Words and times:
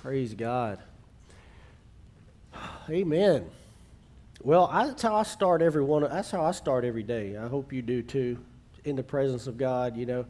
Praise 0.00 0.32
God. 0.32 0.78
Amen. 2.88 3.50
Well, 4.42 4.70
that's 4.72 5.02
how 5.02 5.14
I 5.14 5.24
start 5.24 5.60
every 5.60 5.84
one. 5.84 6.04
That's 6.04 6.30
how 6.30 6.42
I 6.42 6.52
start 6.52 6.86
every 6.86 7.02
day. 7.02 7.36
I 7.36 7.48
hope 7.48 7.70
you 7.70 7.82
do 7.82 8.02
too, 8.02 8.38
in 8.84 8.96
the 8.96 9.02
presence 9.02 9.46
of 9.46 9.58
God. 9.58 9.98
You 9.98 10.06
know, 10.06 10.26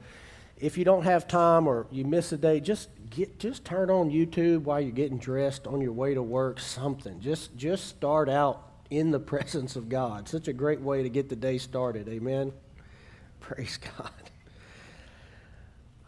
if 0.59 0.77
you 0.77 0.85
don't 0.85 1.05
have 1.05 1.29
time 1.29 1.69
or 1.69 1.87
you 1.93 2.05
miss 2.05 2.33
a 2.33 2.37
day, 2.37 2.59
just 2.59 2.89
get 3.11 3.39
just 3.39 3.65
turn 3.65 3.91
on 3.91 4.11
YouTube 4.11 4.63
while 4.63 4.81
you're 4.81 4.91
getting 4.91 5.19
dressed 5.19 5.69
on 5.69 5.81
your 5.81 5.93
way 5.93 6.15
to 6.15 6.23
work. 6.23 6.59
Something. 6.59 7.21
Just 7.21 7.57
just 7.57 7.87
start 7.87 8.29
out 8.29 8.73
in 8.91 9.13
the 9.13 9.21
presence 9.21 9.77
of 9.77 9.89
God. 9.89 10.29
Such 10.29 10.49
a 10.49 10.53
great 10.53 10.81
way 10.81 11.05
to 11.05 11.09
get 11.09 11.29
the 11.29 11.37
day 11.37 11.59
started. 11.59 12.09
Amen. 12.09 12.53
Praise 13.39 13.79
God. 13.97 14.30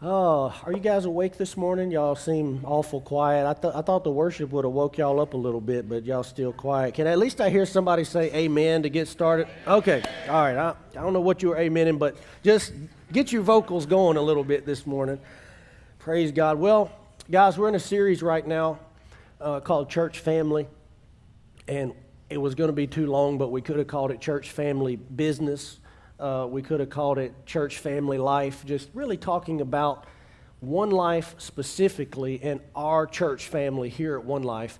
Oh, 0.05 0.53
are 0.65 0.73
you 0.73 0.81
guys 0.81 1.05
awake 1.05 1.37
this 1.37 1.55
morning? 1.55 1.89
Y'all 1.89 2.17
seem 2.17 2.59
awful 2.65 2.99
quiet. 2.99 3.47
I, 3.47 3.53
th- 3.53 3.73
I 3.73 3.81
thought 3.81 4.03
the 4.03 4.11
worship 4.11 4.51
would 4.51 4.65
have 4.65 4.73
woke 4.73 4.97
y'all 4.97 5.21
up 5.21 5.33
a 5.33 5.37
little 5.37 5.61
bit, 5.61 5.87
but 5.87 6.03
y'all 6.03 6.23
still 6.23 6.51
quiet. 6.51 6.95
Can 6.95 7.07
at 7.07 7.17
least 7.17 7.39
I 7.39 7.49
hear 7.49 7.65
somebody 7.65 8.03
say 8.03 8.29
amen 8.33 8.83
to 8.83 8.89
get 8.89 9.07
started? 9.07 9.47
Okay, 9.65 10.03
all 10.27 10.41
right. 10.41 10.57
I, 10.57 10.71
I 10.91 11.01
don't 11.01 11.13
know 11.13 11.21
what 11.21 11.41
you 11.41 11.51
were 11.51 11.55
amening, 11.55 11.99
but 11.99 12.17
just 12.43 12.73
get 13.13 13.31
your 13.31 13.43
vocals 13.43 13.85
going 13.85 14.17
a 14.17 14.21
little 14.21 14.43
bit 14.43 14.65
this 14.65 14.85
morning. 14.85 15.21
Praise 15.99 16.33
God. 16.33 16.59
Well, 16.59 16.91
guys, 17.31 17.57
we're 17.57 17.69
in 17.69 17.75
a 17.75 17.79
series 17.79 18.21
right 18.21 18.45
now 18.45 18.79
uh, 19.39 19.61
called 19.61 19.89
Church 19.89 20.19
Family, 20.19 20.67
and 21.69 21.93
it 22.29 22.39
was 22.39 22.55
going 22.55 22.67
to 22.67 22.73
be 22.73 22.87
too 22.87 23.07
long, 23.07 23.37
but 23.37 23.51
we 23.51 23.61
could 23.61 23.77
have 23.77 23.87
called 23.87 24.11
it 24.11 24.19
Church 24.19 24.51
Family 24.51 24.97
Business 24.97 25.79
uh, 26.23 26.47
we 26.47 26.61
could 26.61 26.79
have 26.79 26.89
called 26.89 27.17
it 27.17 27.33
Church 27.45 27.79
Family 27.79 28.17
Life, 28.17 28.63
just 28.65 28.89
really 28.93 29.17
talking 29.17 29.59
about 29.59 30.05
One 30.61 30.89
Life 30.89 31.35
specifically 31.37 32.39
and 32.41 32.61
our 32.73 33.05
church 33.05 33.49
family 33.49 33.89
here 33.89 34.17
at 34.17 34.23
One 34.23 34.43
Life. 34.43 34.79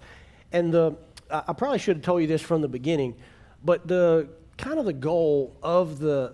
And 0.53 0.73
the, 0.73 0.95
I 1.29 1.51
probably 1.51 1.79
should 1.79 1.97
have 1.97 2.05
told 2.05 2.21
you 2.21 2.27
this 2.27 2.41
from 2.41 2.61
the 2.61 2.69
beginning, 2.69 3.15
but 3.61 3.85
the 3.89 4.29
kind 4.57 4.79
of 4.79 4.85
the 4.85 4.93
goal 4.93 5.57
of 5.61 5.99
the 5.99 6.33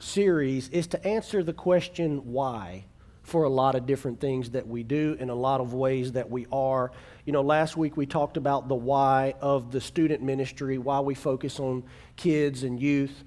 series 0.00 0.68
is 0.70 0.88
to 0.88 1.06
answer 1.06 1.44
the 1.44 1.52
question 1.52 2.32
why 2.32 2.84
for 3.22 3.44
a 3.44 3.48
lot 3.48 3.76
of 3.76 3.86
different 3.86 4.18
things 4.20 4.50
that 4.50 4.66
we 4.66 4.82
do 4.82 5.16
in 5.20 5.30
a 5.30 5.34
lot 5.34 5.60
of 5.60 5.72
ways 5.72 6.12
that 6.12 6.28
we 6.28 6.46
are. 6.50 6.90
You 7.26 7.32
know, 7.32 7.42
last 7.42 7.76
week 7.76 7.96
we 7.96 8.06
talked 8.06 8.36
about 8.36 8.66
the 8.66 8.74
why 8.74 9.34
of 9.40 9.70
the 9.70 9.80
student 9.80 10.22
ministry, 10.22 10.78
why 10.78 10.98
we 10.98 11.14
focus 11.14 11.60
on 11.60 11.84
kids 12.16 12.64
and 12.64 12.80
youth. 12.80 13.22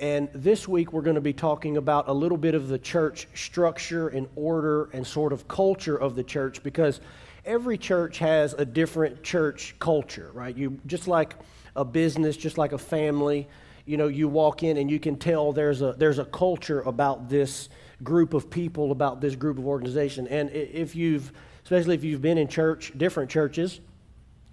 And 0.00 0.28
this 0.32 0.68
week 0.68 0.92
we're 0.92 1.02
going 1.02 1.16
to 1.16 1.20
be 1.20 1.32
talking 1.32 1.76
about 1.76 2.08
a 2.08 2.12
little 2.12 2.38
bit 2.38 2.54
of 2.54 2.68
the 2.68 2.78
church 2.78 3.26
structure 3.34 4.08
and 4.08 4.28
order 4.36 4.88
and 4.92 5.04
sort 5.04 5.32
of 5.32 5.48
culture 5.48 5.96
of 5.96 6.14
the 6.14 6.22
church 6.22 6.62
because 6.62 7.00
every 7.44 7.76
church 7.76 8.18
has 8.18 8.52
a 8.52 8.64
different 8.64 9.24
church 9.24 9.74
culture, 9.80 10.30
right? 10.34 10.56
You 10.56 10.78
just 10.86 11.08
like 11.08 11.34
a 11.74 11.84
business, 11.84 12.36
just 12.36 12.58
like 12.58 12.72
a 12.72 12.78
family, 12.78 13.48
you 13.86 13.96
know, 13.96 14.06
you 14.06 14.28
walk 14.28 14.62
in 14.62 14.76
and 14.76 14.88
you 14.88 15.00
can 15.00 15.16
tell 15.16 15.52
there's 15.52 15.82
a 15.82 15.94
there's 15.98 16.20
a 16.20 16.24
culture 16.26 16.82
about 16.82 17.28
this 17.28 17.68
group 18.04 18.34
of 18.34 18.50
people, 18.50 18.92
about 18.92 19.20
this 19.20 19.34
group 19.34 19.58
of 19.58 19.66
organization. 19.66 20.28
And 20.28 20.50
if 20.50 20.94
you've 20.94 21.32
especially 21.64 21.96
if 21.96 22.04
you've 22.04 22.22
been 22.22 22.38
in 22.38 22.46
church, 22.46 22.92
different 22.96 23.30
churches, 23.30 23.80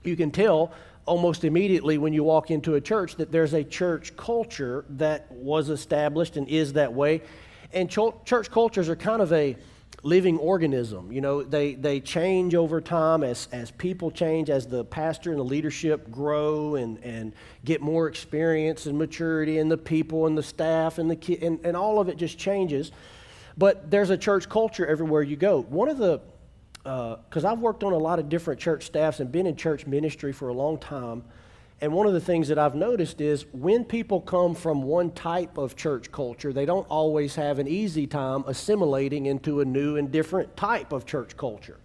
you 0.03 0.15
can 0.15 0.31
tell 0.31 0.73
almost 1.05 1.43
immediately 1.43 1.97
when 1.97 2.13
you 2.13 2.23
walk 2.23 2.51
into 2.51 2.75
a 2.75 2.81
church 2.81 3.15
that 3.17 3.31
there's 3.31 3.53
a 3.53 3.63
church 3.63 4.15
culture 4.17 4.85
that 4.89 5.31
was 5.31 5.69
established 5.69 6.37
and 6.37 6.47
is 6.47 6.73
that 6.73 6.93
way. 6.93 7.21
And 7.73 7.89
church 7.89 8.51
cultures 8.51 8.89
are 8.89 8.95
kind 8.95 9.21
of 9.21 9.31
a 9.33 9.55
living 10.03 10.37
organism. 10.37 11.11
You 11.11 11.21
know, 11.21 11.43
they, 11.43 11.73
they 11.73 11.99
change 11.99 12.53
over 12.53 12.79
time 12.79 13.23
as, 13.23 13.47
as 13.51 13.71
people 13.71 14.11
change, 14.11 14.49
as 14.49 14.67
the 14.67 14.85
pastor 14.85 15.31
and 15.31 15.39
the 15.39 15.43
leadership 15.43 16.11
grow 16.11 16.75
and, 16.75 16.99
and 17.03 17.33
get 17.63 17.81
more 17.81 18.07
experience 18.07 18.85
and 18.85 18.97
maturity, 18.97 19.57
and 19.57 19.69
the 19.69 19.77
people 19.77 20.27
and 20.27 20.37
the 20.37 20.43
staff 20.43 20.99
and 20.99 21.09
the 21.09 21.15
ki- 21.15 21.39
and, 21.41 21.65
and 21.65 21.75
all 21.75 21.99
of 21.99 22.07
it 22.07 22.17
just 22.17 22.37
changes. 22.37 22.91
But 23.57 23.89
there's 23.89 24.09
a 24.09 24.17
church 24.17 24.47
culture 24.47 24.85
everywhere 24.85 25.23
you 25.23 25.37
go. 25.37 25.61
One 25.61 25.89
of 25.89 25.97
the 25.97 26.21
because 26.85 27.43
uh, 27.43 27.51
I've 27.51 27.59
worked 27.61 27.83
on 27.83 27.93
a 27.93 27.97
lot 27.97 28.19
of 28.19 28.29
different 28.29 28.59
church 28.59 28.85
staffs 28.85 29.19
and 29.19 29.31
been 29.31 29.47
in 29.47 29.55
church 29.55 29.87
ministry 29.87 30.31
for 30.31 30.49
a 30.49 30.53
long 30.53 30.77
time. 30.77 31.23
And 31.81 31.91
one 31.91 32.05
of 32.05 32.13
the 32.13 32.21
things 32.21 32.47
that 32.49 32.59
I've 32.59 32.75
noticed 32.75 33.19
is 33.21 33.47
when 33.53 33.83
people 33.83 34.21
come 34.21 34.53
from 34.53 34.83
one 34.83 35.09
type 35.11 35.57
of 35.57 35.75
church 35.75 36.11
culture, 36.11 36.53
they 36.53 36.65
don't 36.65 36.87
always 36.87 37.33
have 37.35 37.57
an 37.57 37.67
easy 37.67 38.05
time 38.05 38.43
assimilating 38.45 39.25
into 39.25 39.61
a 39.61 39.65
new 39.65 39.97
and 39.97 40.11
different 40.11 40.55
type 40.55 40.93
of 40.93 41.07
church 41.07 41.35
culture. 41.35 41.79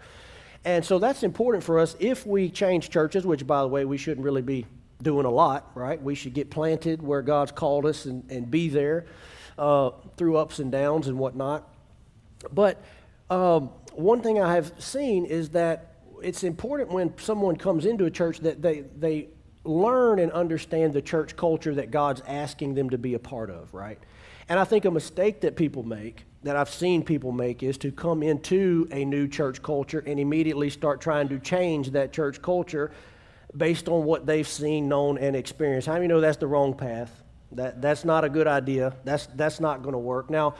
And 0.66 0.84
so 0.84 0.98
that's 0.98 1.22
important 1.22 1.64
for 1.64 1.78
us 1.78 1.96
if 1.98 2.26
we 2.26 2.50
change 2.50 2.90
churches, 2.90 3.24
which, 3.24 3.46
by 3.46 3.62
the 3.62 3.68
way, 3.68 3.86
we 3.86 3.96
shouldn't 3.96 4.24
really 4.24 4.42
be 4.42 4.66
doing 5.02 5.24
a 5.24 5.30
lot, 5.30 5.70
right? 5.74 6.00
We 6.00 6.14
should 6.14 6.34
get 6.34 6.50
planted 6.50 7.02
where 7.02 7.22
God's 7.22 7.52
called 7.52 7.86
us 7.86 8.04
and, 8.04 8.30
and 8.30 8.50
be 8.50 8.68
there 8.68 9.06
uh, 9.58 9.92
through 10.18 10.36
ups 10.36 10.58
and 10.58 10.70
downs 10.70 11.08
and 11.08 11.18
whatnot. 11.18 11.66
But 12.52 12.82
um, 13.30 13.70
one 14.00 14.20
thing 14.22 14.40
I 14.40 14.54
have 14.54 14.72
seen 14.78 15.24
is 15.24 15.50
that 15.50 15.94
it's 16.22 16.44
important 16.44 16.90
when 16.90 17.16
someone 17.18 17.56
comes 17.56 17.86
into 17.86 18.04
a 18.04 18.10
church 18.10 18.40
that 18.40 18.62
they, 18.62 18.80
they 18.98 19.28
learn 19.64 20.18
and 20.18 20.32
understand 20.32 20.92
the 20.92 21.02
church 21.02 21.36
culture 21.36 21.74
that 21.74 21.90
God's 21.90 22.22
asking 22.26 22.74
them 22.74 22.90
to 22.90 22.98
be 22.98 23.14
a 23.14 23.18
part 23.18 23.50
of, 23.50 23.72
right? 23.74 23.98
And 24.48 24.58
I 24.58 24.64
think 24.64 24.84
a 24.84 24.90
mistake 24.90 25.42
that 25.42 25.56
people 25.56 25.82
make, 25.82 26.24
that 26.42 26.56
I've 26.56 26.70
seen 26.70 27.04
people 27.04 27.32
make, 27.32 27.62
is 27.62 27.78
to 27.78 27.92
come 27.92 28.22
into 28.22 28.88
a 28.90 29.04
new 29.04 29.28
church 29.28 29.62
culture 29.62 30.02
and 30.06 30.18
immediately 30.18 30.70
start 30.70 31.00
trying 31.00 31.28
to 31.28 31.38
change 31.38 31.90
that 31.92 32.12
church 32.12 32.42
culture 32.42 32.90
based 33.56 33.88
on 33.88 34.04
what 34.04 34.26
they've 34.26 34.48
seen, 34.48 34.88
known, 34.88 35.18
and 35.18 35.36
experienced. 35.36 35.86
How 35.86 35.94
many 35.94 36.06
know 36.06 36.20
that's 36.20 36.38
the 36.38 36.46
wrong 36.46 36.74
path? 36.74 37.22
That, 37.52 37.82
that's 37.82 38.04
not 38.04 38.24
a 38.24 38.28
good 38.28 38.46
idea. 38.46 38.94
That's, 39.04 39.26
that's 39.34 39.60
not 39.60 39.82
going 39.82 39.92
to 39.92 39.98
work. 39.98 40.30
Now, 40.30 40.54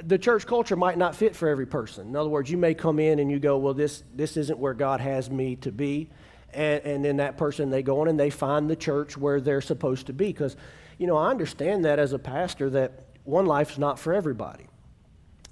the 0.00 0.18
church 0.18 0.46
culture 0.46 0.76
might 0.76 0.96
not 0.96 1.14
fit 1.14 1.36
for 1.36 1.48
every 1.48 1.66
person. 1.66 2.08
In 2.08 2.16
other 2.16 2.30
words, 2.30 2.50
you 2.50 2.56
may 2.56 2.74
come 2.74 2.98
in 2.98 3.18
and 3.18 3.30
you 3.30 3.38
go, 3.38 3.58
well, 3.58 3.74
this, 3.74 4.02
this 4.14 4.36
isn't 4.36 4.58
where 4.58 4.74
God 4.74 5.00
has 5.00 5.30
me 5.30 5.56
to 5.56 5.72
be. 5.72 6.08
And, 6.54 6.82
and 6.84 7.04
then 7.04 7.18
that 7.18 7.36
person, 7.36 7.70
they 7.70 7.82
go 7.82 8.02
in 8.02 8.08
and 8.08 8.18
they 8.18 8.30
find 8.30 8.68
the 8.68 8.76
church 8.76 9.16
where 9.16 9.40
they're 9.40 9.60
supposed 9.60 10.06
to 10.06 10.12
be. 10.12 10.26
Because, 10.26 10.56
you 10.98 11.06
know, 11.06 11.16
I 11.16 11.30
understand 11.30 11.84
that 11.84 11.98
as 11.98 12.12
a 12.12 12.18
pastor 12.18 12.70
that 12.70 13.04
one 13.24 13.46
life's 13.46 13.78
not 13.78 13.98
for 13.98 14.12
everybody. 14.14 14.66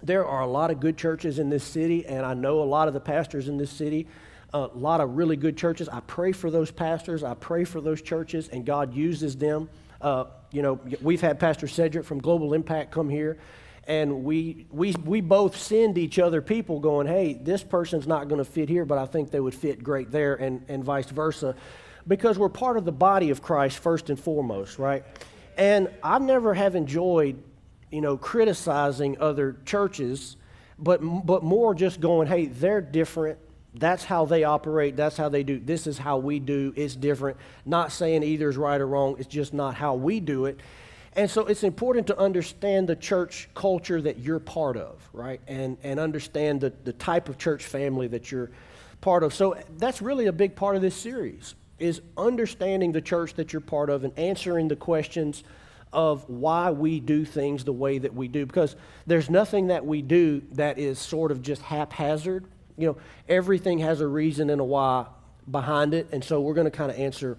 There 0.02 0.24
are 0.24 0.40
a 0.40 0.46
lot 0.46 0.70
of 0.70 0.80
good 0.80 0.96
churches 0.96 1.38
in 1.38 1.50
this 1.50 1.64
city, 1.64 2.06
and 2.06 2.24
I 2.24 2.32
know 2.32 2.62
a 2.62 2.64
lot 2.64 2.88
of 2.88 2.94
the 2.94 3.00
pastors 3.00 3.48
in 3.48 3.58
this 3.58 3.70
city, 3.70 4.08
a 4.54 4.66
lot 4.74 5.02
of 5.02 5.16
really 5.16 5.36
good 5.36 5.58
churches. 5.58 5.90
I 5.90 6.00
pray 6.00 6.32
for 6.32 6.50
those 6.50 6.70
pastors, 6.70 7.22
I 7.22 7.34
pray 7.34 7.64
for 7.64 7.82
those 7.82 8.00
churches, 8.00 8.48
and 8.48 8.64
God 8.64 8.94
uses 8.94 9.36
them. 9.36 9.68
Uh, 10.00 10.24
you 10.52 10.62
know, 10.62 10.80
we've 11.02 11.20
had 11.20 11.38
Pastor 11.38 11.68
Cedric 11.68 12.06
from 12.06 12.18
Global 12.18 12.54
Impact 12.54 12.90
come 12.90 13.10
here 13.10 13.38
and 13.90 14.22
we, 14.22 14.66
we, 14.70 14.94
we 15.04 15.20
both 15.20 15.56
send 15.56 15.98
each 15.98 16.20
other 16.20 16.40
people 16.40 16.78
going, 16.78 17.08
hey, 17.08 17.32
this 17.32 17.64
person's 17.64 18.06
not 18.06 18.28
going 18.28 18.38
to 18.38 18.44
fit 18.44 18.68
here, 18.68 18.84
but 18.84 18.98
I 18.98 19.04
think 19.04 19.32
they 19.32 19.40
would 19.40 19.54
fit 19.54 19.82
great 19.82 20.12
there, 20.12 20.36
and, 20.36 20.64
and 20.68 20.84
vice 20.84 21.10
versa, 21.10 21.56
because 22.06 22.38
we're 22.38 22.50
part 22.50 22.76
of 22.76 22.84
the 22.84 22.92
body 22.92 23.30
of 23.30 23.42
Christ 23.42 23.80
first 23.80 24.08
and 24.08 24.18
foremost, 24.18 24.78
right? 24.78 25.02
And 25.58 25.90
I 26.04 26.20
never 26.20 26.54
have 26.54 26.76
enjoyed, 26.76 27.42
you 27.90 28.00
know, 28.00 28.16
criticizing 28.16 29.20
other 29.20 29.56
churches, 29.66 30.36
but, 30.78 31.00
but 31.26 31.42
more 31.42 31.74
just 31.74 32.00
going, 32.00 32.28
hey, 32.28 32.46
they're 32.46 32.80
different. 32.80 33.40
That's 33.74 34.04
how 34.04 34.24
they 34.24 34.44
operate. 34.44 34.96
That's 34.96 35.16
how 35.16 35.28
they 35.28 35.42
do. 35.42 35.58
This 35.58 35.88
is 35.88 35.98
how 35.98 36.18
we 36.18 36.38
do. 36.38 36.72
It's 36.76 36.94
different. 36.94 37.38
Not 37.66 37.90
saying 37.90 38.22
either 38.22 38.50
is 38.50 38.56
right 38.56 38.80
or 38.80 38.86
wrong. 38.86 39.16
It's 39.18 39.26
just 39.26 39.52
not 39.52 39.74
how 39.74 39.96
we 39.96 40.20
do 40.20 40.46
it. 40.46 40.60
And 41.16 41.28
so 41.28 41.46
it's 41.46 41.64
important 41.64 42.06
to 42.06 42.18
understand 42.18 42.88
the 42.88 42.96
church 42.96 43.48
culture 43.54 44.00
that 44.00 44.18
you're 44.20 44.38
part 44.38 44.76
of, 44.76 45.08
right? 45.12 45.40
And, 45.48 45.76
and 45.82 45.98
understand 45.98 46.60
the, 46.60 46.72
the 46.84 46.92
type 46.92 47.28
of 47.28 47.36
church 47.36 47.64
family 47.64 48.06
that 48.08 48.30
you're 48.30 48.50
part 49.00 49.24
of. 49.24 49.34
So 49.34 49.56
that's 49.78 50.00
really 50.00 50.26
a 50.26 50.32
big 50.32 50.54
part 50.54 50.76
of 50.76 50.82
this 50.82 50.94
series 50.94 51.54
is 51.80 52.02
understanding 52.16 52.92
the 52.92 53.00
church 53.00 53.34
that 53.34 53.52
you're 53.52 53.60
part 53.60 53.90
of 53.90 54.04
and 54.04 54.16
answering 54.18 54.68
the 54.68 54.76
questions 54.76 55.42
of 55.92 56.28
why 56.28 56.70
we 56.70 57.00
do 57.00 57.24
things 57.24 57.64
the 57.64 57.72
way 57.72 57.98
that 57.98 58.14
we 58.14 58.28
do 58.28 58.46
because 58.46 58.76
there's 59.06 59.28
nothing 59.28 59.68
that 59.68 59.84
we 59.84 60.02
do 60.02 60.40
that 60.52 60.78
is 60.78 61.00
sort 61.00 61.32
of 61.32 61.42
just 61.42 61.60
haphazard 61.62 62.44
you 62.76 62.86
know 62.86 62.96
everything 63.28 63.80
has 63.80 64.00
a 64.00 64.06
reason 64.06 64.50
and 64.50 64.60
a 64.60 64.64
why 64.64 65.04
behind 65.50 65.92
it 65.92 66.06
and 66.12 66.22
so 66.22 66.40
we're 66.40 66.54
going 66.54 66.64
to 66.64 66.70
kind 66.70 66.92
of 66.92 66.96
answer 66.96 67.36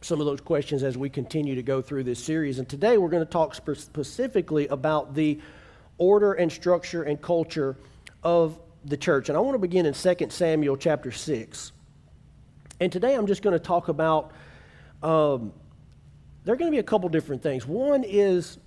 some 0.00 0.20
of 0.20 0.26
those 0.26 0.40
questions 0.40 0.82
as 0.82 0.96
we 0.96 1.10
continue 1.10 1.54
to 1.54 1.62
go 1.62 1.82
through 1.82 2.04
this 2.04 2.22
series. 2.22 2.58
And 2.58 2.68
today 2.68 2.98
we're 2.98 3.08
going 3.08 3.24
to 3.24 3.30
talk 3.30 3.54
spe- 3.54 3.74
specifically 3.74 4.68
about 4.68 5.14
the 5.14 5.40
order 5.98 6.34
and 6.34 6.50
structure 6.50 7.02
and 7.02 7.20
culture 7.20 7.76
of 8.22 8.58
the 8.84 8.96
church. 8.96 9.28
And 9.28 9.36
I 9.36 9.40
want 9.40 9.54
to 9.54 9.58
begin 9.58 9.86
in 9.86 9.94
2 9.94 10.16
Samuel 10.30 10.76
chapter 10.76 11.10
6. 11.10 11.72
And 12.80 12.92
today 12.92 13.14
I'm 13.14 13.26
just 13.26 13.42
going 13.42 13.54
to 13.54 13.64
talk 13.64 13.88
about, 13.88 14.32
um, 15.02 15.52
there 16.44 16.54
are 16.54 16.56
going 16.56 16.70
to 16.70 16.74
be 16.74 16.78
a 16.78 16.84
couple 16.84 17.08
different 17.08 17.42
things. 17.42 17.66
One 17.66 18.04
is 18.04 18.58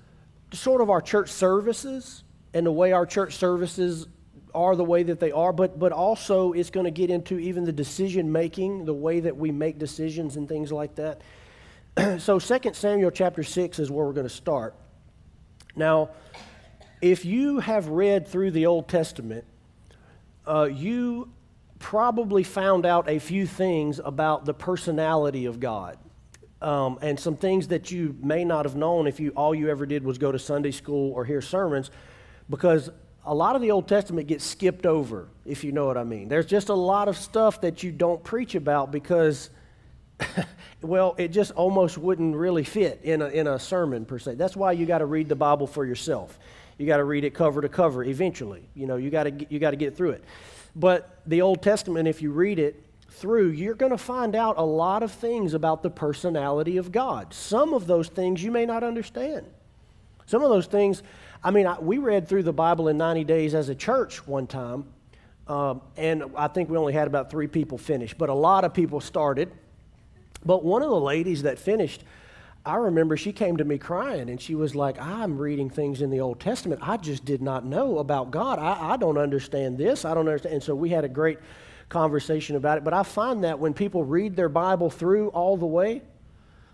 sort 0.51 0.81
of 0.81 0.89
our 0.89 1.01
church 1.01 1.29
services 1.29 2.23
and 2.53 2.65
the 2.65 2.71
way 2.71 2.91
our 2.91 3.05
church 3.05 3.35
services 3.35 4.07
are 4.53 4.75
the 4.75 4.83
way 4.83 5.03
that 5.03 5.19
they 5.19 5.31
are, 5.31 5.53
but, 5.53 5.79
but 5.79 5.91
also 5.91 6.53
it's 6.53 6.69
going 6.69 6.85
to 6.85 6.91
get 6.91 7.09
into 7.09 7.39
even 7.39 7.63
the 7.63 7.71
decision 7.71 8.31
making, 8.31 8.85
the 8.85 8.93
way 8.93 9.19
that 9.19 9.35
we 9.35 9.51
make 9.51 9.77
decisions 9.79 10.35
and 10.35 10.47
things 10.47 10.71
like 10.71 10.95
that. 10.95 11.21
so 12.19 12.39
2 12.39 12.73
Samuel 12.73 13.11
chapter 13.11 13.43
6 13.43 13.79
is 13.79 13.91
where 13.91 14.05
we're 14.05 14.13
going 14.13 14.27
to 14.27 14.33
start. 14.33 14.75
Now, 15.75 16.09
if 17.01 17.25
you 17.25 17.59
have 17.59 17.87
read 17.87 18.27
through 18.27 18.51
the 18.51 18.65
Old 18.65 18.87
Testament, 18.87 19.45
uh, 20.47 20.69
you 20.71 21.29
probably 21.79 22.43
found 22.43 22.85
out 22.85 23.09
a 23.09 23.19
few 23.19 23.45
things 23.47 23.99
about 24.03 24.45
the 24.45 24.53
personality 24.53 25.45
of 25.45 25.59
God. 25.59 25.97
Um, 26.61 26.99
and 27.01 27.19
some 27.19 27.35
things 27.35 27.69
that 27.69 27.89
you 27.89 28.15
may 28.21 28.45
not 28.45 28.65
have 28.65 28.75
known 28.75 29.07
if 29.07 29.19
you 29.19 29.31
all 29.31 29.55
you 29.55 29.69
ever 29.69 29.87
did 29.87 30.03
was 30.03 30.19
go 30.19 30.31
to 30.31 30.37
Sunday 30.37 30.69
school 30.69 31.11
or 31.13 31.25
hear 31.25 31.41
sermons, 31.41 31.89
because 32.49 32.91
a 33.25 33.33
lot 33.33 33.55
of 33.55 33.61
the 33.61 33.71
Old 33.71 33.87
Testament 33.87 34.27
gets 34.27 34.43
skipped 34.43 34.85
over, 34.85 35.27
if 35.45 35.63
you 35.63 35.71
know 35.71 35.85
what 35.85 35.97
I 35.97 36.03
mean. 36.03 36.27
There's 36.27 36.45
just 36.45 36.69
a 36.69 36.73
lot 36.73 37.07
of 37.07 37.17
stuff 37.17 37.61
that 37.61 37.83
you 37.83 37.91
don't 37.91 38.23
preach 38.23 38.55
about 38.55 38.91
because, 38.91 39.49
well, 40.81 41.15
it 41.17 41.29
just 41.29 41.51
almost 41.51 41.97
wouldn't 41.97 42.35
really 42.35 42.63
fit 42.63 43.01
in 43.03 43.21
a, 43.21 43.27
in 43.27 43.47
a 43.47 43.59
sermon 43.59 44.05
per 44.05 44.17
se. 44.17 44.35
That's 44.35 44.55
why 44.55 44.71
you 44.71 44.85
got 44.85 44.99
to 44.99 45.05
read 45.05 45.29
the 45.29 45.35
Bible 45.35 45.67
for 45.67 45.85
yourself. 45.85 46.39
You 46.77 46.87
got 46.87 46.97
to 46.97 47.03
read 47.03 47.23
it 47.23 47.35
cover 47.35 47.61
to 47.61 47.69
cover 47.69 48.03
eventually. 48.03 48.63
You 48.73 48.87
know, 48.87 48.95
you 48.95 49.11
got 49.11 49.23
to 49.23 49.45
you 49.49 49.59
got 49.59 49.71
to 49.71 49.77
get 49.77 49.95
through 49.95 50.11
it. 50.11 50.23
But 50.75 51.21
the 51.27 51.41
Old 51.41 51.61
Testament, 51.61 52.07
if 52.07 52.23
you 52.23 52.31
read 52.31 52.57
it 52.57 52.83
through, 53.11 53.49
you're 53.49 53.75
going 53.75 53.91
to 53.91 53.97
find 53.97 54.35
out 54.35 54.57
a 54.57 54.63
lot 54.63 55.03
of 55.03 55.11
things 55.11 55.53
about 55.53 55.83
the 55.83 55.91
personality 55.91 56.77
of 56.77 56.91
God. 56.91 57.33
Some 57.33 57.73
of 57.73 57.85
those 57.85 58.07
things 58.07 58.41
you 58.41 58.49
may 58.51 58.65
not 58.65 58.83
understand. 58.83 59.45
Some 60.25 60.43
of 60.43 60.49
those 60.49 60.65
things, 60.65 61.03
I 61.43 61.51
mean, 61.51 61.65
I, 61.65 61.79
we 61.79 61.97
read 61.97 62.27
through 62.27 62.43
the 62.43 62.53
Bible 62.53 62.87
in 62.87 62.97
90 62.97 63.23
days 63.23 63.55
as 63.55 63.69
a 63.69 63.75
church 63.75 64.25
one 64.27 64.47
time, 64.47 64.85
um, 65.47 65.81
and 65.97 66.23
I 66.35 66.47
think 66.47 66.69
we 66.69 66.77
only 66.77 66.93
had 66.93 67.07
about 67.07 67.31
three 67.31 67.47
people 67.47 67.77
finish, 67.77 68.13
but 68.13 68.29
a 68.29 68.33
lot 68.33 68.63
of 68.63 68.73
people 68.73 69.01
started. 69.01 69.51
But 70.45 70.63
one 70.63 70.81
of 70.81 70.89
the 70.89 70.99
ladies 70.99 71.43
that 71.43 71.59
finished, 71.59 72.03
I 72.65 72.75
remember 72.75 73.17
she 73.17 73.33
came 73.33 73.57
to 73.57 73.63
me 73.63 73.77
crying 73.77 74.29
and 74.29 74.39
she 74.39 74.53
was 74.55 74.75
like, 74.75 74.99
I'm 74.99 75.37
reading 75.37 75.69
things 75.69 76.01
in 76.01 76.09
the 76.11 76.19
Old 76.19 76.39
Testament 76.39 76.81
I 76.83 76.97
just 76.97 77.25
did 77.25 77.41
not 77.41 77.65
know 77.65 77.97
about 77.99 78.31
God. 78.31 78.59
I, 78.59 78.93
I 78.93 78.97
don't 78.97 79.17
understand 79.17 79.77
this. 79.77 80.05
I 80.05 80.13
don't 80.13 80.27
understand. 80.27 80.55
And 80.55 80.63
so 80.63 80.75
we 80.75 80.89
had 80.89 81.03
a 81.03 81.09
great 81.09 81.39
conversation 81.89 82.55
about 82.55 82.77
it. 82.77 82.83
But 82.83 82.93
I 82.93 83.03
find 83.03 83.43
that 83.43 83.59
when 83.59 83.73
people 83.73 84.03
read 84.03 84.35
their 84.35 84.49
Bible 84.49 84.89
through 84.89 85.29
all 85.29 85.57
the 85.57 85.65
way, 85.65 86.01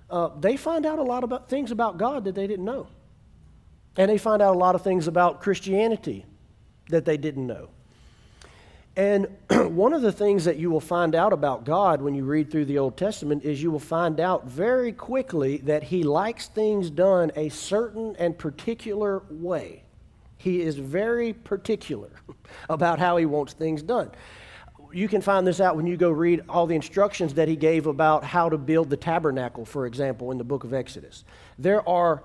uh, 0.09 0.29
they 0.39 0.57
find 0.57 0.85
out 0.85 0.99
a 0.99 1.03
lot 1.03 1.23
about 1.23 1.49
things 1.49 1.71
about 1.71 1.97
God 1.97 2.25
that 2.25 2.35
they 2.35 2.47
didn't 2.47 2.65
know. 2.65 2.87
And 3.95 4.12
they 4.12 4.18
find 4.18 4.42
out 4.42 4.56
a 4.56 4.57
lot 4.57 4.75
of 4.75 4.81
things 4.81 5.07
about 5.07 5.42
Christianity 5.42 6.25
that 6.89 7.06
they 7.06 7.18
didn't 7.18 7.48
know. 7.48 7.69
And 8.98 9.28
one 9.50 9.94
of 9.94 10.01
the 10.01 10.12
things 10.12 10.45
that 10.45 10.57
you 10.57 10.72
will 10.72 10.81
find 10.81 11.13
out 11.13 11.31
about 11.31 11.63
God 11.63 12.01
when 12.01 12.16
you 12.16 12.25
read 12.25 12.50
through 12.51 12.66
the 12.66 12.80
Old 12.80 12.98
Testament 12.98 13.44
is 13.44 13.62
you 13.62 13.69
will 13.69 13.80
find 13.80 14.19
out 14.19 14.48
very 14.48 14.92
quickly 14.92 15.57
that 15.57 15.84
He 15.84 16.04
likes 16.04 16.48
things 16.48 16.89
done 16.89 17.31
a 17.36 17.50
certain 17.50 18.16
and 18.18 18.36
particular 18.36 19.22
way. 19.30 19.84
He 20.38 20.62
is 20.62 20.78
very 20.78 21.34
particular 21.34 22.10
about 22.69 22.98
how 22.98 23.18
He 23.18 23.28
wants 23.28 23.54
things 23.54 23.84
done. 23.84 24.10
You 24.92 25.07
can 25.07 25.22
find 25.22 25.45
this 25.45 25.60
out 25.60 25.75
when 25.75 25.86
you 25.86 25.95
go 25.95 26.10
read 26.10 26.42
all 26.50 26.66
the 26.66 26.75
instructions 26.75 27.36
that 27.36 27.48
He 27.48 27.56
gave 27.56 27.86
about 27.86 28.24
how 28.24 28.50
to 28.50 28.57
build 28.57 28.89
the 28.89 28.98
tabernacle, 28.98 29.63
for 29.63 29.86
example, 29.86 30.31
in 30.31 30.39
the 30.39 30.44
book 30.44 30.63
of 30.63 30.74
Exodus. 30.74 31.24
There 31.60 31.88
are 31.88 32.24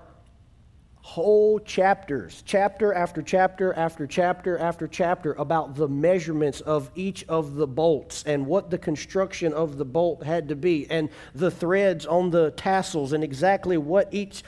whole 1.03 1.59
chapters, 1.59 2.43
chapter 2.45 2.93
after 2.93 3.21
chapter 3.21 3.73
after 3.73 4.07
chapter 4.07 4.57
after 4.57 4.87
chapter, 4.87 5.33
about 5.33 5.75
the 5.75 5.87
measurements 5.87 6.61
of 6.61 6.89
each 6.95 7.25
of 7.27 7.55
the 7.55 7.67
bolts 7.67 8.23
and 8.23 8.45
what 8.45 8.69
the 8.69 8.77
construction 8.77 9.51
of 9.51 9.77
the 9.77 9.83
bolt 9.83 10.23
had 10.23 10.47
to 10.47 10.55
be, 10.55 10.87
and 10.89 11.09
the 11.35 11.51
threads 11.51 12.05
on 12.05 12.31
the 12.31 12.51
tassels, 12.51 13.11
and 13.11 13.21
exactly 13.21 13.77
what 13.77 14.07
each 14.13 14.43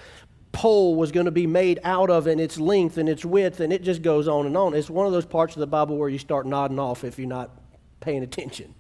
pole 0.54 0.96
was 0.96 1.12
going 1.12 1.26
to 1.26 1.32
be 1.32 1.46
made 1.46 1.78
out 1.84 2.10
of, 2.10 2.26
and 2.26 2.40
its 2.40 2.58
length 2.58 2.98
and 2.98 3.10
its 3.10 3.26
width, 3.26 3.60
and 3.60 3.74
it 3.74 3.84
just 3.84 4.02
goes 4.02 4.30
on 4.30 4.46
and 4.46 4.56
on. 4.56 4.74
It's 4.74 4.90
one 4.90 5.06
of 5.06 5.12
those 5.12 5.26
parts 5.26 5.58
of 5.58 5.60
the 5.60 5.68
Bible 5.68 5.98
where 5.98 6.10
you 6.10 6.18
start 6.18 6.46
nodding 6.46 6.80
off 6.80 7.04
if 7.04 7.20
you're 7.20 7.28
not 7.28 7.52
paying 8.00 8.24
attention. 8.24 8.74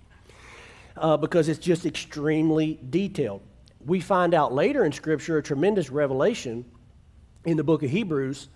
Uh, 0.95 1.17
because 1.17 1.49
it's 1.49 1.59
just 1.59 1.85
extremely 1.85 2.79
detailed. 2.89 3.41
We 3.85 3.99
find 3.99 4.33
out 4.33 4.53
later 4.53 4.85
in 4.85 4.93
Scripture 4.93 5.37
a 5.37 5.43
tremendous 5.43 5.89
revelation 5.89 6.63
in 7.45 7.57
the 7.57 7.63
book 7.63 7.83
of 7.83 7.89
Hebrews 7.89 8.49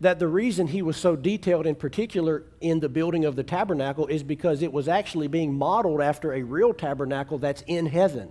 that 0.00 0.18
the 0.18 0.28
reason 0.28 0.66
he 0.66 0.82
was 0.82 0.96
so 0.96 1.16
detailed 1.16 1.66
in 1.66 1.74
particular 1.74 2.44
in 2.60 2.80
the 2.80 2.88
building 2.88 3.24
of 3.24 3.36
the 3.36 3.42
tabernacle 3.42 4.06
is 4.06 4.22
because 4.22 4.62
it 4.62 4.72
was 4.72 4.88
actually 4.88 5.28
being 5.28 5.56
modeled 5.56 6.00
after 6.00 6.34
a 6.34 6.42
real 6.42 6.74
tabernacle 6.74 7.38
that's 7.38 7.62
in 7.66 7.86
heaven. 7.86 8.28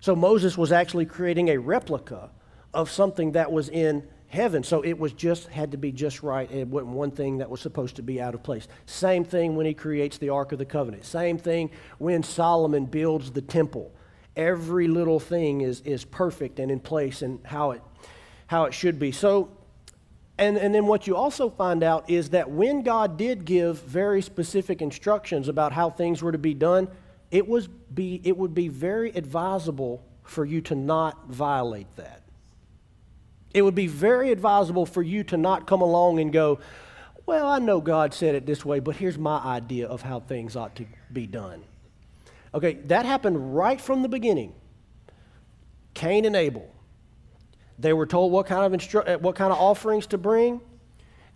So 0.00 0.16
Moses 0.16 0.56
was 0.56 0.72
actually 0.72 1.06
creating 1.06 1.48
a 1.48 1.58
replica 1.58 2.30
of 2.72 2.90
something 2.90 3.32
that 3.32 3.52
was 3.52 3.68
in 3.68 4.06
heaven. 4.28 4.62
So 4.62 4.82
it 4.82 4.98
was 4.98 5.12
just 5.12 5.48
had 5.48 5.70
to 5.72 5.76
be 5.76 5.92
just 5.92 6.22
right. 6.22 6.50
It 6.50 6.68
wasn't 6.68 6.92
one 6.92 7.10
thing 7.10 7.38
that 7.38 7.48
was 7.48 7.60
supposed 7.60 7.96
to 7.96 8.02
be 8.02 8.20
out 8.20 8.34
of 8.34 8.42
place. 8.42 8.66
Same 8.86 9.24
thing 9.24 9.56
when 9.56 9.66
he 9.66 9.74
creates 9.74 10.18
the 10.18 10.30
Ark 10.30 10.52
of 10.52 10.58
the 10.58 10.64
Covenant. 10.64 11.04
Same 11.04 11.38
thing 11.38 11.70
when 11.98 12.22
Solomon 12.22 12.86
builds 12.86 13.30
the 13.30 13.42
temple. 13.42 13.92
Every 14.36 14.88
little 14.88 15.20
thing 15.20 15.60
is, 15.60 15.80
is 15.82 16.04
perfect 16.04 16.58
and 16.58 16.70
in 16.70 16.80
place 16.80 17.22
and 17.22 17.38
how 17.44 17.70
it 17.70 17.82
how 18.46 18.64
it 18.64 18.74
should 18.74 18.98
be. 18.98 19.12
So, 19.12 19.50
and, 20.38 20.56
and 20.56 20.74
then 20.74 20.86
what 20.86 21.06
you 21.06 21.16
also 21.16 21.48
find 21.50 21.82
out 21.82 22.10
is 22.10 22.30
that 22.30 22.50
when 22.50 22.82
God 22.82 23.16
did 23.16 23.44
give 23.44 23.82
very 23.82 24.22
specific 24.22 24.82
instructions 24.82 25.48
about 25.48 25.72
how 25.72 25.90
things 25.90 26.22
were 26.22 26.32
to 26.32 26.38
be 26.38 26.54
done, 26.54 26.88
it, 27.30 27.46
was 27.46 27.68
be, 27.68 28.20
it 28.24 28.36
would 28.36 28.54
be 28.54 28.68
very 28.68 29.10
advisable 29.10 30.02
for 30.22 30.44
you 30.44 30.60
to 30.62 30.74
not 30.74 31.28
violate 31.28 31.94
that. 31.96 32.22
It 33.52 33.62
would 33.62 33.74
be 33.74 33.86
very 33.86 34.32
advisable 34.32 34.84
for 34.84 35.02
you 35.02 35.22
to 35.24 35.36
not 35.36 35.66
come 35.66 35.80
along 35.80 36.18
and 36.18 36.32
go, 36.32 36.58
Well, 37.24 37.46
I 37.46 37.60
know 37.60 37.80
God 37.80 38.12
said 38.12 38.34
it 38.34 38.46
this 38.46 38.64
way, 38.64 38.80
but 38.80 38.96
here's 38.96 39.16
my 39.16 39.38
idea 39.38 39.86
of 39.86 40.02
how 40.02 40.20
things 40.20 40.56
ought 40.56 40.74
to 40.76 40.86
be 41.12 41.26
done. 41.26 41.62
Okay, 42.52 42.74
that 42.86 43.06
happened 43.06 43.54
right 43.54 43.80
from 43.80 44.02
the 44.02 44.08
beginning. 44.08 44.54
Cain 45.94 46.24
and 46.24 46.34
Abel. 46.34 46.73
They 47.78 47.92
were 47.92 48.06
told 48.06 48.32
what 48.32 48.46
kind 48.46 48.72
of, 48.72 48.78
instru- 48.78 49.08
uh, 49.08 49.18
what 49.18 49.34
kind 49.36 49.52
of 49.52 49.58
offerings 49.58 50.06
to 50.08 50.18
bring. 50.18 50.60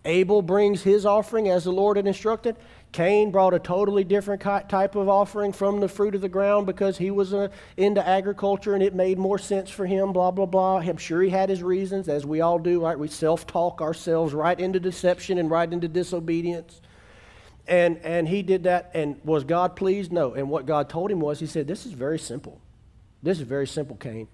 Abel 0.05 0.41
brings 0.41 0.81
his 0.81 1.05
offering 1.05 1.49
as 1.49 1.65
the 1.65 1.71
Lord 1.71 1.97
had 1.97 2.07
instructed. 2.07 2.55
Cain 2.91 3.31
brought 3.31 3.53
a 3.53 3.59
totally 3.59 4.03
different 4.03 4.41
type 4.41 4.95
of 4.95 5.09
offering 5.09 5.51
from 5.51 5.79
the 5.79 5.87
fruit 5.87 6.15
of 6.15 6.21
the 6.21 6.29
ground 6.29 6.65
because 6.65 6.97
he 6.97 7.11
was 7.11 7.33
uh, 7.33 7.49
into 7.77 8.05
agriculture 8.05 8.73
and 8.73 8.81
it 8.81 8.95
made 8.95 9.19
more 9.19 9.37
sense 9.37 9.69
for 9.69 9.85
him, 9.85 10.11
blah, 10.13 10.31
blah, 10.31 10.45
blah. 10.45 10.77
I'm 10.77 10.97
sure 10.97 11.21
he 11.21 11.29
had 11.29 11.49
his 11.49 11.61
reasons, 11.61 12.07
as 12.07 12.25
we 12.25 12.41
all 12.41 12.57
do, 12.57 12.83
right? 12.83 12.97
We 12.97 13.09
self 13.09 13.45
talk 13.45 13.81
ourselves 13.81 14.33
right 14.33 14.59
into 14.59 14.79
deception 14.79 15.37
and 15.37 15.51
right 15.51 15.71
into 15.71 15.87
disobedience. 15.87 16.81
And, 17.67 17.97
and 17.99 18.27
he 18.27 18.41
did 18.41 18.63
that. 18.63 18.89
And 18.95 19.19
was 19.23 19.43
God 19.43 19.75
pleased? 19.75 20.11
No. 20.11 20.33
And 20.33 20.49
what 20.49 20.65
God 20.65 20.89
told 20.89 21.11
him 21.11 21.19
was, 21.19 21.39
He 21.39 21.45
said, 21.45 21.67
This 21.67 21.85
is 21.85 21.91
very 21.91 22.17
simple. 22.17 22.59
This 23.21 23.37
is 23.37 23.43
very 23.43 23.67
simple, 23.67 23.97
Cain. 23.97 24.27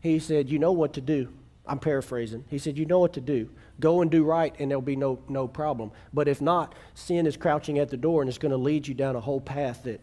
He 0.00 0.18
said, 0.18 0.48
You 0.48 0.58
know 0.58 0.72
what 0.72 0.94
to 0.94 1.02
do. 1.02 1.28
I'm 1.68 1.78
paraphrasing. 1.78 2.44
He 2.48 2.58
said, 2.58 2.78
You 2.78 2.86
know 2.86 2.98
what 2.98 3.12
to 3.12 3.20
do. 3.20 3.50
Go 3.78 4.00
and 4.00 4.10
do 4.10 4.24
right, 4.24 4.54
and 4.58 4.70
there'll 4.70 4.82
be 4.82 4.96
no, 4.96 5.20
no 5.28 5.46
problem. 5.46 5.92
But 6.12 6.26
if 6.26 6.40
not, 6.40 6.74
sin 6.94 7.26
is 7.26 7.36
crouching 7.36 7.78
at 7.78 7.90
the 7.90 7.96
door, 7.96 8.22
and 8.22 8.28
it's 8.28 8.38
going 8.38 8.50
to 8.50 8.58
lead 8.58 8.88
you 8.88 8.94
down 8.94 9.14
a 9.14 9.20
whole 9.20 9.40
path 9.40 9.84
that 9.84 10.00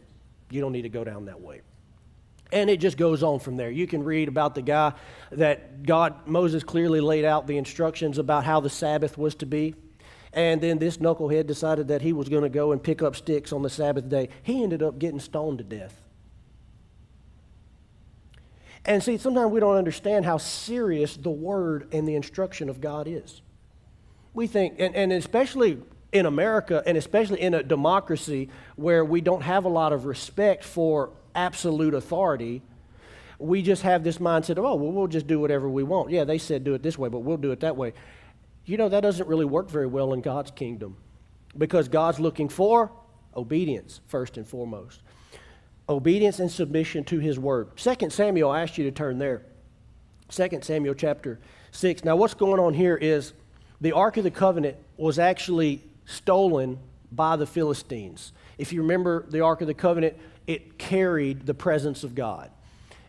you 0.50 0.62
don't 0.62 0.72
need 0.72 0.84
to 0.84 0.90
go 0.90 1.04
down 1.04 1.26
that 1.26 1.42
way. 1.42 1.62
And 2.52 2.70
it 2.70 2.80
just 2.80 2.98
goes 2.98 3.24
on 3.24 3.40
from 3.40 3.58
there. 3.58 3.72
You 3.72 3.88
can 3.88 4.04
read 4.04 4.28
about 4.28 4.56
the 4.56 4.62
guy 4.62 4.94
that 5.32 5.84
God, 5.84 6.28
Moses 6.28 6.64
clearly 6.64 7.02
laid 7.02 7.26
out 7.26 7.48
the 7.48 7.58
instructions 7.58 8.18
about 8.18 8.44
how 8.44 8.60
the 8.60 8.70
Sabbath 8.70 9.18
was 9.18 9.36
to 9.36 9.46
be. 9.46 9.74
And 10.32 10.62
then 10.62 10.78
this 10.78 10.98
knucklehead 10.98 11.48
decided 11.48 11.88
that 11.88 12.02
he 12.02 12.14
was 12.14 12.30
going 12.30 12.44
to 12.44 12.50
go 12.50 12.72
and 12.72 12.84
pick 12.84 13.02
up 13.02 13.16
sticks 13.16 13.52
on 13.52 13.64
the 13.64 13.70
Sabbath 13.70 14.08
day. 14.10 14.30
He 14.44 14.62
ended 14.62 14.84
up 14.84 15.00
getting 15.00 15.20
stoned 15.20 15.58
to 15.58 15.64
death. 15.64 16.05
And 18.86 19.02
see, 19.02 19.18
sometimes 19.18 19.52
we 19.52 19.60
don't 19.60 19.78
understand 19.78 20.26
how 20.26 20.38
serious 20.38 21.18
the 21.18 21.32
word 21.32 21.88
and 21.92 22.08
the 22.08 22.16
instruction 22.16 22.70
of 22.70 22.80
God 22.80 23.08
is. 23.08 23.42
We 24.34 24.48
think, 24.48 24.76
and, 24.80 24.96
and 24.96 25.12
especially 25.12 25.82
in 26.12 26.26
America, 26.26 26.84
and 26.86 26.98
especially 26.98 27.42
in 27.42 27.54
a 27.54 27.64
democracy 27.64 28.50
where 28.76 29.04
we 29.04 29.22
don't 29.22 29.42
have 29.42 29.66
a 29.66 29.70
lot 29.70 29.92
of 29.92 30.06
respect 30.06 30.64
for 30.64 31.12
absolute 31.34 31.94
authority, 31.94 32.62
we 33.40 33.62
just 33.62 33.82
have 33.82 34.04
this 34.04 34.20
mindset 34.20 34.52
of, 34.52 34.60
oh, 34.60 34.76
well, 34.76 34.92
we'll 34.92 35.08
just 35.08 35.28
do 35.28 35.40
whatever 35.40 35.68
we 35.68 35.84
want. 35.84 36.12
Yeah, 36.12 36.24
they 36.24 36.38
said 36.38 36.64
do 36.64 36.74
it 36.74 36.84
this 36.84 36.98
way, 36.98 37.10
but 37.10 37.20
we'll 37.20 37.38
do 37.38 37.52
it 37.52 37.62
that 37.62 37.76
way. 37.76 37.94
You 38.66 38.78
know, 38.78 38.90
that 38.90 39.02
doesn't 39.02 39.28
really 39.28 39.46
work 39.46 39.70
very 39.70 39.88
well 39.88 40.14
in 40.14 40.22
God's 40.22 40.52
kingdom 40.52 40.98
because 41.58 41.88
God's 41.88 42.20
looking 42.20 42.50
for 42.50 42.92
obedience 43.36 44.00
first 44.08 44.38
and 44.38 44.48
foremost 44.48 45.02
obedience 45.88 46.40
and 46.40 46.52
submission 46.52 47.04
to 47.06 47.20
his 47.20 47.38
word. 47.38 47.70
Second 47.76 48.12
Samuel, 48.12 48.50
I 48.50 48.62
asked 48.62 48.78
you 48.78 48.86
to 48.86 48.92
turn 48.92 49.20
there. 49.20 49.44
Second 50.30 50.64
Samuel 50.64 50.96
chapter 50.96 51.40
6. 51.72 52.04
Now, 52.04 52.16
what's 52.16 52.34
going 52.34 52.60
on 52.60 52.74
here 52.74 52.96
is 52.96 53.34
the 53.82 53.92
Ark 53.92 54.18
of 54.18 54.24
the 54.24 54.32
Covenant 54.32 54.78
was 54.98 55.20
actually 55.20 55.84
stolen 56.06 56.80
by 57.12 57.36
the 57.36 57.46
Philistines. 57.46 58.34
If 58.58 58.74
you 58.74 58.82
remember 58.82 59.26
the 59.30 59.42
Ark 59.42 59.62
of 59.62 59.68
the 59.68 59.74
Covenant, 59.74 60.16
it 60.48 60.78
carried 60.78 61.46
the 61.46 61.54
presence 61.54 62.04
of 62.04 62.16
God. 62.16 62.50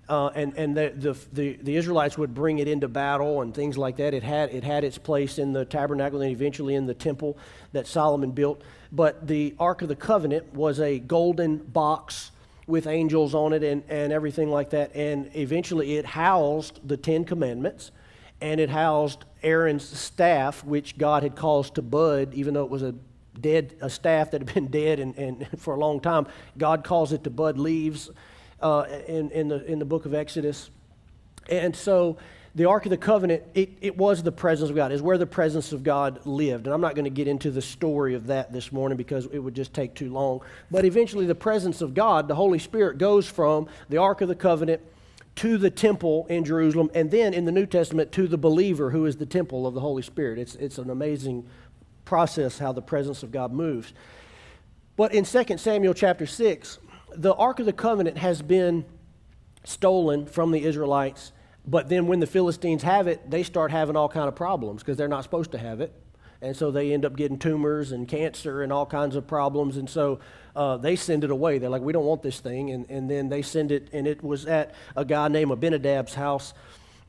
Uh, 0.08 0.28
and 0.36 0.56
and 0.56 0.76
the, 0.76 0.92
the, 0.94 1.18
the, 1.32 1.58
the, 1.62 1.76
Israelites 1.76 2.16
would 2.16 2.32
bring 2.32 2.60
it 2.60 2.68
into 2.68 2.86
battle 2.86 3.42
and 3.42 3.52
things 3.52 3.76
like 3.76 3.96
that. 3.96 4.14
It 4.14 4.22
had, 4.22 4.54
it 4.54 4.62
had 4.62 4.84
its 4.84 4.98
place 4.98 5.36
in 5.36 5.52
the 5.52 5.64
tabernacle 5.64 6.20
and 6.20 6.30
eventually 6.30 6.76
in 6.76 6.86
the 6.86 6.94
temple 6.94 7.36
that 7.72 7.88
Solomon 7.88 8.30
built. 8.30 8.62
But 8.92 9.26
the 9.26 9.56
Ark 9.58 9.82
of 9.82 9.88
the 9.88 9.96
Covenant 9.96 10.54
was 10.54 10.78
a 10.78 11.00
golden 11.00 11.56
box 11.56 12.30
with 12.66 12.86
angels 12.86 13.34
on 13.34 13.52
it 13.52 13.62
and, 13.62 13.82
and 13.88 14.12
everything 14.12 14.50
like 14.50 14.70
that. 14.70 14.94
And 14.94 15.30
eventually 15.34 15.96
it 15.96 16.04
housed 16.04 16.86
the 16.86 16.96
Ten 16.96 17.24
Commandments 17.24 17.92
and 18.40 18.60
it 18.60 18.70
housed 18.70 19.24
Aaron's 19.42 19.86
staff, 19.86 20.64
which 20.64 20.98
God 20.98 21.22
had 21.22 21.36
caused 21.36 21.76
to 21.76 21.82
bud, 21.82 22.34
even 22.34 22.54
though 22.54 22.64
it 22.64 22.70
was 22.70 22.82
a 22.82 22.94
dead 23.40 23.76
a 23.82 23.90
staff 23.90 24.30
that 24.30 24.42
had 24.42 24.54
been 24.54 24.66
dead 24.70 24.98
and, 24.98 25.16
and 25.16 25.48
for 25.58 25.74
a 25.74 25.78
long 25.78 26.00
time. 26.00 26.26
God 26.58 26.84
calls 26.84 27.12
it 27.12 27.24
to 27.24 27.30
bud 27.30 27.58
leaves 27.58 28.10
uh, 28.60 28.84
in, 29.06 29.30
in, 29.30 29.48
the, 29.48 29.64
in 29.70 29.78
the 29.78 29.84
book 29.84 30.06
of 30.06 30.14
Exodus. 30.14 30.70
And 31.48 31.76
so 31.76 32.16
the 32.56 32.64
Ark 32.64 32.86
of 32.86 32.90
the 32.90 32.96
Covenant, 32.96 33.42
it, 33.54 33.68
it 33.82 33.98
was 33.98 34.22
the 34.22 34.32
presence 34.32 34.70
of 34.70 34.76
God, 34.76 34.90
is 34.90 35.02
where 35.02 35.18
the 35.18 35.26
presence 35.26 35.72
of 35.72 35.84
God 35.84 36.24
lived. 36.24 36.66
And 36.66 36.72
I'm 36.72 36.80
not 36.80 36.94
going 36.94 37.04
to 37.04 37.10
get 37.10 37.28
into 37.28 37.50
the 37.50 37.60
story 37.60 38.14
of 38.14 38.28
that 38.28 38.50
this 38.50 38.72
morning 38.72 38.96
because 38.96 39.26
it 39.26 39.38
would 39.38 39.54
just 39.54 39.74
take 39.74 39.94
too 39.94 40.10
long. 40.10 40.40
But 40.70 40.86
eventually, 40.86 41.26
the 41.26 41.34
presence 41.34 41.82
of 41.82 41.92
God, 41.92 42.28
the 42.28 42.34
Holy 42.34 42.58
Spirit, 42.58 42.96
goes 42.96 43.28
from 43.28 43.68
the 43.90 43.98
Ark 43.98 44.22
of 44.22 44.28
the 44.28 44.34
Covenant 44.34 44.80
to 45.34 45.58
the 45.58 45.68
temple 45.68 46.26
in 46.30 46.46
Jerusalem, 46.46 46.90
and 46.94 47.10
then 47.10 47.34
in 47.34 47.44
the 47.44 47.52
New 47.52 47.66
Testament 47.66 48.10
to 48.12 48.26
the 48.26 48.38
believer 48.38 48.90
who 48.90 49.04
is 49.04 49.16
the 49.16 49.26
temple 49.26 49.66
of 49.66 49.74
the 49.74 49.80
Holy 49.80 50.02
Spirit. 50.02 50.38
It's, 50.38 50.54
it's 50.54 50.78
an 50.78 50.88
amazing 50.88 51.46
process 52.06 52.58
how 52.58 52.72
the 52.72 52.80
presence 52.80 53.22
of 53.22 53.32
God 53.32 53.52
moves. 53.52 53.92
But 54.96 55.12
in 55.12 55.24
2 55.24 55.58
Samuel 55.58 55.92
chapter 55.92 56.24
6, 56.24 56.78
the 57.14 57.34
Ark 57.34 57.60
of 57.60 57.66
the 57.66 57.74
Covenant 57.74 58.16
has 58.16 58.40
been 58.40 58.86
stolen 59.62 60.24
from 60.24 60.52
the 60.52 60.64
Israelites, 60.64 61.32
but 61.66 61.88
then 61.88 62.06
when 62.06 62.20
the 62.20 62.26
Philistines 62.26 62.82
have 62.82 63.08
it, 63.08 63.30
they 63.30 63.42
start 63.42 63.70
having 63.70 63.96
all 63.96 64.08
kind 64.08 64.28
of 64.28 64.36
problems 64.36 64.82
because 64.82 64.96
they're 64.96 65.08
not 65.08 65.24
supposed 65.24 65.52
to 65.52 65.58
have 65.58 65.80
it. 65.80 65.92
And 66.42 66.56
so 66.56 66.70
they 66.70 66.92
end 66.92 67.04
up 67.04 67.16
getting 67.16 67.38
tumors 67.38 67.92
and 67.92 68.06
cancer 68.06 68.62
and 68.62 68.72
all 68.72 68.86
kinds 68.86 69.16
of 69.16 69.26
problems. 69.26 69.76
And 69.76 69.88
so 69.88 70.20
uh, 70.54 70.76
they 70.76 70.94
send 70.94 71.24
it 71.24 71.30
away. 71.30 71.58
They're 71.58 71.70
like, 71.70 71.82
we 71.82 71.92
don't 71.92 72.04
want 72.04 72.22
this 72.22 72.40
thing. 72.40 72.70
And, 72.70 72.88
and 72.90 73.10
then 73.10 73.28
they 73.28 73.42
send 73.42 73.72
it, 73.72 73.88
and 73.92 74.06
it 74.06 74.22
was 74.22 74.46
at 74.46 74.74
a 74.94 75.04
guy 75.04 75.28
named 75.28 75.50
Abinadab's 75.50 76.14
house. 76.14 76.52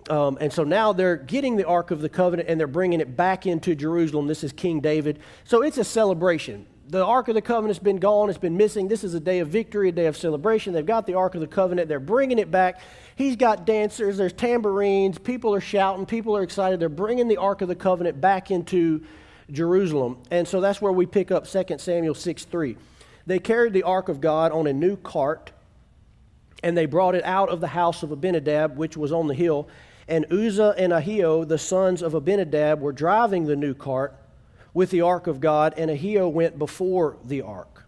Um, 0.10 0.38
and 0.40 0.52
so 0.52 0.64
now 0.64 0.94
they're 0.94 1.18
getting 1.18 1.58
the 1.58 1.68
Ark 1.68 1.92
of 1.92 2.02
the 2.02 2.08
Covenant 2.08 2.48
and 2.48 2.58
they're 2.58 2.66
bringing 2.66 3.02
it 3.02 3.18
back 3.18 3.46
into 3.46 3.76
Jerusalem. 3.76 4.28
This 4.28 4.44
is 4.44 4.54
King 4.54 4.80
David. 4.80 5.20
So 5.44 5.62
it's 5.64 5.78
a 5.78 5.84
celebration 5.84 6.66
the 6.90 7.04
Ark 7.04 7.28
of 7.28 7.36
the 7.36 7.42
Covenant's 7.42 7.80
been 7.80 7.98
gone, 7.98 8.30
it's 8.30 8.38
been 8.38 8.56
missing. 8.56 8.88
This 8.88 9.04
is 9.04 9.14
a 9.14 9.20
day 9.20 9.40
of 9.40 9.50
victory, 9.50 9.90
a 9.90 9.92
day 9.92 10.06
of 10.06 10.16
celebration. 10.16 10.74
They've 10.74 10.86
got 10.86 11.06
the 11.06 11.16
Ark 11.16 11.36
of 11.36 11.42
the 11.42 11.48
Covenant, 11.48 11.90
they're 11.90 12.00
bringing 12.00 12.40
it 12.40 12.50
back. 12.50 12.80
He's 13.16 13.36
got 13.36 13.66
dancers, 13.66 14.18
there's 14.18 14.34
tambourines, 14.34 15.18
people 15.18 15.54
are 15.54 15.62
shouting, 15.62 16.06
people 16.06 16.38
are 16.38 16.44
excited. 16.44 16.80
They're 16.80 16.88
bringing 16.88 17.28
the 17.28 17.38
Ark 17.38 17.62
of 17.62 17.68
the 17.68 17.76
Covenant 17.76 18.22
back 18.22 18.52
into 18.52 19.04
Jerusalem. 19.52 20.20
And 20.32 20.48
so 20.48 20.62
that's 20.62 20.82
where 20.82 20.94
we 20.94 21.06
pick 21.06 21.30
up 21.30 21.46
2 21.46 21.66
Samuel 21.78 22.16
6 22.16 22.46
3. 22.46 22.78
They 23.26 23.40
carried 23.40 23.74
the 23.74 23.84
Ark 23.84 24.08
of 24.08 24.22
God 24.22 24.54
on 24.54 24.68
a 24.68 24.74
new 24.74 24.96
cart, 24.96 25.52
and 26.64 26.78
they 26.78 26.86
brought 26.86 27.16
it 27.16 27.26
out 27.26 27.50
of 27.50 27.60
the 27.60 27.68
house 27.68 28.02
of 28.02 28.12
Abinadab, 28.12 28.78
which 28.78 28.96
was 28.96 29.12
on 29.12 29.28
the 29.28 29.34
hill. 29.34 29.68
And 30.08 30.26
Uzzah 30.32 30.74
and 30.78 30.94
Ahio, 30.94 31.46
the 31.46 31.58
sons 31.58 32.02
of 32.02 32.14
Abinadab, 32.14 32.80
were 32.80 32.94
driving 32.94 33.46
the 33.46 33.58
new 33.58 33.74
cart 33.74 34.16
with 34.78 34.92
the 34.92 35.02
ark 35.02 35.26
of 35.26 35.40
God, 35.42 35.74
and 35.76 35.90
Ahio 35.90 36.32
went 36.32 36.60
before 36.60 37.18
the 37.26 37.42
ark. 37.42 37.86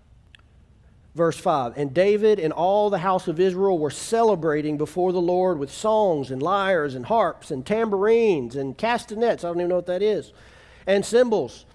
Verse 1.13 1.37
5 1.37 1.77
And 1.77 1.93
David 1.93 2.39
and 2.39 2.51
all 2.51 2.89
the 2.89 2.97
house 2.97 3.27
of 3.27 3.39
Israel 3.39 3.77
were 3.77 3.91
celebrating 3.91 4.75
before 4.75 5.11
the 5.11 5.21
Lord 5.21 5.59
with 5.59 5.71
songs 5.71 6.31
and 6.31 6.41
lyres 6.41 6.95
and 6.95 7.05
harps 7.05 7.51
and 7.51 7.63
tambourines 7.63 8.55
and 8.55 8.75
castanets. 8.75 9.43
I 9.43 9.49
don't 9.49 9.57
even 9.57 9.69
know 9.69 9.75
what 9.75 9.85
that 9.85 10.01
is. 10.01 10.33
And 10.87 11.05
cymbals. 11.05 11.65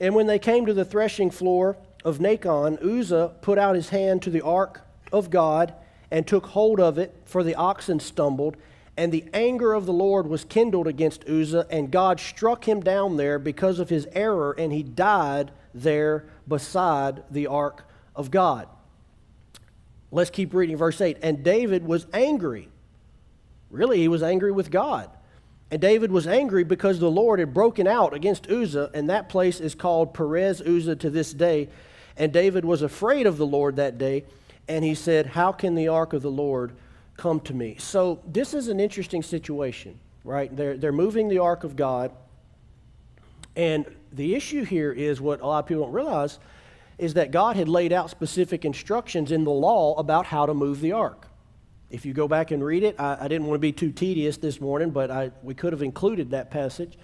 And 0.00 0.14
when 0.14 0.26
they 0.26 0.38
came 0.38 0.66
to 0.66 0.74
the 0.74 0.84
threshing 0.84 1.30
floor 1.30 1.78
of 2.04 2.18
Nacon, 2.18 2.78
Uzzah 2.84 3.36
put 3.40 3.56
out 3.56 3.74
his 3.74 3.88
hand 3.88 4.20
to 4.24 4.30
the 4.30 4.42
ark 4.42 4.82
of 5.10 5.30
God 5.30 5.72
and 6.10 6.26
took 6.26 6.44
hold 6.44 6.78
of 6.78 6.98
it, 6.98 7.16
for 7.24 7.42
the 7.42 7.54
oxen 7.54 8.00
stumbled, 8.00 8.58
and 8.98 9.12
the 9.12 9.24
anger 9.32 9.74
of 9.74 9.86
the 9.86 9.92
Lord 9.92 10.26
was 10.26 10.44
kindled 10.44 10.88
against 10.88 11.24
Uzzah, 11.28 11.68
and 11.70 11.92
God 11.92 12.18
struck 12.18 12.66
him 12.66 12.80
down 12.80 13.16
there 13.16 13.38
because 13.38 13.78
of 13.78 13.88
his 13.88 14.08
error, 14.12 14.52
and 14.58 14.72
he 14.72 14.82
died 14.82 15.52
there 15.72 16.24
beside 16.48 17.22
the 17.30 17.46
ark 17.46 17.88
of 18.16 18.32
God. 18.32 18.66
Let's 20.10 20.30
keep 20.30 20.52
reading 20.52 20.76
verse 20.76 21.00
8. 21.00 21.18
And 21.22 21.44
David 21.44 21.86
was 21.86 22.08
angry. 22.12 22.70
Really, 23.70 23.98
he 23.98 24.08
was 24.08 24.24
angry 24.24 24.50
with 24.50 24.68
God. 24.68 25.08
And 25.70 25.80
David 25.80 26.10
was 26.10 26.26
angry 26.26 26.64
because 26.64 26.98
the 26.98 27.08
Lord 27.08 27.38
had 27.38 27.54
broken 27.54 27.86
out 27.86 28.14
against 28.14 28.50
Uzzah, 28.50 28.90
and 28.94 29.08
that 29.08 29.28
place 29.28 29.60
is 29.60 29.76
called 29.76 30.12
Perez 30.12 30.60
Uzzah 30.60 30.96
to 30.96 31.08
this 31.08 31.32
day. 31.32 31.68
And 32.16 32.32
David 32.32 32.64
was 32.64 32.82
afraid 32.82 33.28
of 33.28 33.36
the 33.36 33.46
Lord 33.46 33.76
that 33.76 33.96
day, 33.96 34.24
and 34.66 34.84
he 34.84 34.96
said, 34.96 35.26
How 35.26 35.52
can 35.52 35.76
the 35.76 35.86
ark 35.86 36.12
of 36.12 36.22
the 36.22 36.32
Lord 36.32 36.72
come 37.18 37.40
to 37.40 37.52
me. 37.52 37.76
So 37.78 38.20
this 38.26 38.54
is 38.54 38.68
an 38.68 38.80
interesting 38.80 39.22
situation, 39.22 39.98
right? 40.24 40.54
They're, 40.56 40.78
they're 40.78 40.92
moving 40.92 41.28
the 41.28 41.40
ark 41.40 41.64
of 41.64 41.76
God. 41.76 42.12
And 43.56 43.84
the 44.12 44.34
issue 44.34 44.64
here 44.64 44.92
is 44.92 45.20
what 45.20 45.42
a 45.42 45.46
lot 45.46 45.58
of 45.58 45.66
people 45.66 45.82
don't 45.82 45.92
realize 45.92 46.38
is 46.96 47.14
that 47.14 47.30
God 47.30 47.56
had 47.56 47.68
laid 47.68 47.92
out 47.92 48.08
specific 48.08 48.64
instructions 48.64 49.30
in 49.30 49.44
the 49.44 49.50
law 49.50 49.94
about 49.98 50.26
how 50.26 50.46
to 50.46 50.54
move 50.54 50.80
the 50.80 50.92
ark. 50.92 51.26
If 51.90 52.06
you 52.06 52.12
go 52.12 52.28
back 52.28 52.50
and 52.50 52.64
read 52.64 52.82
it, 52.82 52.96
I, 52.98 53.18
I 53.20 53.28
didn't 53.28 53.46
want 53.46 53.56
to 53.56 53.60
be 53.60 53.72
too 53.72 53.92
tedious 53.92 54.36
this 54.36 54.60
morning, 54.60 54.90
but 54.90 55.10
I, 55.10 55.30
we 55.42 55.54
could 55.54 55.72
have 55.72 55.82
included 55.82 56.30
that 56.30 56.50
passage. 56.50 56.98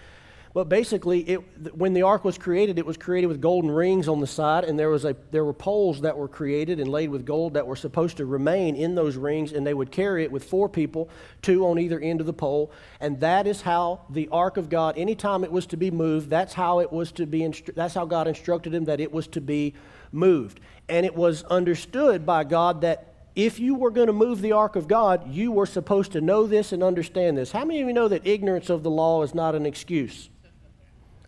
But 0.54 0.68
basically, 0.68 1.28
it, 1.28 1.74
when 1.76 1.94
the 1.94 2.02
ark 2.02 2.24
was 2.24 2.38
created, 2.38 2.78
it 2.78 2.86
was 2.86 2.96
created 2.96 3.26
with 3.26 3.40
golden 3.40 3.72
rings 3.72 4.06
on 4.06 4.20
the 4.20 4.26
side, 4.28 4.62
and 4.62 4.78
there, 4.78 4.88
was 4.88 5.04
a, 5.04 5.16
there 5.32 5.44
were 5.44 5.52
poles 5.52 6.02
that 6.02 6.16
were 6.16 6.28
created 6.28 6.78
and 6.78 6.88
laid 6.88 7.10
with 7.10 7.26
gold 7.26 7.54
that 7.54 7.66
were 7.66 7.74
supposed 7.74 8.18
to 8.18 8.24
remain 8.24 8.76
in 8.76 8.94
those 8.94 9.16
rings, 9.16 9.52
and 9.52 9.66
they 9.66 9.74
would 9.74 9.90
carry 9.90 10.22
it 10.22 10.30
with 10.30 10.44
four 10.44 10.68
people, 10.68 11.10
two 11.42 11.66
on 11.66 11.80
either 11.80 11.98
end 11.98 12.20
of 12.20 12.26
the 12.26 12.32
pole. 12.32 12.70
And 13.00 13.18
that 13.18 13.48
is 13.48 13.62
how 13.62 14.02
the 14.08 14.28
ark 14.30 14.56
of 14.56 14.68
God, 14.68 14.96
anytime 14.96 15.42
it 15.42 15.50
was 15.50 15.66
to 15.66 15.76
be 15.76 15.90
moved, 15.90 16.30
that's 16.30 16.54
how 16.54 16.78
it 16.78 16.92
was 16.92 17.10
to 17.12 17.26
be. 17.26 17.40
Instru- 17.40 17.74
that's 17.74 17.94
how 17.94 18.04
God 18.04 18.28
instructed 18.28 18.72
him 18.72 18.84
that 18.84 19.00
it 19.00 19.10
was 19.10 19.26
to 19.28 19.40
be 19.40 19.74
moved. 20.12 20.60
And 20.88 21.04
it 21.04 21.16
was 21.16 21.42
understood 21.44 22.24
by 22.24 22.44
God 22.44 22.82
that 22.82 23.14
if 23.34 23.58
you 23.58 23.74
were 23.74 23.90
going 23.90 24.06
to 24.06 24.12
move 24.12 24.40
the 24.40 24.52
ark 24.52 24.76
of 24.76 24.86
God, 24.86 25.28
you 25.28 25.50
were 25.50 25.66
supposed 25.66 26.12
to 26.12 26.20
know 26.20 26.46
this 26.46 26.70
and 26.70 26.84
understand 26.84 27.36
this. 27.36 27.50
How 27.50 27.64
many 27.64 27.80
of 27.80 27.88
you 27.88 27.92
know 27.92 28.06
that 28.06 28.24
ignorance 28.24 28.70
of 28.70 28.84
the 28.84 28.90
law 28.90 29.24
is 29.24 29.34
not 29.34 29.56
an 29.56 29.66
excuse? 29.66 30.30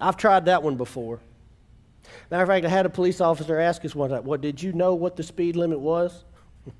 I've 0.00 0.16
tried 0.16 0.46
that 0.46 0.62
one 0.62 0.76
before. 0.76 1.20
Matter 2.30 2.42
of 2.42 2.48
fact, 2.48 2.66
I 2.66 2.68
had 2.68 2.86
a 2.86 2.90
police 2.90 3.20
officer 3.20 3.58
ask 3.58 3.84
us 3.84 3.94
one 3.94 4.10
time, 4.10 4.24
What, 4.24 4.40
did 4.40 4.62
you 4.62 4.72
know 4.72 4.94
what 4.94 5.16
the 5.16 5.22
speed 5.22 5.56
limit 5.56 5.80
was? 5.80 6.24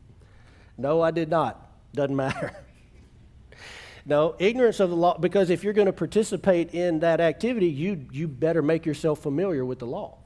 no, 0.78 1.00
I 1.00 1.10
did 1.10 1.28
not. 1.28 1.70
Doesn't 1.94 2.16
matter. 2.16 2.56
no, 4.06 4.36
ignorance 4.38 4.80
of 4.80 4.90
the 4.90 4.96
law, 4.96 5.18
because 5.18 5.50
if 5.50 5.64
you're 5.64 5.72
going 5.72 5.86
to 5.86 5.92
participate 5.92 6.74
in 6.74 7.00
that 7.00 7.20
activity, 7.20 7.68
you, 7.68 8.06
you 8.12 8.28
better 8.28 8.62
make 8.62 8.86
yourself 8.86 9.22
familiar 9.22 9.64
with 9.64 9.78
the 9.78 9.86
law. 9.86 10.18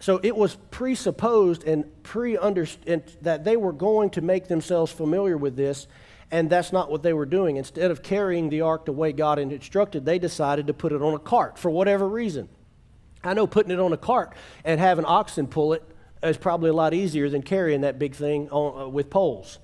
So 0.00 0.20
it 0.22 0.36
was 0.36 0.56
presupposed 0.70 1.64
and 1.64 1.84
pre 2.02 2.36
understood 2.36 3.12
that 3.22 3.44
they 3.44 3.56
were 3.56 3.72
going 3.72 4.10
to 4.10 4.20
make 4.20 4.48
themselves 4.48 4.92
familiar 4.92 5.36
with 5.36 5.56
this 5.56 5.86
and 6.34 6.50
that's 6.50 6.72
not 6.72 6.90
what 6.90 7.04
they 7.04 7.12
were 7.12 7.26
doing. 7.26 7.58
Instead 7.58 7.92
of 7.92 8.02
carrying 8.02 8.48
the 8.48 8.62
ark 8.62 8.86
the 8.86 8.92
way 8.92 9.12
God 9.12 9.38
had 9.38 9.52
instructed, 9.52 10.04
they 10.04 10.18
decided 10.18 10.66
to 10.66 10.74
put 10.74 10.90
it 10.90 11.00
on 11.00 11.14
a 11.14 11.18
cart 11.20 11.60
for 11.60 11.70
whatever 11.70 12.08
reason. 12.08 12.48
I 13.22 13.34
know 13.34 13.46
putting 13.46 13.70
it 13.70 13.78
on 13.78 13.92
a 13.92 13.96
cart 13.96 14.34
and 14.64 14.80
having 14.80 15.04
oxen 15.04 15.46
pull 15.46 15.74
it 15.74 15.84
is 16.24 16.36
probably 16.36 16.70
a 16.70 16.72
lot 16.72 16.92
easier 16.92 17.30
than 17.30 17.42
carrying 17.42 17.82
that 17.82 18.00
big 18.00 18.16
thing 18.16 18.50
on, 18.50 18.82
uh, 18.82 18.88
with 18.88 19.10
poles. 19.10 19.60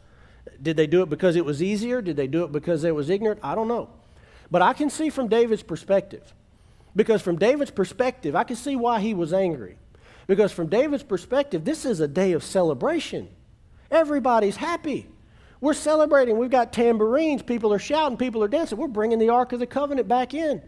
Did 0.63 0.77
they 0.77 0.87
do 0.87 1.03
it 1.03 1.11
because 1.11 1.35
it 1.35 1.45
was 1.45 1.61
easier? 1.61 2.01
Did 2.01 2.15
they 2.15 2.29
do 2.29 2.45
it 2.45 2.53
because 2.53 2.83
they 2.83 2.93
was 2.93 3.11
ignorant? 3.11 3.41
I 3.43 3.57
don't 3.57 3.67
know. 3.67 3.91
But 4.49 4.63
I 4.63 4.73
can 4.73 4.91
see 4.91 5.11
from 5.11 5.27
David's 5.27 5.65
perspective. 5.65 6.33
Because 6.95 7.21
from 7.21 7.35
David's 7.35 7.73
perspective, 7.73 8.37
I 8.37 8.45
can 8.45 8.55
see 8.55 8.77
why 8.77 9.01
he 9.01 9.13
was 9.13 9.33
angry. 9.33 9.77
Because 10.29 10.53
from 10.53 10.69
David's 10.69 11.03
perspective, 11.03 11.65
this 11.65 11.85
is 11.85 11.99
a 11.99 12.07
day 12.07 12.31
of 12.31 12.45
celebration. 12.45 13.29
Everybody's 13.91 14.55
happy. 14.55 15.09
We're 15.61 15.75
celebrating. 15.75 16.39
We've 16.39 16.51
got 16.51 16.73
tambourines. 16.73 17.43
People 17.43 17.73
are 17.73 17.79
shouting. 17.79 18.17
People 18.17 18.43
are 18.43 18.49
dancing. 18.49 18.79
We're 18.79 18.89
bringing 18.89 19.19
the 19.19 19.29
Ark 19.29 19.53
of 19.53 19.61
the 19.61 19.67
Covenant 19.67 20.09
back 20.09 20.33
in. 20.33 20.63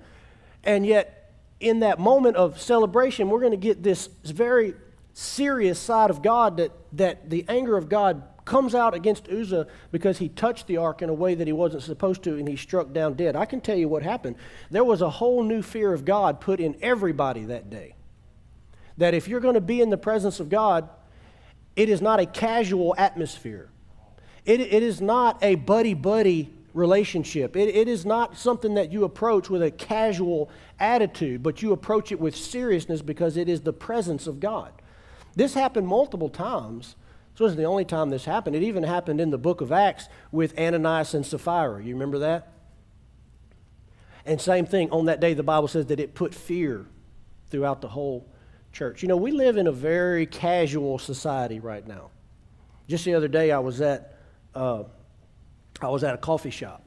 And 0.65 0.85
yet, 0.85 1.33
in 1.61 1.81
that 1.81 1.99
moment 1.99 2.37
of 2.37 2.61
celebration, 2.61 3.31
we're 3.31 3.41
going 3.41 3.53
to 3.53 3.57
get 3.57 3.83
this 3.83 4.09
very 4.25 4.75
serious 5.15 5.79
side 5.79 6.11
of 6.11 6.23
God 6.23 6.59
that, 6.59 6.73
that 6.93 7.31
the 7.31 7.45
anger 7.49 7.77
of 7.77 7.89
God 7.89 8.23
comes 8.45 8.75
out 8.75 8.93
against 8.93 9.29
Uzzah 9.29 9.67
because 9.93 10.19
he 10.19 10.29
touched 10.29 10.67
the 10.67 10.77
ark 10.77 11.01
in 11.01 11.09
a 11.09 11.15
way 11.15 11.35
that 11.35 11.47
he 11.47 11.53
wasn't 11.53 11.83
supposed 11.83 12.23
to 12.25 12.37
and 12.37 12.49
he 12.49 12.57
struck 12.57 12.93
down 12.93 13.15
dead. 13.15 13.37
I 13.37 13.45
can 13.45 13.61
tell 13.61 13.77
you 13.77 13.89
what 13.89 14.03
happened. 14.03 14.37
There 14.71 14.85
was 14.85 15.01
a 15.01 15.11
whole 15.11 15.43
new 15.43 15.63
fear 15.63 15.93
of 15.93 16.05
God 16.05 16.41
put 16.41 16.59
in 16.59 16.77
everybody 16.83 17.45
that 17.47 17.71
day 17.71 17.95
that 18.99 19.15
if 19.15 19.29
you're 19.29 19.41
going 19.41 19.55
to 19.55 19.61
be 19.61 19.81
in 19.81 19.91
the 19.91 19.97
presence 19.97 20.41
of 20.41 20.49
God, 20.49 20.89
it 21.77 21.89
is 21.89 22.03
not 22.03 22.21
a 22.21 22.27
casual 22.27 22.95
atmosphere. 22.99 23.69
It, 24.45 24.61
it 24.61 24.83
is 24.83 25.01
not 25.01 25.43
a 25.43 25.55
buddy 25.55 25.95
buddy 25.95 26.53
relationship. 26.75 27.57
It, 27.57 27.69
it 27.75 27.89
is 27.89 28.05
not 28.05 28.37
something 28.37 28.75
that 28.75 28.91
you 28.93 29.05
approach 29.05 29.51
with 29.51 29.63
a 29.63 29.71
casual 29.71 30.51
attitude, 30.81 31.43
but 31.43 31.63
you 31.63 31.73
approach 31.73 32.13
it 32.13 32.21
with 32.21 32.35
seriousness 32.35 33.03
because 33.03 33.37
it 33.37 33.49
is 33.49 33.61
the 33.61 33.73
presence 33.73 34.27
of 34.27 34.41
God. 34.41 34.73
This 35.35 35.55
happened 35.55 35.87
multiple 35.87 36.29
times. 36.29 36.97
This 37.33 37.41
wasn't 37.41 37.59
the 37.59 37.65
only 37.65 37.85
time 37.85 38.11
this 38.11 38.25
happened. 38.25 38.57
It 38.57 38.63
even 38.63 38.83
happened 38.83 39.21
in 39.21 39.31
the 39.31 39.39
book 39.39 39.61
of 39.61 39.73
Acts 39.73 40.09
with 40.31 40.59
Ananias 40.59 41.15
and 41.15 41.25
Sapphira. 41.25 41.83
You 41.83 41.95
remember 41.95 42.19
that? 42.21 42.49
And 44.25 44.41
same 44.41 44.67
thing, 44.67 44.91
on 44.91 45.07
that 45.07 45.21
day, 45.21 45.35
the 45.35 45.43
Bible 45.43 45.69
says 45.69 45.87
that 45.87 45.99
it 45.99 46.15
put 46.15 46.35
fear 46.35 46.87
throughout 47.49 47.81
the 47.81 47.89
whole 47.89 48.29
church. 48.73 49.03
You 49.03 49.09
know, 49.09 49.17
we 49.17 49.33
live 49.33 49.57
in 49.57 49.67
a 49.67 49.73
very 49.73 50.27
casual 50.27 50.99
society 50.99 51.59
right 51.59 51.87
now. 51.87 52.11
Just 52.89 53.05
the 53.05 53.15
other 53.15 53.29
day, 53.29 53.51
I 53.51 53.59
was 53.59 53.81
at 53.81 54.12
uh, 54.55 54.85
I 55.81 55.89
was 55.89 56.05
at 56.05 56.15
a 56.15 56.19
coffee 56.19 56.51
shop, 56.51 56.83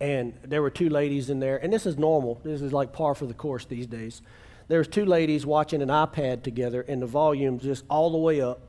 and 0.00 0.34
there 0.44 0.62
were 0.62 0.70
two 0.70 0.88
ladies 0.88 1.30
in 1.30 1.40
there, 1.40 1.56
and 1.56 1.72
this 1.72 1.86
is 1.86 1.98
normal. 1.98 2.40
This 2.44 2.62
is 2.62 2.72
like 2.72 2.92
par 2.92 3.14
for 3.14 3.26
the 3.26 3.34
course 3.34 3.64
these 3.64 3.86
days. 3.86 4.22
There 4.68 4.78
was 4.78 4.88
two 4.88 5.04
ladies 5.04 5.44
watching 5.44 5.82
an 5.82 5.88
iPad 5.88 6.42
together, 6.42 6.82
and 6.82 7.02
the 7.02 7.06
volume 7.06 7.58
just 7.58 7.84
all 7.90 8.10
the 8.10 8.18
way 8.18 8.40
up, 8.40 8.60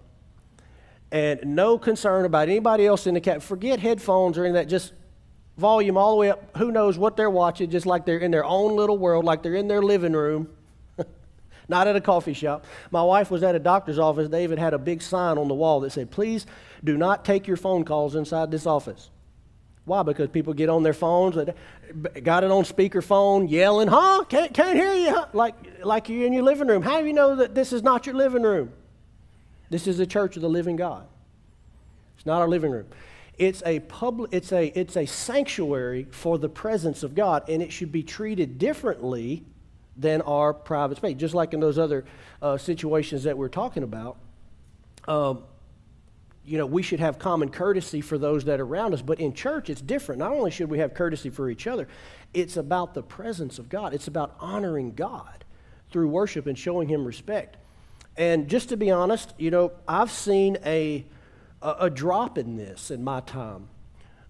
and 1.11 1.55
no 1.55 1.77
concern 1.77 2.25
about 2.25 2.49
anybody 2.49 2.85
else 2.85 3.07
in 3.07 3.13
the 3.13 3.21
cab. 3.21 3.41
Forget 3.41 3.79
headphones 3.79 4.37
or 4.37 4.45
any 4.45 4.53
that. 4.53 4.67
Just 4.67 4.93
volume 5.57 5.97
all 5.97 6.11
the 6.11 6.17
way 6.17 6.29
up. 6.31 6.57
Who 6.57 6.71
knows 6.71 6.97
what 6.97 7.17
they're 7.17 7.29
watching? 7.29 7.69
Just 7.69 7.85
like 7.85 8.05
they're 8.05 8.17
in 8.17 8.31
their 8.31 8.45
own 8.45 8.75
little 8.75 8.97
world, 8.97 9.25
like 9.25 9.43
they're 9.43 9.55
in 9.55 9.67
their 9.67 9.81
living 9.81 10.13
room 10.13 10.49
not 11.71 11.87
at 11.87 11.95
a 11.95 12.01
coffee 12.01 12.33
shop. 12.33 12.65
My 12.91 13.01
wife 13.01 13.31
was 13.31 13.41
at 13.41 13.55
a 13.55 13.59
doctor's 13.59 13.97
office. 13.97 14.29
David 14.29 14.59
had 14.59 14.75
a 14.75 14.77
big 14.77 15.01
sign 15.01 15.39
on 15.39 15.47
the 15.47 15.55
wall 15.55 15.79
that 15.79 15.91
said, 15.91 16.11
Please 16.11 16.45
do 16.83 16.97
not 16.97 17.25
take 17.25 17.47
your 17.47 17.57
phone 17.57 17.83
calls 17.83 18.13
inside 18.15 18.51
this 18.51 18.67
office. 18.67 19.09
Why? 19.85 20.03
Because 20.03 20.29
people 20.29 20.53
get 20.53 20.69
on 20.69 20.83
their 20.83 20.93
phones, 20.93 21.35
got 22.23 22.43
it 22.43 22.51
on 22.51 22.63
speakerphone, 22.65 23.49
yelling, 23.49 23.87
huh? 23.87 24.25
Can't, 24.29 24.53
can't 24.53 24.77
hear 24.77 24.93
you, 24.93 25.11
huh? 25.11 25.25
like, 25.33 25.55
like 25.83 26.07
you're 26.07 26.27
in 26.27 26.33
your 26.33 26.43
living 26.43 26.67
room. 26.67 26.83
How 26.83 27.01
do 27.01 27.07
you 27.07 27.13
know 27.13 27.37
that 27.37 27.55
this 27.55 27.73
is 27.73 27.81
not 27.81 28.05
your 28.05 28.13
living 28.13 28.43
room? 28.43 28.71
This 29.71 29.87
is 29.87 29.97
the 29.97 30.05
church 30.05 30.35
of 30.35 30.43
the 30.43 30.49
living 30.49 30.75
God. 30.75 31.07
It's 32.17 32.25
not 32.27 32.41
our 32.41 32.47
living 32.47 32.69
room. 32.69 32.85
It's 33.37 33.63
a 33.65 33.79
public, 33.79 34.31
it's 34.33 34.51
a, 34.51 34.67
it's 34.77 34.95
a 34.95 35.07
sanctuary 35.07 36.05
for 36.11 36.37
the 36.37 36.49
presence 36.49 37.01
of 37.01 37.15
God, 37.15 37.49
and 37.49 37.63
it 37.63 37.71
should 37.71 37.91
be 37.91 38.03
treated 38.03 38.59
differently 38.59 39.45
than 39.97 40.21
our 40.21 40.53
private 40.53 40.97
space. 40.97 41.17
Just 41.17 41.33
like 41.33 41.53
in 41.53 41.59
those 41.59 41.77
other 41.77 42.05
uh, 42.41 42.57
situations 42.57 43.23
that 43.23 43.37
we're 43.37 43.49
talking 43.49 43.83
about, 43.83 44.17
um, 45.07 45.43
you 46.43 46.57
know, 46.57 46.65
we 46.65 46.81
should 46.81 46.99
have 46.99 47.19
common 47.19 47.49
courtesy 47.49 48.01
for 48.01 48.17
those 48.17 48.45
that 48.45 48.59
are 48.59 48.65
around 48.65 48.93
us. 48.93 49.01
But 49.01 49.19
in 49.19 49.33
church, 49.33 49.69
it's 49.69 49.81
different. 49.81 50.19
Not 50.19 50.31
only 50.31 50.51
should 50.51 50.69
we 50.69 50.79
have 50.79 50.93
courtesy 50.93 51.29
for 51.29 51.49
each 51.49 51.67
other, 51.67 51.87
it's 52.33 52.57
about 52.57 52.93
the 52.93 53.03
presence 53.03 53.59
of 53.59 53.69
God. 53.69 53.93
It's 53.93 54.07
about 54.07 54.35
honoring 54.39 54.93
God 54.93 55.45
through 55.91 56.07
worship 56.07 56.47
and 56.47 56.57
showing 56.57 56.87
Him 56.87 57.05
respect. 57.05 57.57
And 58.17 58.47
just 58.47 58.69
to 58.69 58.77
be 58.77 58.89
honest, 58.91 59.33
you 59.37 59.51
know, 59.51 59.71
I've 59.87 60.11
seen 60.11 60.57
a, 60.65 61.05
a, 61.61 61.75
a 61.81 61.89
drop 61.89 62.37
in 62.37 62.57
this 62.57 62.91
in 62.91 63.03
my 63.03 63.19
time. 63.21 63.67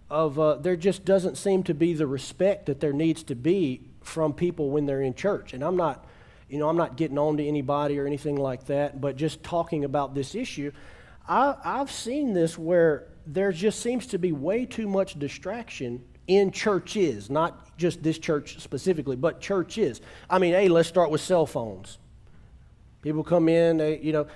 Of 0.10 0.38
uh, 0.38 0.56
there 0.56 0.76
just 0.76 1.06
doesn't 1.06 1.38
seem 1.38 1.64
to 1.64 1.74
be 1.74 1.94
the 1.94 2.06
respect 2.06 2.66
that 2.66 2.82
there 2.82 2.92
needs 2.92 3.24
to 3.24 3.36
be 3.36 3.91
from 4.02 4.34
people 4.34 4.70
when 4.72 4.86
they're 4.86 5.02
in 5.02 5.14
church. 5.14 5.54
And 5.54 5.64
I'm 5.64 5.78
not, 5.78 6.06
you 6.50 6.58
know, 6.58 6.68
I'm 6.68 6.78
not 6.78 6.98
getting 6.98 7.18
on 7.18 7.38
to 7.38 7.46
anybody 7.46 7.98
or 8.00 8.06
anything 8.06 8.36
like 8.36 8.66
that, 8.66 9.00
but 9.00 9.16
just 9.16 9.44
talking 9.44 9.86
about 9.86 10.14
this 10.14 10.36
issue, 10.36 10.72
I, 11.28 11.56
I've 11.64 11.92
seen 11.92 12.34
this 12.34 12.58
where 12.58 13.08
there 13.26 13.52
just 13.52 13.80
seems 13.80 14.08
to 14.08 14.18
be 14.18 14.32
way 14.32 14.66
too 14.66 14.88
much 14.88 15.18
distraction 15.20 16.04
in 16.28 16.52
churches, 16.52 17.30
not 17.30 17.78
just 17.78 18.02
this 18.04 18.18
church 18.18 18.60
specifically, 18.60 19.16
but 19.16 19.42
churches. 19.42 20.02
I 20.30 20.40
mean, 20.40 20.54
hey, 20.54 20.68
let's 20.68 20.88
start 20.88 21.12
with 21.12 21.22
cell 21.22 21.46
phones. 21.46 21.98
People 23.02 23.24
come 23.24 23.50
in, 23.50 23.78
they, 23.78 24.00
you 24.00 24.14
know, 24.14 24.28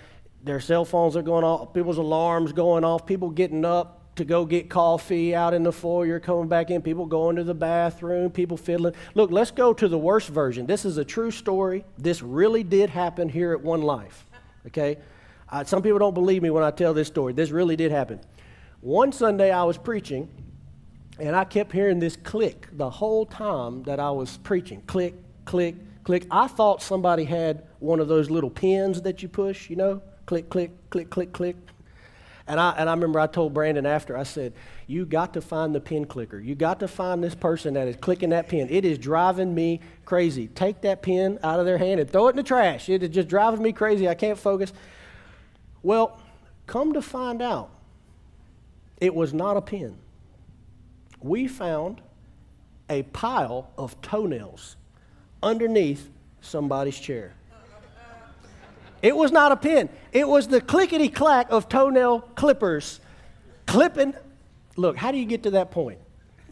their 0.44 0.60
cell 0.60 0.86
phones 0.86 1.16
are 1.16 1.22
going 1.22 1.44
off, 1.44 1.74
people's 1.74 1.98
alarms 1.98 2.54
going 2.54 2.84
off, 2.84 3.06
people 3.06 3.30
getting 3.30 3.66
up, 3.66 3.95
to 4.16 4.26
go 4.26 4.46
get 4.46 4.70
coffee 4.70 5.36
out 5.36 5.54
in 5.54 5.64
the 5.64 5.72
foyer, 5.72 6.20
coming 6.20 6.48
back 6.48 6.70
in, 6.70 6.82
people 6.82 7.06
going 7.06 7.36
to 7.36 7.44
the 7.44 7.54
bathroom, 7.54 8.32
people 8.32 8.58
fiddling. 8.58 8.94
Look, 9.14 9.32
let's 9.32 9.52
go 9.52 9.74
to 9.74 9.88
the 9.88 9.98
worst 9.98 10.30
version. 10.30 10.66
This 10.66 10.86
is 10.86 10.98
a 10.98 11.06
true 11.06 11.32
story. 11.32 11.84
This 11.98 12.22
really 12.22 12.64
did 12.64 12.90
happen 12.90 13.28
here 13.28 13.52
at 13.52 13.62
One 13.62 13.82
Life. 13.82 14.26
Okay? 14.68 14.98
Uh, 15.50 15.64
some 15.64 15.82
people 15.82 16.00
don't 16.00 16.14
believe 16.14 16.42
me 16.42 16.50
when 16.50 16.64
I 16.64 16.72
tell 16.72 16.94
this 16.94 17.08
story. 17.08 17.34
This 17.34 17.52
really 17.52 17.76
did 17.76 17.92
happen. 17.92 18.20
One 18.82 19.12
Sunday 19.12 19.52
I 19.52 19.64
was 19.64 19.78
preaching, 19.78 20.30
and 21.20 21.36
I 21.36 21.44
kept 21.44 21.72
hearing 21.72 22.00
this 22.00 22.16
click 22.16 22.68
the 22.72 22.90
whole 22.90 23.26
time 23.26 23.84
that 23.84 24.00
I 24.00 24.12
was 24.12 24.38
preaching 24.38 24.82
click, 24.88 25.16
click, 25.46 25.76
click. 26.04 26.26
I 26.32 26.48
thought 26.48 26.82
somebody 26.82 27.26
had 27.26 27.64
one 27.80 28.00
of 28.00 28.08
those 28.08 28.30
little 28.30 28.50
pins 28.50 29.02
that 29.02 29.22
you 29.22 29.28
push, 29.28 29.70
you 29.70 29.76
know? 29.76 30.02
Click, 30.26 30.50
click, 30.50 30.72
click, 30.90 31.10
click, 31.10 31.34
click. 31.34 31.56
And 32.48 32.60
I, 32.60 32.76
and 32.78 32.90
I 32.90 32.94
remember 32.94 33.20
I 33.20 33.26
told 33.26 33.54
Brandon 33.56 33.88
after, 33.88 34.16
I 34.16 34.24
said, 34.24 34.54
You 34.86 35.06
got 35.06 35.34
to 35.34 35.42
find 35.42 35.74
the 35.74 35.80
pin 35.80 36.06
clicker. 36.06 36.40
You 36.40 36.54
got 36.54 36.80
to 36.82 36.88
find 36.88 37.24
this 37.24 37.34
person 37.34 37.74
that 37.74 37.88
is 37.88 37.96
clicking 37.96 38.30
that 38.30 38.50
pin. 38.50 38.68
It 38.70 38.86
is 38.86 39.00
driving 39.00 39.56
me 39.56 39.82
crazy. 40.06 40.48
Take 40.48 40.82
that 40.82 41.02
pin 41.02 41.40
out 41.42 41.60
of 41.60 41.66
their 41.66 41.80
hand 41.80 42.00
and 42.00 42.10
throw 42.10 42.28
it 42.28 42.32
in 42.32 42.36
the 42.36 42.44
trash. 42.44 42.88
It 42.88 43.02
is 43.02 43.10
just 43.10 43.28
driving 43.28 43.64
me 43.64 43.72
crazy. 43.72 44.08
I 44.08 44.14
can't 44.14 44.38
focus. 44.38 44.74
Well, 45.82 46.20
come 46.68 46.94
to 46.94 47.02
find 47.02 47.42
out, 47.42 47.72
it 49.02 49.14
was 49.16 49.34
not 49.34 49.58
a 49.58 49.62
pin. 49.62 49.98
We 51.22 51.48
found 51.48 52.02
a 52.90 53.04
pile 53.04 53.72
of 53.76 54.00
toenails 54.02 54.76
underneath 55.42 56.10
somebody's 56.42 57.00
chair. 57.00 57.34
It 59.06 59.16
was 59.16 59.32
not 59.32 59.52
a 59.52 59.56
pin. 59.56 59.90
It 60.12 60.28
was 60.28 60.48
the 60.48 60.60
clickety 60.60 61.10
clack 61.10 61.52
of 61.52 61.70
toenail 61.70 62.22
clippers 62.22 63.00
clipping. 63.68 64.16
Look, 64.78 64.98
how 64.98 65.12
do 65.12 65.20
you 65.20 65.26
get 65.26 65.44
to 65.44 65.52
that 65.52 65.70
point? 65.70 66.00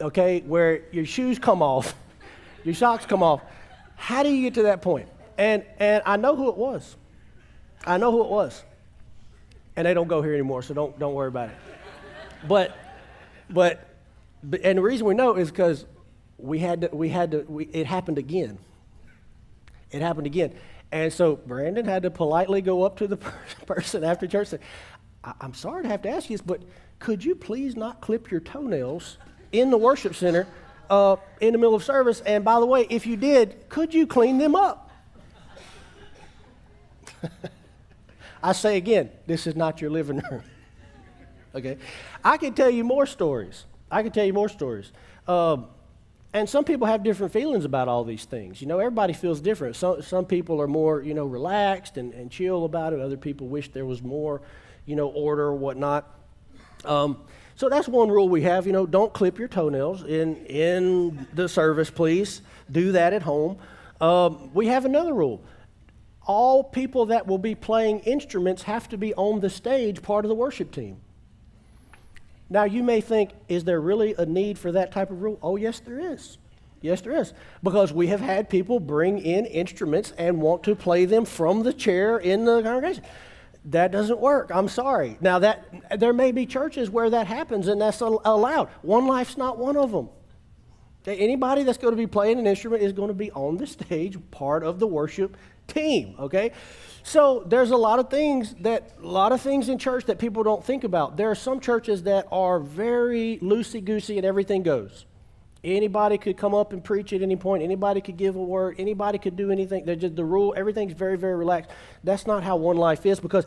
Okay, 0.00 0.38
where 0.46 0.82
your 0.92 1.04
shoes 1.04 1.40
come 1.40 1.62
off, 1.62 1.96
your 2.64 2.76
socks 2.76 3.06
come 3.06 3.24
off. 3.24 3.42
How 3.96 4.22
do 4.22 4.28
you 4.28 4.42
get 4.42 4.54
to 4.54 4.62
that 4.62 4.82
point? 4.82 5.08
And 5.36 5.64
and 5.80 6.00
I 6.06 6.16
know 6.16 6.36
who 6.36 6.48
it 6.48 6.56
was. 6.56 6.94
I 7.84 7.98
know 7.98 8.12
who 8.12 8.22
it 8.22 8.30
was. 8.30 8.62
And 9.74 9.84
they 9.84 9.92
don't 9.92 10.06
go 10.06 10.22
here 10.22 10.32
anymore, 10.32 10.62
so 10.62 10.74
don't 10.74 10.96
don't 10.96 11.14
worry 11.14 11.26
about 11.26 11.48
it. 11.48 11.56
But 12.46 12.78
but, 13.50 13.96
but 14.44 14.60
and 14.60 14.78
the 14.78 14.82
reason 14.82 15.08
we 15.08 15.14
know 15.14 15.34
is 15.34 15.50
because 15.50 15.86
we 16.38 16.60
had 16.60 16.82
to, 16.82 16.90
we 16.92 17.08
had 17.08 17.32
to 17.32 17.44
we, 17.48 17.64
it 17.64 17.86
happened 17.86 18.18
again. 18.18 18.58
It 19.90 20.02
happened 20.02 20.28
again. 20.28 20.54
And 20.94 21.12
so 21.12 21.34
Brandon 21.34 21.84
had 21.86 22.04
to 22.04 22.10
politely 22.12 22.62
go 22.62 22.84
up 22.84 22.98
to 22.98 23.08
the 23.08 23.16
person 23.66 24.04
after 24.04 24.28
church 24.28 24.52
and 24.52 24.60
say, 24.60 24.66
I'm 25.40 25.52
sorry 25.52 25.82
to 25.82 25.88
have 25.88 26.02
to 26.02 26.08
ask 26.08 26.30
you 26.30 26.36
this, 26.36 26.46
but 26.46 26.62
could 27.00 27.24
you 27.24 27.34
please 27.34 27.74
not 27.74 28.00
clip 28.00 28.30
your 28.30 28.38
toenails 28.38 29.18
in 29.50 29.72
the 29.72 29.76
worship 29.76 30.14
center 30.14 30.46
uh, 30.88 31.16
in 31.40 31.50
the 31.50 31.58
middle 31.58 31.74
of 31.74 31.82
service? 31.82 32.20
And 32.20 32.44
by 32.44 32.60
the 32.60 32.66
way, 32.66 32.86
if 32.90 33.08
you 33.08 33.16
did, 33.16 33.68
could 33.68 33.92
you 33.92 34.06
clean 34.06 34.38
them 34.38 34.54
up? 34.54 34.88
I 38.42 38.52
say 38.52 38.76
again, 38.76 39.10
this 39.26 39.48
is 39.48 39.56
not 39.56 39.80
your 39.80 39.90
living 39.90 40.22
room. 40.30 40.44
okay? 41.56 41.76
I 42.22 42.36
can 42.36 42.54
tell 42.54 42.70
you 42.70 42.84
more 42.84 43.06
stories. 43.06 43.64
I 43.90 44.04
can 44.04 44.12
tell 44.12 44.24
you 44.24 44.32
more 44.32 44.48
stories. 44.48 44.92
Um, 45.26 45.66
and 46.34 46.48
some 46.48 46.64
people 46.64 46.88
have 46.88 47.04
different 47.04 47.32
feelings 47.32 47.64
about 47.64 47.86
all 47.86 48.02
these 48.02 48.24
things. 48.24 48.60
You 48.60 48.66
know, 48.66 48.80
everybody 48.80 49.12
feels 49.12 49.40
different. 49.40 49.76
Some, 49.76 50.02
some 50.02 50.24
people 50.24 50.60
are 50.60 50.66
more, 50.66 51.00
you 51.00 51.14
know, 51.14 51.24
relaxed 51.24 51.96
and, 51.96 52.12
and 52.12 52.28
chill 52.28 52.64
about 52.64 52.92
it. 52.92 52.98
Other 52.98 53.16
people 53.16 53.46
wish 53.46 53.70
there 53.70 53.86
was 53.86 54.02
more, 54.02 54.42
you 54.84 54.96
know, 54.96 55.06
order 55.06 55.44
or 55.44 55.54
whatnot. 55.54 56.12
Um, 56.84 57.18
so 57.54 57.68
that's 57.68 57.86
one 57.86 58.08
rule 58.08 58.28
we 58.28 58.42
have. 58.42 58.66
You 58.66 58.72
know, 58.72 58.84
don't 58.84 59.12
clip 59.12 59.38
your 59.38 59.46
toenails 59.46 60.02
in, 60.02 60.44
in 60.46 61.28
the 61.34 61.48
service, 61.48 61.88
please. 61.88 62.42
Do 62.68 62.92
that 62.92 63.12
at 63.12 63.22
home. 63.22 63.58
Um, 64.00 64.52
we 64.52 64.66
have 64.66 64.84
another 64.84 65.14
rule. 65.14 65.40
All 66.26 66.64
people 66.64 67.06
that 67.06 67.28
will 67.28 67.38
be 67.38 67.54
playing 67.54 68.00
instruments 68.00 68.64
have 68.64 68.88
to 68.88 68.98
be 68.98 69.14
on 69.14 69.38
the 69.38 69.50
stage, 69.50 70.02
part 70.02 70.24
of 70.24 70.30
the 70.30 70.34
worship 70.34 70.72
team. 70.72 70.96
Now, 72.54 72.62
you 72.62 72.84
may 72.84 73.00
think, 73.00 73.32
is 73.48 73.64
there 73.64 73.80
really 73.80 74.14
a 74.16 74.24
need 74.24 74.60
for 74.60 74.70
that 74.70 74.92
type 74.92 75.10
of 75.10 75.20
rule? 75.20 75.40
Oh, 75.42 75.56
yes, 75.56 75.80
there 75.80 75.98
is. 75.98 76.38
Yes, 76.82 77.00
there 77.00 77.16
is. 77.16 77.32
Because 77.64 77.92
we 77.92 78.06
have 78.06 78.20
had 78.20 78.48
people 78.48 78.78
bring 78.78 79.18
in 79.18 79.44
instruments 79.46 80.12
and 80.16 80.40
want 80.40 80.62
to 80.62 80.76
play 80.76 81.04
them 81.04 81.24
from 81.24 81.64
the 81.64 81.72
chair 81.72 82.16
in 82.16 82.44
the 82.44 82.62
congregation. 82.62 83.02
That 83.64 83.90
doesn't 83.90 84.20
work. 84.20 84.52
I'm 84.54 84.68
sorry. 84.68 85.18
Now, 85.20 85.40
that, 85.40 85.98
there 85.98 86.12
may 86.12 86.30
be 86.30 86.46
churches 86.46 86.88
where 86.88 87.10
that 87.10 87.26
happens 87.26 87.66
and 87.66 87.80
that's 87.80 88.00
allowed. 88.00 88.68
One 88.82 89.08
Life's 89.08 89.36
not 89.36 89.58
one 89.58 89.76
of 89.76 89.90
them. 89.90 90.08
Anybody 91.06 91.64
that's 91.64 91.78
going 91.78 91.92
to 91.92 91.98
be 91.98 92.06
playing 92.06 92.38
an 92.38 92.46
instrument 92.46 92.84
is 92.84 92.92
going 92.92 93.08
to 93.08 93.14
be 93.14 93.32
on 93.32 93.56
the 93.56 93.66
stage, 93.66 94.16
part 94.30 94.62
of 94.62 94.78
the 94.78 94.86
worship 94.86 95.36
team, 95.66 96.14
okay? 96.20 96.52
So 97.06 97.44
there's 97.46 97.70
a 97.70 97.76
lot 97.76 97.98
of 97.98 98.08
things 98.08 98.54
that 98.60 98.92
a 99.00 99.06
lot 99.06 99.32
of 99.32 99.42
things 99.42 99.68
in 99.68 99.76
church 99.76 100.06
that 100.06 100.18
people 100.18 100.42
don't 100.42 100.64
think 100.64 100.84
about. 100.84 101.18
There 101.18 101.30
are 101.30 101.34
some 101.34 101.60
churches 101.60 102.04
that 102.04 102.26
are 102.32 102.58
very 102.58 103.38
loosey 103.42 103.84
goosey 103.84 104.16
and 104.16 104.24
everything 104.26 104.62
goes. 104.62 105.04
Anybody 105.62 106.16
could 106.16 106.38
come 106.38 106.54
up 106.54 106.72
and 106.72 106.82
preach 106.82 107.12
at 107.12 107.20
any 107.20 107.36
point. 107.36 107.62
Anybody 107.62 108.00
could 108.00 108.16
give 108.16 108.36
a 108.36 108.42
word. 108.42 108.76
Anybody 108.78 109.18
could 109.18 109.36
do 109.36 109.50
anything. 109.50 109.84
They're 109.84 109.96
just 109.96 110.16
the 110.16 110.24
rule. 110.24 110.54
Everything's 110.56 110.94
very 110.94 111.18
very 111.18 111.36
relaxed. 111.36 111.70
That's 112.02 112.26
not 112.26 112.42
how 112.42 112.56
one 112.56 112.78
life 112.78 113.04
is 113.04 113.20
because 113.20 113.44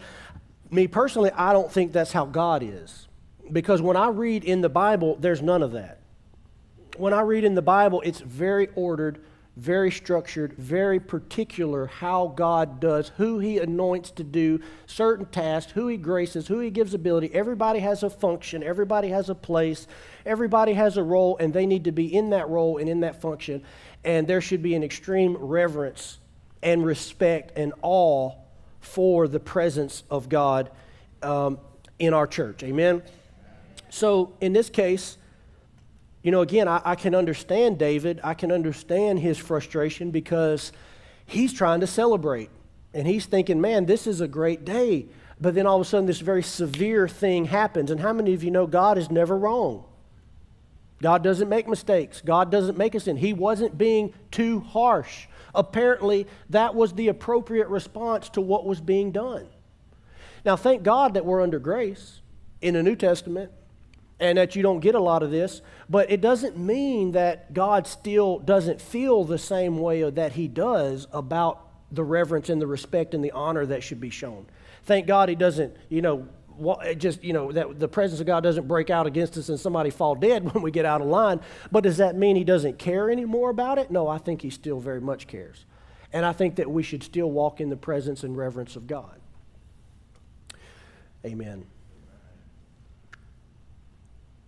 me 0.70 0.88
personally, 0.88 1.32
I 1.32 1.52
don't 1.52 1.72
think 1.72 1.92
that's 1.92 2.12
how 2.12 2.26
God 2.26 2.62
is. 2.62 3.08
Because 3.52 3.82
when 3.82 3.98
I 3.98 4.10
read 4.10 4.44
in 4.44 4.62
the 4.62 4.70
Bible, 4.70 5.18
there's 5.20 5.42
none 5.42 5.64
of 5.64 5.72
that. 5.72 6.00
When 6.98 7.12
I 7.12 7.22
read 7.22 7.44
in 7.44 7.56
the 7.56 7.64
Bible, 7.64 8.02
it's 8.06 8.20
very 8.20 8.68
ordered 8.76 9.20
very 9.58 9.90
structured, 9.90 10.54
very 10.54 11.00
particular 11.00 11.88
how 11.88 12.28
God 12.28 12.80
does, 12.80 13.12
who 13.18 13.40
He 13.40 13.58
anoints 13.58 14.12
to 14.12 14.24
do 14.24 14.60
certain 14.86 15.26
tasks, 15.26 15.72
who 15.72 15.88
He 15.88 15.98
graces, 15.98 16.48
who 16.48 16.60
He 16.60 16.70
gives 16.70 16.94
ability. 16.94 17.32
Everybody 17.34 17.80
has 17.80 18.04
a 18.04 18.10
function, 18.10 18.62
everybody 18.62 19.10
has 19.10 19.30
a 19.30 19.36
place, 19.36 19.88
everybody 20.28 20.74
has 20.74 20.96
a 20.96 21.04
role, 21.04 21.38
and 21.38 21.54
they 21.54 21.66
need 21.66 21.86
to 21.86 21.92
be 21.92 22.14
in 22.14 22.30
that 22.30 22.48
role 22.50 22.78
and 22.78 22.88
in 22.88 23.00
that 23.00 23.20
function. 23.20 23.64
And 24.04 24.28
there 24.28 24.42
should 24.42 24.62
be 24.62 24.76
an 24.76 24.84
extreme 24.84 25.36
reverence 25.36 26.20
and 26.62 26.86
respect 26.86 27.58
and 27.58 27.74
awe 27.82 28.34
for 28.80 29.28
the 29.28 29.40
presence 29.40 30.04
of 30.12 30.30
God 30.30 30.70
um, 31.24 31.58
in 31.98 32.14
our 32.14 32.28
church. 32.28 32.62
Amen? 32.62 33.02
So, 33.90 34.34
in 34.40 34.54
this 34.54 34.70
case, 34.70 35.18
you 36.24 36.32
know, 36.32 36.42
again, 36.42 36.68
I, 36.68 36.82
I, 36.84 36.96
can 36.96 37.16
understand 37.16 37.78
David. 37.78 38.20
I 38.24 38.34
can 38.34 38.52
understand 38.52 39.20
his 39.20 39.38
frustration 39.38 40.12
because 40.12 40.72
he's 41.26 41.54
trying 41.54 41.80
to 41.82 41.88
celebrate. 41.88 42.50
And 42.94 43.08
he's 43.08 43.26
thinking, 43.26 43.62
man, 43.62 43.86
this 43.86 44.08
is 44.08 44.22
a 44.22 44.28
great 44.28 44.66
day. 44.66 45.08
But 45.40 45.54
then 45.54 45.68
all 45.68 45.76
of 45.76 45.82
a 45.82 45.86
sudden, 45.86 46.08
this 46.08 46.20
very 46.20 46.44
severe 46.44 47.08
thing 47.08 47.46
happens. 47.46 47.92
And 47.92 48.00
how 48.00 48.14
many 48.14 48.34
of 48.34 48.44
you 48.44 48.52
know 48.52 48.66
God 48.66 48.98
is 48.98 49.12
never 49.12 49.38
wrong? 49.38 49.86
God 51.02 51.24
doesn't 51.24 51.48
make 51.48 51.68
mistakes. 51.68 52.22
God 52.26 52.52
doesn't 52.52 52.78
make 52.78 52.96
a 52.96 53.00
sin. 53.00 53.18
He 53.18 53.34
wasn't 53.34 53.78
being 53.78 54.14
too 54.32 54.62
harsh. 54.62 55.28
Apparently, 55.54 56.26
that 56.50 56.74
was 56.74 56.94
the 56.94 57.10
appropriate 57.10 57.68
response 57.68 58.30
to 58.30 58.42
what 58.42 58.66
was 58.66 58.82
being 58.82 59.12
done. 59.12 59.48
Now, 60.44 60.56
thank 60.56 60.82
God 60.82 61.14
that 61.14 61.26
we're 61.26 61.42
under 61.42 61.60
grace 61.60 62.22
in 62.62 62.74
the 62.74 62.82
New 62.82 62.96
Testament 62.96 63.52
and 64.20 64.38
that 64.38 64.56
you 64.56 64.64
don't 64.64 64.80
get 64.80 64.96
a 64.96 65.00
lot 65.00 65.22
of 65.24 65.32
this, 65.32 65.62
but 65.90 66.10
it 66.12 66.22
doesn't 66.22 66.58
mean 66.58 67.12
that 67.12 67.54
God 67.54 67.86
still 67.86 68.40
doesn't 68.40 68.82
feel 68.82 69.24
the 69.24 69.38
same 69.38 69.78
way 69.78 70.10
that 70.10 70.34
He 70.34 70.48
does 70.48 71.08
about 71.12 71.64
the 71.92 72.04
reverence 72.04 72.50
and 72.50 72.62
the 72.62 72.68
respect 72.68 73.14
and 73.14 73.24
the 73.24 73.32
honor 73.32 73.66
that 73.66 73.84
should 73.84 74.02
be 74.02 74.10
shown. 74.10 74.48
Thank 74.84 75.08
God 75.08 75.30
He 75.30 75.36
doesn't, 75.36 75.76
you 75.90 76.02
know, 76.02 76.28
just 76.98 77.24
you 77.24 77.34
know 77.34 77.52
that 77.52 77.80
the 77.80 77.88
presence 77.88 78.20
of 78.20 78.26
God 78.26 78.42
doesn't 78.42 78.68
break 78.68 78.90
out 78.90 79.06
against 79.06 79.38
us 79.38 79.50
and 79.50 79.60
somebody 79.60 79.92
fall 79.92 80.16
dead 80.16 80.44
when 80.54 80.64
we 80.64 80.72
get 80.72 80.86
out 80.86 81.02
of 81.02 81.08
line. 81.08 81.40
But 81.72 81.84
does 81.84 81.98
that 81.98 82.16
mean 82.16 82.36
He 82.36 82.44
doesn't 82.44 82.80
care 82.80 83.12
anymore 83.12 83.50
about 83.52 83.78
it? 83.78 83.92
No, 83.92 84.08
I 84.08 84.18
think 84.18 84.42
He 84.42 84.50
still 84.50 84.80
very 84.80 85.02
much 85.02 85.28
cares, 85.28 85.66
and 86.12 86.26
I 86.26 86.34
think 86.34 86.56
that 86.56 86.72
we 86.72 86.82
should 86.82 87.04
still 87.04 87.30
walk 87.30 87.62
in 87.62 87.70
the 87.70 87.78
presence 87.78 88.24
and 88.24 88.36
reverence 88.36 88.76
of 88.76 88.88
God. 88.88 89.20
Amen. 91.24 91.66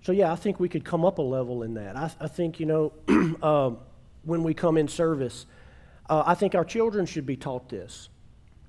So, 0.01 0.11
yeah, 0.11 0.31
I 0.31 0.35
think 0.35 0.59
we 0.59 0.69
could 0.69 0.85
come 0.85 1.03
up 1.03 1.17
a 1.17 1.21
level 1.21 1.63
in 1.63 1.73
that. 1.75 1.95
I, 1.95 2.11
I 2.21 2.27
think, 2.27 2.59
you 2.59 2.65
know, 2.65 2.93
uh, 3.41 3.71
when 4.23 4.43
we 4.43 4.53
come 4.53 4.77
in 4.77 4.87
service, 4.87 5.45
uh, 6.09 6.23
I 6.25 6.35
think 6.35 6.55
our 6.55 6.65
children 6.65 7.05
should 7.05 7.25
be 7.25 7.35
taught 7.35 7.69
this. 7.69 8.09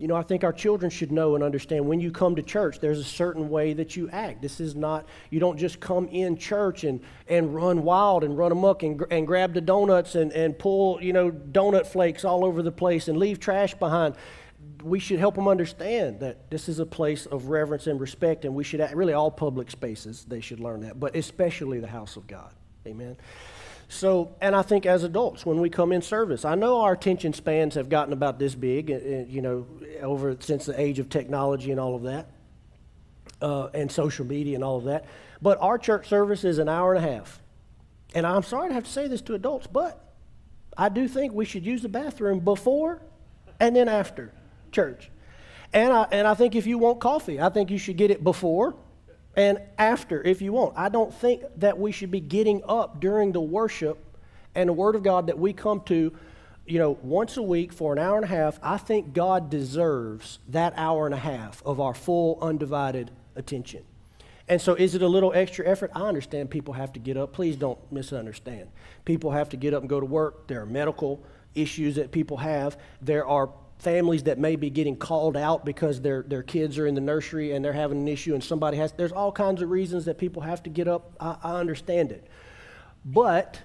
You 0.00 0.08
know, 0.08 0.16
I 0.16 0.22
think 0.22 0.44
our 0.44 0.52
children 0.52 0.90
should 0.90 1.12
know 1.12 1.34
and 1.34 1.44
understand 1.44 1.86
when 1.86 2.00
you 2.00 2.10
come 2.10 2.34
to 2.36 2.42
church, 2.42 2.80
there's 2.80 2.98
a 2.98 3.04
certain 3.04 3.50
way 3.50 3.74
that 3.74 3.96
you 3.96 4.08
act. 4.08 4.40
This 4.40 4.58
is 4.58 4.74
not, 4.74 5.06
you 5.28 5.40
don't 5.40 5.58
just 5.58 5.78
come 5.78 6.08
in 6.08 6.38
church 6.38 6.84
and, 6.84 7.00
and 7.28 7.54
run 7.54 7.82
wild 7.82 8.24
and 8.24 8.36
run 8.36 8.50
amok 8.50 8.82
and, 8.82 9.04
and 9.10 9.26
grab 9.26 9.52
the 9.52 9.60
donuts 9.60 10.14
and, 10.14 10.32
and 10.32 10.58
pull, 10.58 11.02
you 11.02 11.12
know, 11.12 11.30
donut 11.30 11.86
flakes 11.86 12.24
all 12.24 12.46
over 12.46 12.62
the 12.62 12.72
place 12.72 13.08
and 13.08 13.18
leave 13.18 13.40
trash 13.40 13.74
behind 13.74 14.14
we 14.82 14.98
should 14.98 15.18
help 15.18 15.34
them 15.34 15.48
understand 15.48 16.20
that 16.20 16.50
this 16.50 16.68
is 16.68 16.78
a 16.78 16.86
place 16.86 17.26
of 17.26 17.46
reverence 17.46 17.86
and 17.86 18.00
respect, 18.00 18.44
and 18.44 18.54
we 18.54 18.64
should, 18.64 18.80
really, 18.94 19.12
all 19.12 19.30
public 19.30 19.70
spaces, 19.70 20.24
they 20.24 20.40
should 20.40 20.60
learn 20.60 20.80
that, 20.80 20.98
but 20.98 21.16
especially 21.16 21.80
the 21.80 21.86
house 21.86 22.16
of 22.16 22.26
God. 22.26 22.52
Amen. 22.86 23.16
So, 23.88 24.36
and 24.40 24.54
I 24.54 24.62
think 24.62 24.86
as 24.86 25.02
adults, 25.02 25.44
when 25.44 25.60
we 25.60 25.68
come 25.68 25.90
in 25.90 26.00
service, 26.00 26.44
I 26.44 26.54
know 26.54 26.80
our 26.82 26.92
attention 26.92 27.32
spans 27.32 27.74
have 27.74 27.88
gotten 27.88 28.12
about 28.12 28.38
this 28.38 28.54
big, 28.54 28.90
uh, 28.90 28.94
uh, 28.94 29.24
you 29.28 29.42
know, 29.42 29.66
over 30.00 30.36
since 30.38 30.66
the 30.66 30.80
age 30.80 31.00
of 31.00 31.08
technology 31.08 31.72
and 31.72 31.80
all 31.80 31.96
of 31.96 32.02
that, 32.02 32.30
uh, 33.42 33.68
and 33.74 33.90
social 33.90 34.24
media 34.24 34.54
and 34.54 34.62
all 34.62 34.76
of 34.76 34.84
that. 34.84 35.06
But 35.42 35.58
our 35.60 35.76
church 35.76 36.08
service 36.08 36.44
is 36.44 36.58
an 36.58 36.68
hour 36.68 36.94
and 36.94 37.04
a 37.04 37.12
half. 37.12 37.42
And 38.14 38.26
I'm 38.26 38.44
sorry 38.44 38.68
to 38.68 38.74
have 38.74 38.84
to 38.84 38.90
say 38.90 39.08
this 39.08 39.22
to 39.22 39.34
adults, 39.34 39.66
but 39.66 40.14
I 40.76 40.88
do 40.88 41.08
think 41.08 41.32
we 41.32 41.44
should 41.44 41.66
use 41.66 41.82
the 41.82 41.88
bathroom 41.88 42.40
before 42.40 43.02
and 43.58 43.74
then 43.74 43.88
after 43.88 44.32
church. 44.70 45.10
And 45.72 45.92
I, 45.92 46.06
and 46.10 46.26
I 46.26 46.34
think 46.34 46.56
if 46.56 46.66
you 46.66 46.78
want 46.78 47.00
coffee, 47.00 47.40
I 47.40 47.48
think 47.48 47.70
you 47.70 47.78
should 47.78 47.96
get 47.96 48.10
it 48.10 48.24
before 48.24 48.74
and 49.36 49.60
after 49.78 50.22
if 50.22 50.42
you 50.42 50.52
want. 50.52 50.74
I 50.76 50.88
don't 50.88 51.14
think 51.14 51.42
that 51.56 51.78
we 51.78 51.92
should 51.92 52.10
be 52.10 52.20
getting 52.20 52.62
up 52.66 53.00
during 53.00 53.32
the 53.32 53.40
worship 53.40 53.98
and 54.54 54.68
the 54.68 54.72
Word 54.72 54.96
of 54.96 55.02
God 55.02 55.28
that 55.28 55.38
we 55.38 55.52
come 55.52 55.80
to, 55.82 56.12
you 56.66 56.78
know, 56.78 56.98
once 57.02 57.36
a 57.36 57.42
week 57.42 57.72
for 57.72 57.92
an 57.92 57.98
hour 57.98 58.16
and 58.16 58.24
a 58.24 58.28
half. 58.28 58.58
I 58.62 58.78
think 58.78 59.12
God 59.12 59.50
deserves 59.50 60.40
that 60.48 60.72
hour 60.76 61.06
and 61.06 61.14
a 61.14 61.18
half 61.18 61.62
of 61.64 61.80
our 61.80 61.94
full, 61.94 62.38
undivided 62.42 63.12
attention. 63.36 63.84
And 64.48 64.60
so, 64.60 64.74
is 64.74 64.96
it 64.96 65.02
a 65.02 65.06
little 65.06 65.32
extra 65.32 65.64
effort? 65.64 65.92
I 65.94 66.00
understand 66.08 66.50
people 66.50 66.74
have 66.74 66.92
to 66.94 66.98
get 66.98 67.16
up. 67.16 67.32
Please 67.32 67.54
don't 67.54 67.78
misunderstand. 67.92 68.68
People 69.04 69.30
have 69.30 69.50
to 69.50 69.56
get 69.56 69.72
up 69.72 69.82
and 69.82 69.88
go 69.88 70.00
to 70.00 70.06
work. 70.06 70.48
There 70.48 70.60
are 70.60 70.66
medical 70.66 71.22
issues 71.54 71.94
that 71.94 72.10
people 72.10 72.36
have. 72.38 72.76
There 73.00 73.24
are 73.24 73.50
families 73.80 74.24
that 74.24 74.38
may 74.38 74.56
be 74.56 74.70
getting 74.70 74.96
called 74.96 75.36
out 75.36 75.64
because 75.64 76.00
their, 76.00 76.22
their 76.22 76.42
kids 76.42 76.78
are 76.78 76.86
in 76.86 76.94
the 76.94 77.00
nursery 77.00 77.52
and 77.52 77.64
they're 77.64 77.72
having 77.72 77.98
an 77.98 78.08
issue 78.08 78.34
and 78.34 78.44
somebody 78.44 78.76
has 78.76 78.92
there's 78.92 79.12
all 79.12 79.32
kinds 79.32 79.62
of 79.62 79.70
reasons 79.70 80.04
that 80.04 80.18
people 80.18 80.42
have 80.42 80.62
to 80.62 80.70
get 80.70 80.86
up. 80.86 81.12
I, 81.18 81.36
I 81.42 81.60
understand 81.60 82.12
it. 82.12 82.26
But 83.04 83.60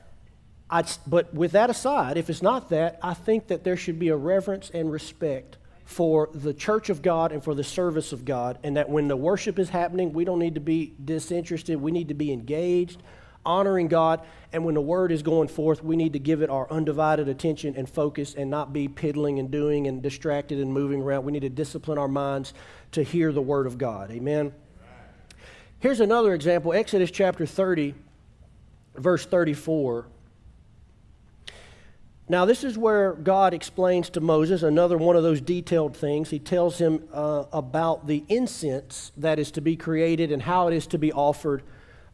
I, 0.70 0.84
but 1.06 1.34
with 1.34 1.52
that 1.52 1.70
aside 1.70 2.18
if 2.18 2.28
it's 2.28 2.42
not 2.42 2.70
that 2.70 2.98
i 3.04 3.14
think 3.14 3.48
that 3.48 3.64
there 3.64 3.78
should 3.78 4.00
be 4.00 4.08
a 4.08 4.16
reverence 4.16 4.72
and 4.74 4.92
respect 4.92 5.58
for 5.86 6.28
the 6.34 6.56
church 6.56 6.90
of 6.90 7.04
god 7.04 7.32
and 7.32 7.44
for 7.44 7.54
the 7.54 7.64
service 7.64 8.12
of 8.12 8.26
god 8.26 8.58
and 8.64 8.76
that 8.76 8.90
when 8.90 9.08
the 9.08 9.16
worship 9.16 9.60
is 9.60 9.70
happening 9.70 10.12
we 10.12 10.26
don't 10.26 10.40
need 10.40 10.56
to 10.56 10.62
be 10.62 10.96
disinterested. 11.04 11.80
We 11.80 11.92
need 11.92 12.08
to 12.08 12.16
be 12.16 12.32
engaged 12.32 13.04
honoring 13.46 13.88
God. 13.88 14.22
And 14.52 14.64
when 14.66 14.76
the 14.76 14.82
word 14.82 15.12
is 15.12 15.22
going 15.22 15.48
forth, 15.48 15.84
we 15.84 15.96
need 15.96 16.14
to 16.14 16.20
give 16.20 16.42
it 16.42 16.50
our 16.50 16.70
undivided 16.72 17.28
attention 17.28 17.76
and 17.76 17.90
focus 17.90 18.36
and 18.36 18.50
not 18.50 18.74
be 18.74 18.88
piddling 18.88 19.40
and 19.40 19.52
doing 19.52 19.88
and 19.88 20.02
distracted 20.02 20.60
and 20.60 20.72
moving 20.72 21.02
around. 21.02 21.26
We 21.26 21.32
need 21.32 21.42
to 21.42 21.50
discipline 21.50 21.98
our 21.98 22.08
minds 22.08 22.54
to 22.94 23.04
hear 23.04 23.32
the 23.32 23.42
word 23.42 23.68
of 23.68 23.78
God. 23.78 24.12
Amen. 24.12 24.54
Here's 25.80 26.00
another 26.00 26.34
example 26.34 26.74
Exodus 26.74 27.12
chapter 27.12 27.46
30, 27.46 27.94
verse 28.96 29.26
34. 29.26 30.08
Now, 32.28 32.46
this 32.46 32.64
is 32.64 32.76
where 32.76 33.14
God 33.14 33.54
explains 33.54 34.10
to 34.12 34.20
Moses 34.20 34.64
another 34.64 34.98
one 34.98 35.16
of 35.16 35.22
those 35.22 35.42
detailed 35.42 35.96
things. 35.96 36.32
He 36.32 36.40
tells 36.40 36.80
him 36.80 37.08
uh, 37.14 37.44
about 37.54 38.08
the 38.08 38.24
incense 38.30 39.12
that 39.18 39.38
is 39.38 39.52
to 39.52 39.62
be 39.62 39.76
created 39.76 40.32
and 40.32 40.42
how 40.42 40.68
it 40.68 40.74
is 40.74 40.88
to 40.88 40.98
be 40.98 41.14
offered 41.14 41.62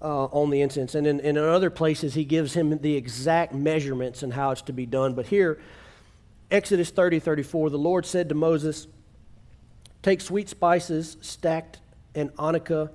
uh, 0.02 0.26
on 0.26 0.50
the 0.50 0.62
incense. 0.62 0.96
And 0.96 1.06
in, 1.06 1.20
in 1.20 1.38
other 1.38 1.70
places, 1.70 2.14
he 2.14 2.26
gives 2.26 2.54
him 2.54 2.78
the 2.80 2.96
exact 2.96 3.54
measurements 3.54 4.24
and 4.24 4.34
how 4.34 4.52
it's 4.52 4.62
to 4.64 4.74
be 4.74 4.86
done. 4.86 5.14
But 5.14 5.28
here, 5.28 5.60
Exodus 6.50 6.90
30 6.90 7.20
34, 7.20 7.70
the 7.70 7.78
Lord 7.78 8.06
said 8.06 8.30
to 8.30 8.36
Moses, 8.36 8.88
Take 10.02 10.22
sweet 10.22 10.50
spices, 10.50 11.18
stacte 11.22 11.80
and 12.16 12.34
onycha 12.36 12.90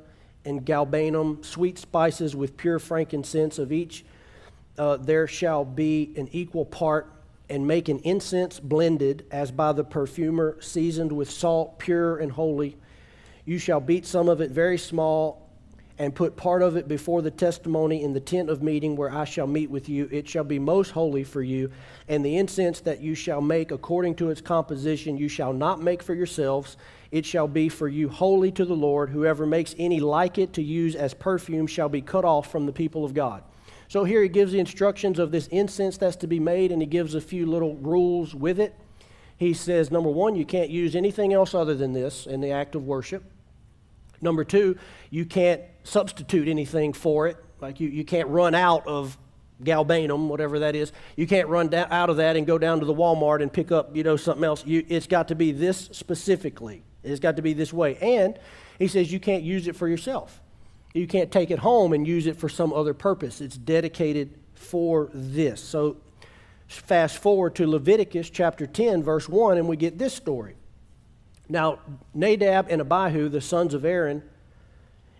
and 0.45 0.65
galbanum, 0.65 1.45
sweet 1.45 1.79
spices 1.79 2.37
with 2.37 2.57
pure 2.57 2.79
frankincense 2.79 3.59
of 3.59 3.73
each. 3.73 4.05
Uh, 4.79 4.97
there 4.97 5.27
shall 5.27 5.65
be 5.65 6.13
an 6.17 6.29
equal 6.33 6.65
part, 6.65 7.13
and 7.49 7.67
make 7.67 7.89
an 7.89 8.01
incense 8.01 8.59
blended 8.59 9.25
as 9.31 9.51
by 9.51 9.73
the 9.73 9.85
perfumer, 9.85 10.61
seasoned 10.61 11.13
with 11.13 11.31
salt, 11.31 11.79
pure 11.79 12.19
and 12.19 12.33
holy. 12.33 12.77
You 13.45 13.59
shall 13.59 13.81
beat 13.81 14.05
some 14.05 14.29
of 14.29 14.41
it 14.41 14.51
very 14.51 14.79
small 14.79 15.46
and 15.99 16.15
put 16.15 16.37
part 16.37 16.63
of 16.63 16.77
it 16.77 16.89
before 16.89 17.23
the 17.23 17.31
testimony 17.31 18.03
in 18.03 18.13
the 18.13 18.21
tent 18.21 18.51
of 18.51 18.63
meeting 18.63 18.97
where 18.97 19.11
I 19.11 19.25
shall 19.25 19.47
meet 19.47 19.71
with 19.71 19.89
you. 19.89 20.09
It 20.13 20.29
shall 20.29 20.45
be 20.45 20.59
most 20.59 20.91
holy 20.91 21.25
for 21.25 21.43
you. 21.43 21.71
And 22.09 22.25
the 22.25 22.37
incense 22.37 22.81
that 22.81 23.01
you 23.01 23.15
shall 23.15 23.41
make 23.41 23.71
according 23.71 24.17
to 24.17 24.31
its 24.31 24.41
composition, 24.41 25.17
you 25.17 25.29
shall 25.29 25.53
not 25.53 25.83
make 25.83 26.03
for 26.03 26.15
yourselves. 26.15 26.77
It 27.11 27.25
shall 27.25 27.49
be 27.49 27.69
for 27.69 27.89
you 27.89 28.09
holy 28.09 28.53
to 28.53 28.65
the 28.65 28.75
Lord. 28.75 29.11
Whoever 29.11 29.47
makes 29.47 29.75
any 29.79 30.01
like 30.01 30.37
it 30.37 30.53
to 30.55 30.63
use 30.63 30.95
as 30.95 31.15
perfume 31.15 31.67
shall 31.67 31.89
be 31.89 32.03
cut 32.03 32.25
off 32.25 32.51
from 32.51 32.67
the 32.67 32.73
people 32.73 33.05
of 33.05 33.15
God. 33.15 33.43
So 33.89 34.05
here 34.05 34.23
he 34.23 34.29
gives 34.29 34.53
the 34.53 34.59
instructions 34.59 35.19
of 35.19 35.31
this 35.31 35.47
incense 35.47 35.97
that's 35.97 36.17
to 36.17 36.27
be 36.27 36.41
made, 36.41 36.73
and 36.73 36.83
he 36.83 36.87
gives 36.87 37.15
a 37.15 37.21
few 37.21 37.47
little 37.47 37.77
rules 37.77 38.35
with 38.35 38.59
it. 38.59 38.75
He 39.37 39.55
says, 39.55 39.91
number 39.91 40.11
one, 40.11 40.35
you 40.35 40.45
can't 40.45 40.71
use 40.71 40.97
anything 40.97 41.33
else 41.33 41.55
other 41.55 41.75
than 41.75 41.93
this 41.93 42.27
in 42.27 42.41
the 42.41 42.51
act 42.51 42.75
of 42.75 42.85
worship. 42.85 43.23
Number 44.21 44.45
two, 44.45 44.77
you 45.11 45.25
can't 45.25 45.63
substitute 45.85 46.49
anything 46.49 46.93
for 46.93 47.27
it. 47.29 47.37
Like 47.61 47.81
you, 47.81 47.89
you 47.89 48.05
can't 48.05 48.29
run 48.29 48.55
out 48.55 48.87
of 48.87 49.17
galbanum, 49.63 50.29
whatever 50.29 50.59
that 50.61 50.77
is. 50.77 50.93
You 51.17 51.27
can't 51.27 51.49
run 51.49 51.69
down, 51.69 51.91
out 51.91 52.11
of 52.11 52.19
that 52.19 52.37
and 52.37 52.47
go 52.47 52.59
down 52.59 52.81
to 52.81 52.87
the 52.87 52.95
Walmart 52.95 53.43
and 53.43 53.53
pick 53.53 53.73
up, 53.73 53.97
you 53.97 54.03
know, 54.03 54.17
something 54.17 54.45
else. 54.45 54.65
You, 54.67 54.85
it's 54.89 55.07
got 55.07 55.29
to 55.29 55.35
be 55.35 55.53
this 55.53 55.89
specifically. 55.93 56.83
It's 57.03 57.21
got 57.21 57.37
to 57.37 57.43
be 57.43 57.53
this 57.53 57.73
way. 57.73 57.97
And 57.97 58.39
he 58.79 58.89
says 58.89 59.13
you 59.13 59.21
can't 59.21 59.43
use 59.43 59.69
it 59.69 59.77
for 59.77 59.89
yourself. 59.89 60.41
You 60.93 61.07
can't 61.07 61.31
take 61.31 61.51
it 61.51 61.59
home 61.59 61.93
and 61.93 62.07
use 62.07 62.27
it 62.27 62.37
for 62.37 62.49
some 62.49 62.73
other 62.73 62.95
purpose. 62.95 63.41
It's 63.41 63.57
dedicated 63.57 64.35
for 64.55 65.11
this. 65.13 65.61
So 65.63 65.99
fast 66.67 67.19
forward 67.19 67.55
to 67.57 67.67
Leviticus 67.67 68.31
chapter 68.31 68.67
10, 68.67 69.03
verse 69.03 69.29
1, 69.29 69.59
and 69.59 69.69
we 69.69 69.77
get 69.77 69.99
this 69.99 70.15
story. 70.15 70.57
Now, 71.49 71.79
Nadab 72.15 72.67
and 72.69 72.81
Abihu, 72.81 73.29
the 73.29 73.41
sons 73.41 73.75
of 73.75 73.85
Aaron, 73.85 74.23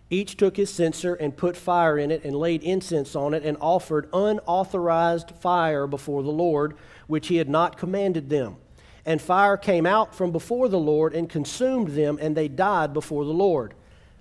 each 0.09 0.37
took 0.37 0.55
his 0.55 0.69
censer 0.69 1.15
and 1.15 1.35
put 1.35 1.57
fire 1.57 1.97
in 1.97 2.11
it 2.11 2.23
and 2.23 2.35
laid 2.35 2.63
incense 2.63 3.15
on 3.15 3.33
it 3.33 3.43
and 3.43 3.57
offered 3.59 4.07
unauthorized 4.13 5.31
fire 5.31 5.85
before 5.85 6.23
the 6.23 6.31
Lord, 6.31 6.77
which 7.07 7.27
he 7.27 7.37
had 7.37 7.49
not 7.49 7.77
commanded 7.77 8.29
them. 8.29 8.57
And 9.05 9.21
fire 9.21 9.57
came 9.57 9.85
out 9.85 10.15
from 10.15 10.31
before 10.31 10.69
the 10.69 10.79
Lord 10.79 11.13
and 11.13 11.29
consumed 11.29 11.89
them, 11.89 12.17
and 12.21 12.35
they 12.35 12.47
died 12.47 12.93
before 12.93 13.25
the 13.25 13.33
Lord. 13.33 13.73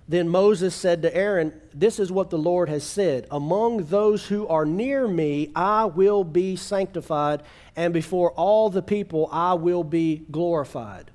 Then 0.08 0.28
Moses 0.28 0.74
said 0.74 1.02
to 1.02 1.16
Aaron, 1.16 1.52
This 1.74 1.98
is 1.98 2.12
what 2.12 2.30
the 2.30 2.38
Lord 2.38 2.68
has 2.68 2.84
said 2.84 3.26
Among 3.30 3.86
those 3.86 4.26
who 4.26 4.46
are 4.46 4.64
near 4.64 5.08
me, 5.08 5.50
I 5.54 5.86
will 5.86 6.22
be 6.22 6.54
sanctified, 6.54 7.42
and 7.74 7.92
before 7.92 8.30
all 8.32 8.70
the 8.70 8.82
people, 8.82 9.28
I 9.32 9.54
will 9.54 9.82
be 9.82 10.24
glorified. 10.30 11.10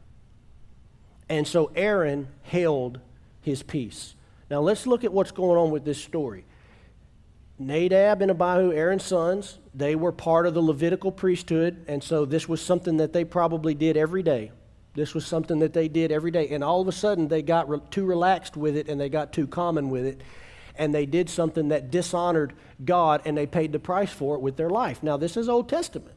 And 1.31 1.47
so 1.47 1.71
Aaron 1.77 2.27
held 2.43 2.99
his 3.39 3.63
peace. 3.63 4.15
Now 4.49 4.59
let's 4.59 4.85
look 4.85 5.05
at 5.05 5.13
what's 5.13 5.31
going 5.31 5.57
on 5.57 5.71
with 5.71 5.85
this 5.85 6.03
story. 6.03 6.43
Nadab 7.57 8.21
and 8.21 8.31
Abihu, 8.31 8.73
Aaron's 8.73 9.05
sons, 9.05 9.57
they 9.73 9.95
were 9.95 10.11
part 10.11 10.45
of 10.45 10.53
the 10.53 10.61
Levitical 10.61 11.09
priesthood, 11.09 11.85
and 11.87 12.03
so 12.03 12.25
this 12.25 12.49
was 12.49 12.61
something 12.61 12.97
that 12.97 13.13
they 13.13 13.23
probably 13.23 13.73
did 13.73 13.95
every 13.95 14.23
day. 14.23 14.51
This 14.93 15.13
was 15.13 15.25
something 15.25 15.59
that 15.59 15.71
they 15.71 15.87
did 15.87 16.11
every 16.11 16.31
day. 16.31 16.49
And 16.49 16.65
all 16.65 16.81
of 16.81 16.89
a 16.89 16.91
sudden, 16.91 17.29
they 17.29 17.41
got 17.41 17.69
re- 17.69 17.79
too 17.91 18.05
relaxed 18.05 18.57
with 18.57 18.75
it 18.75 18.89
and 18.89 18.99
they 18.99 19.07
got 19.07 19.31
too 19.31 19.47
common 19.47 19.89
with 19.89 20.05
it. 20.05 20.19
And 20.75 20.93
they 20.93 21.05
did 21.05 21.29
something 21.29 21.69
that 21.69 21.91
dishonored 21.91 22.51
God 22.83 23.21
and 23.23 23.37
they 23.37 23.47
paid 23.47 23.71
the 23.71 23.79
price 23.79 24.11
for 24.11 24.35
it 24.35 24.41
with 24.41 24.57
their 24.57 24.69
life. 24.69 25.01
Now, 25.01 25.15
this 25.15 25.37
is 25.37 25.47
Old 25.47 25.69
Testament. 25.69 26.13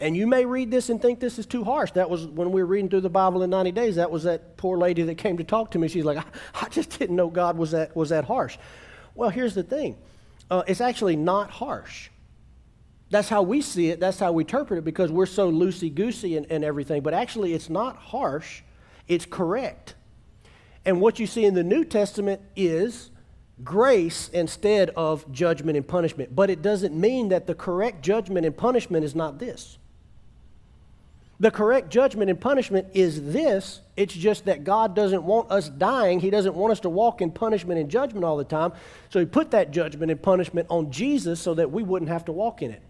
And 0.00 0.16
you 0.16 0.26
may 0.26 0.44
read 0.44 0.70
this 0.70 0.90
and 0.90 1.00
think 1.00 1.20
this 1.20 1.38
is 1.38 1.46
too 1.46 1.62
harsh. 1.62 1.92
That 1.92 2.10
was 2.10 2.26
when 2.26 2.50
we 2.50 2.62
were 2.62 2.66
reading 2.66 2.90
through 2.90 3.02
the 3.02 3.10
Bible 3.10 3.42
in 3.42 3.50
90 3.50 3.72
days. 3.72 3.96
That 3.96 4.10
was 4.10 4.24
that 4.24 4.56
poor 4.56 4.76
lady 4.76 5.02
that 5.02 5.16
came 5.16 5.36
to 5.36 5.44
talk 5.44 5.70
to 5.72 5.78
me. 5.78 5.86
She's 5.88 6.04
like, 6.04 6.18
I, 6.18 6.24
I 6.62 6.68
just 6.68 6.98
didn't 6.98 7.16
know 7.16 7.28
God 7.28 7.56
was 7.56 7.70
that, 7.70 7.94
was 7.94 8.08
that 8.08 8.24
harsh. 8.24 8.58
Well, 9.14 9.30
here's 9.30 9.54
the 9.54 9.62
thing 9.62 9.96
uh, 10.50 10.62
it's 10.66 10.80
actually 10.80 11.16
not 11.16 11.50
harsh. 11.50 12.10
That's 13.10 13.28
how 13.28 13.42
we 13.42 13.60
see 13.60 13.90
it, 13.90 14.00
that's 14.00 14.18
how 14.18 14.32
we 14.32 14.42
interpret 14.42 14.78
it 14.78 14.84
because 14.84 15.12
we're 15.12 15.26
so 15.26 15.50
loosey 15.50 15.94
goosey 15.94 16.36
and, 16.36 16.46
and 16.50 16.64
everything. 16.64 17.02
But 17.02 17.14
actually, 17.14 17.54
it's 17.54 17.70
not 17.70 17.96
harsh, 17.96 18.62
it's 19.06 19.26
correct. 19.26 19.94
And 20.84 21.00
what 21.00 21.18
you 21.18 21.26
see 21.26 21.44
in 21.44 21.54
the 21.54 21.62
New 21.62 21.84
Testament 21.84 22.42
is 22.56 23.10
grace 23.62 24.28
instead 24.30 24.90
of 24.90 25.30
judgment 25.30 25.76
and 25.76 25.86
punishment. 25.86 26.34
But 26.34 26.50
it 26.50 26.60
doesn't 26.60 26.98
mean 26.98 27.28
that 27.28 27.46
the 27.46 27.54
correct 27.54 28.02
judgment 28.02 28.44
and 28.44 28.56
punishment 28.56 29.04
is 29.04 29.14
not 29.14 29.38
this. 29.38 29.78
The 31.40 31.50
correct 31.50 31.90
judgment 31.90 32.30
and 32.30 32.40
punishment 32.40 32.88
is 32.94 33.32
this. 33.32 33.80
It's 33.96 34.14
just 34.14 34.44
that 34.44 34.62
God 34.62 34.94
doesn't 34.94 35.24
want 35.24 35.50
us 35.50 35.68
dying. 35.68 36.20
He 36.20 36.30
doesn't 36.30 36.54
want 36.54 36.72
us 36.72 36.80
to 36.80 36.88
walk 36.88 37.20
in 37.20 37.32
punishment 37.32 37.80
and 37.80 37.90
judgment 37.90 38.24
all 38.24 38.36
the 38.36 38.44
time. 38.44 38.72
So 39.10 39.18
He 39.18 39.26
put 39.26 39.50
that 39.50 39.72
judgment 39.72 40.10
and 40.10 40.22
punishment 40.22 40.68
on 40.70 40.92
Jesus 40.92 41.40
so 41.40 41.54
that 41.54 41.72
we 41.72 41.82
wouldn't 41.82 42.10
have 42.10 42.24
to 42.26 42.32
walk 42.32 42.62
in 42.62 42.70
it. 42.70 42.82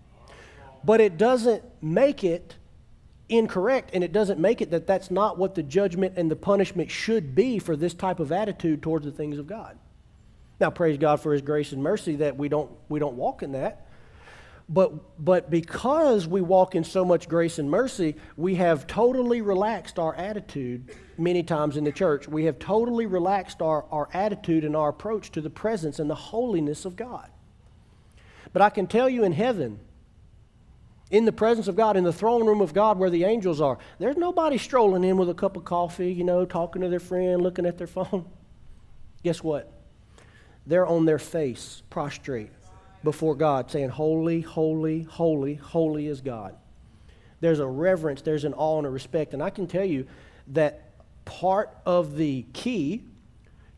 But 0.85 1.01
it 1.01 1.17
doesn't 1.17 1.63
make 1.81 2.23
it 2.23 2.57
incorrect, 3.31 3.91
and 3.95 4.05
it 4.05 4.13
doesn't 4.13 4.39
make 4.39 4.61
it 4.61 4.71
that 4.71 4.87
that's 4.87 5.11
not 5.11 5.39
what 5.39 5.55
the 5.55 5.63
judgment 5.63 6.15
and 6.17 6.31
the 6.31 6.37
punishment 6.37 6.91
should 6.91 7.35
be 7.35 7.59
for 7.59 7.75
this 7.75 7.95
type 7.95 8.21
of 8.21 8.31
attitude 8.31 8.83
towards 8.83 9.07
the 9.07 9.13
things 9.13 9.39
of 9.39 9.47
God. 9.47 9.79
Now, 10.61 10.71
praise 10.71 10.99
God 10.99 11.21
for 11.21 11.33
His 11.33 11.41
grace 11.43 11.73
and 11.73 11.83
mercy 11.83 12.17
that 12.17 12.37
we 12.37 12.51
don't, 12.51 12.71
we 12.91 13.01
don't 13.01 13.17
walk 13.17 13.43
in 13.43 13.53
that. 13.53 13.84
But, 14.69 15.23
but 15.23 15.51
because 15.51 16.27
we 16.27 16.41
walk 16.41 16.75
in 16.75 16.85
so 16.85 17.05
much 17.05 17.29
grace 17.29 17.59
and 17.59 17.71
mercy, 17.71 18.17
we 18.37 18.55
have 18.55 18.87
totally 18.87 19.43
relaxed 19.43 19.99
our 19.99 20.15
attitude 20.15 20.91
many 21.19 21.43
times 21.43 21.77
in 21.77 21.85
the 21.85 21.93
church. 21.93 22.27
We 22.27 22.45
have 22.47 22.59
totally 22.59 23.05
relaxed 23.05 23.61
our, 23.61 23.85
our 23.91 24.09
attitude 24.15 24.65
and 24.65 24.75
our 24.75 24.89
approach 24.89 25.33
to 25.33 25.43
the 25.43 25.51
presence 25.51 25.99
and 25.99 26.09
the 26.09 26.15
holiness 26.15 26.87
of 26.87 26.97
God. 26.97 27.29
But 28.55 28.63
I 28.63 28.71
can 28.71 28.87
tell 28.87 29.09
you 29.09 29.25
in 29.25 29.33
heaven, 29.33 29.81
in 31.11 31.27
the 31.27 31.33
presence 31.33 31.69
of 31.69 31.77
God, 31.77 31.99
in 31.99 32.05
the 32.05 32.13
throne 32.13 32.47
room 32.47 32.63
of 32.63 32.73
God 32.73 32.99
where 32.99 33.11
the 33.11 33.25
angels 33.25 33.61
are, 33.61 33.79
there's 33.99 34.17
nobody 34.17 34.57
strolling 34.57 35.05
in 35.05 35.19
with 35.19 35.29
a 35.29 35.35
cup 35.35 35.59
of 35.59 35.65
coffee, 35.65 36.11
you 36.11 36.25
know, 36.25 36.47
talking 36.47 36.81
to 36.81 36.89
their 36.89 37.01
friend, 37.01 37.43
looking 37.43 37.67
at 37.67 37.77
their 37.77 37.87
phone. 37.87 38.25
Guess 39.23 39.43
what? 39.43 39.71
They're 40.67 40.87
on 40.87 41.05
their 41.05 41.19
face, 41.19 41.83
prostrate 41.91 42.51
before 43.05 43.35
God, 43.35 43.71
saying, 43.71 43.91
Holy, 43.91 44.41
holy, 44.41 45.03
holy, 45.03 45.55
holy 45.55 46.07
is 46.09 46.21
God. 46.21 46.57
There's 47.41 47.61
a 47.61 47.67
reverence, 47.67 48.23
there's 48.23 48.45
an 48.45 48.55
awe 48.55 48.79
and 48.79 48.87
a 48.87 48.91
respect. 48.91 49.35
And 49.35 49.43
I 49.43 49.51
can 49.51 49.67
tell 49.67 49.85
you 49.85 50.07
that 50.49 50.91
part 51.25 51.77
of 51.85 52.17
the 52.17 52.47
key 52.53 53.03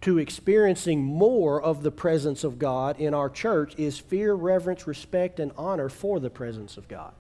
to 0.03 0.19
experiencing 0.19 1.03
more 1.03 1.61
of 1.61 1.83
the 1.83 1.91
presence 1.91 2.45
of 2.45 2.59
God 2.59 3.01
in 3.01 3.13
our 3.13 3.29
church 3.29 3.75
is 3.77 3.99
fear, 3.99 4.35
reverence, 4.35 4.87
respect, 4.87 5.41
and 5.41 5.51
honor 5.57 5.89
for 5.89 6.21
the 6.21 6.31
presence 6.31 6.77
of 6.77 6.87
God. 6.87 7.13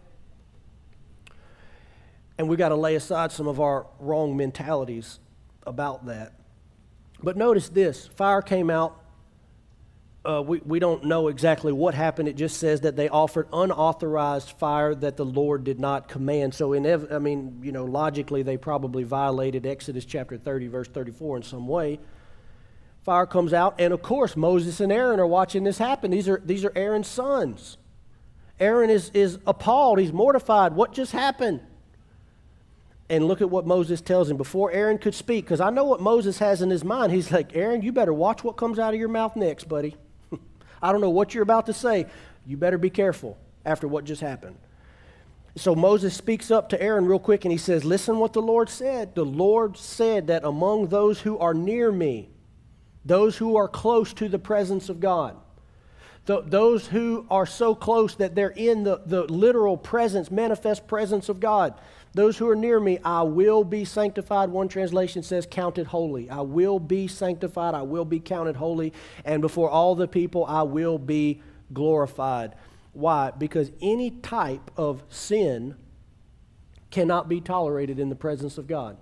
And 2.38 2.48
we've 2.48 2.58
got 2.58 2.68
to 2.68 2.76
lay 2.76 2.94
aside 2.94 3.32
some 3.32 3.48
of 3.48 3.60
our 3.60 3.86
wrong 3.98 4.36
mentalities 4.36 5.18
about 5.66 6.06
that. 6.06 6.34
But 7.22 7.36
notice 7.36 7.68
this 7.68 8.06
fire 8.06 8.42
came 8.42 8.70
out 8.70 9.00
uh, 10.26 10.42
we, 10.42 10.60
we 10.64 10.78
don't 10.78 11.04
know 11.04 11.28
exactly 11.28 11.72
what 11.72 11.94
happened. 11.94 12.28
It 12.28 12.36
just 12.36 12.58
says 12.58 12.80
that 12.80 12.96
they 12.96 13.08
offered 13.08 13.48
unauthorized 13.52 14.50
fire 14.52 14.94
that 14.96 15.16
the 15.16 15.24
Lord 15.24 15.64
did 15.64 15.78
not 15.78 16.08
command. 16.08 16.54
So, 16.54 16.72
in 16.72 16.84
ev- 16.84 17.12
I 17.12 17.18
mean, 17.18 17.60
you 17.62 17.72
know, 17.72 17.84
logically, 17.84 18.42
they 18.42 18.56
probably 18.56 19.04
violated 19.04 19.66
Exodus 19.66 20.04
chapter 20.04 20.36
30, 20.36 20.66
verse 20.68 20.88
34 20.88 21.38
in 21.38 21.42
some 21.44 21.68
way. 21.68 22.00
Fire 23.04 23.26
comes 23.26 23.52
out, 23.52 23.76
and 23.78 23.94
of 23.94 24.02
course, 24.02 24.36
Moses 24.36 24.80
and 24.80 24.90
Aaron 24.90 25.20
are 25.20 25.26
watching 25.26 25.62
this 25.62 25.78
happen. 25.78 26.10
These 26.10 26.28
are, 26.28 26.42
these 26.44 26.64
are 26.64 26.72
Aaron's 26.74 27.06
sons. 27.06 27.76
Aaron 28.58 28.90
is, 28.90 29.10
is 29.14 29.38
appalled. 29.46 30.00
He's 30.00 30.12
mortified. 30.12 30.72
What 30.72 30.92
just 30.92 31.12
happened? 31.12 31.60
And 33.08 33.28
look 33.28 33.40
at 33.40 33.48
what 33.48 33.64
Moses 33.64 34.00
tells 34.00 34.28
him 34.28 34.36
before 34.36 34.72
Aaron 34.72 34.98
could 34.98 35.14
speak, 35.14 35.44
because 35.44 35.60
I 35.60 35.70
know 35.70 35.84
what 35.84 36.00
Moses 36.00 36.40
has 36.40 36.62
in 36.62 36.70
his 36.70 36.82
mind. 36.82 37.12
He's 37.12 37.30
like, 37.30 37.54
Aaron, 37.54 37.82
you 37.82 37.92
better 37.92 38.12
watch 38.12 38.42
what 38.42 38.56
comes 38.56 38.80
out 38.80 38.92
of 38.92 38.98
your 38.98 39.08
mouth 39.08 39.36
next, 39.36 39.68
buddy. 39.68 39.94
I 40.82 40.92
don't 40.92 41.00
know 41.00 41.10
what 41.10 41.34
you're 41.34 41.42
about 41.42 41.66
to 41.66 41.72
say. 41.72 42.06
You 42.46 42.56
better 42.56 42.78
be 42.78 42.90
careful 42.90 43.36
after 43.64 43.88
what 43.88 44.04
just 44.04 44.20
happened. 44.20 44.56
So 45.56 45.74
Moses 45.74 46.14
speaks 46.14 46.50
up 46.50 46.68
to 46.68 46.82
Aaron 46.82 47.06
real 47.06 47.18
quick 47.18 47.44
and 47.46 47.52
he 47.52 47.58
says, 47.58 47.84
Listen 47.84 48.18
what 48.18 48.34
the 48.34 48.42
Lord 48.42 48.68
said. 48.68 49.14
The 49.14 49.24
Lord 49.24 49.78
said 49.78 50.26
that 50.26 50.44
among 50.44 50.88
those 50.88 51.20
who 51.20 51.38
are 51.38 51.54
near 51.54 51.90
me, 51.90 52.28
those 53.06 53.38
who 53.38 53.56
are 53.56 53.68
close 53.68 54.12
to 54.14 54.28
the 54.28 54.38
presence 54.38 54.90
of 54.90 55.00
God, 55.00 55.36
th- 56.26 56.44
those 56.46 56.88
who 56.88 57.26
are 57.30 57.46
so 57.46 57.74
close 57.74 58.16
that 58.16 58.34
they're 58.34 58.50
in 58.50 58.84
the, 58.84 59.00
the 59.06 59.22
literal 59.24 59.78
presence, 59.78 60.30
manifest 60.30 60.86
presence 60.86 61.30
of 61.30 61.40
God, 61.40 61.72
those 62.16 62.38
who 62.38 62.48
are 62.48 62.56
near 62.56 62.80
me, 62.80 62.98
I 63.04 63.22
will 63.22 63.62
be 63.62 63.84
sanctified. 63.84 64.48
One 64.48 64.68
translation 64.68 65.22
says, 65.22 65.46
counted 65.48 65.86
holy. 65.86 66.30
I 66.30 66.40
will 66.40 66.78
be 66.80 67.08
sanctified. 67.08 67.74
I 67.74 67.82
will 67.82 68.06
be 68.06 68.20
counted 68.20 68.56
holy. 68.56 68.94
And 69.24 69.42
before 69.42 69.68
all 69.68 69.94
the 69.94 70.08
people, 70.08 70.46
I 70.46 70.62
will 70.62 70.98
be 70.98 71.42
glorified. 71.74 72.54
Why? 72.94 73.32
Because 73.32 73.70
any 73.82 74.10
type 74.10 74.70
of 74.78 75.02
sin 75.10 75.76
cannot 76.90 77.28
be 77.28 77.42
tolerated 77.42 77.98
in 77.98 78.08
the 78.08 78.16
presence 78.16 78.56
of 78.56 78.66
God, 78.66 78.96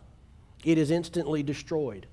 it 0.65 0.77
is 0.77 0.91
instantly 0.91 1.45
destroyed. 1.45 2.09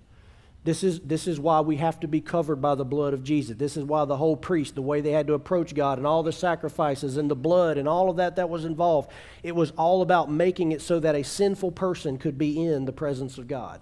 This 0.63 0.83
is, 0.83 0.99
this 0.99 1.27
is 1.27 1.39
why 1.39 1.61
we 1.61 1.77
have 1.77 1.99
to 2.01 2.07
be 2.07 2.21
covered 2.21 2.57
by 2.57 2.75
the 2.75 2.85
blood 2.85 3.15
of 3.15 3.23
Jesus. 3.23 3.57
This 3.57 3.77
is 3.77 3.83
why 3.83 4.05
the 4.05 4.17
whole 4.17 4.37
priest, 4.37 4.75
the 4.75 4.81
way 4.81 5.01
they 5.01 5.11
had 5.11 5.25
to 5.27 5.33
approach 5.33 5.73
God, 5.73 5.97
and 5.97 6.05
all 6.05 6.21
the 6.21 6.31
sacrifices 6.31 7.17
and 7.17 7.31
the 7.31 7.35
blood 7.35 7.79
and 7.79 7.87
all 7.87 8.11
of 8.11 8.17
that 8.17 8.35
that 8.35 8.47
was 8.47 8.63
involved, 8.63 9.09
it 9.41 9.55
was 9.55 9.71
all 9.71 10.03
about 10.03 10.29
making 10.29 10.71
it 10.71 10.81
so 10.83 10.99
that 10.99 11.15
a 11.15 11.23
sinful 11.23 11.71
person 11.71 12.19
could 12.19 12.37
be 12.37 12.63
in 12.63 12.85
the 12.85 12.91
presence 12.91 13.39
of 13.39 13.47
God. 13.47 13.81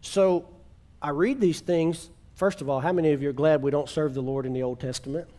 So 0.00 0.48
I 1.00 1.10
read 1.10 1.40
these 1.40 1.60
things. 1.60 2.10
First 2.34 2.62
of 2.62 2.68
all, 2.68 2.80
how 2.80 2.92
many 2.92 3.12
of 3.12 3.22
you 3.22 3.28
are 3.28 3.34
glad 3.34 3.62
we 3.62 3.70
don't 3.70 3.88
serve 3.88 4.12
the 4.14 4.22
Lord 4.22 4.44
in 4.44 4.52
the 4.52 4.64
Old 4.64 4.80
Testament? 4.80 5.28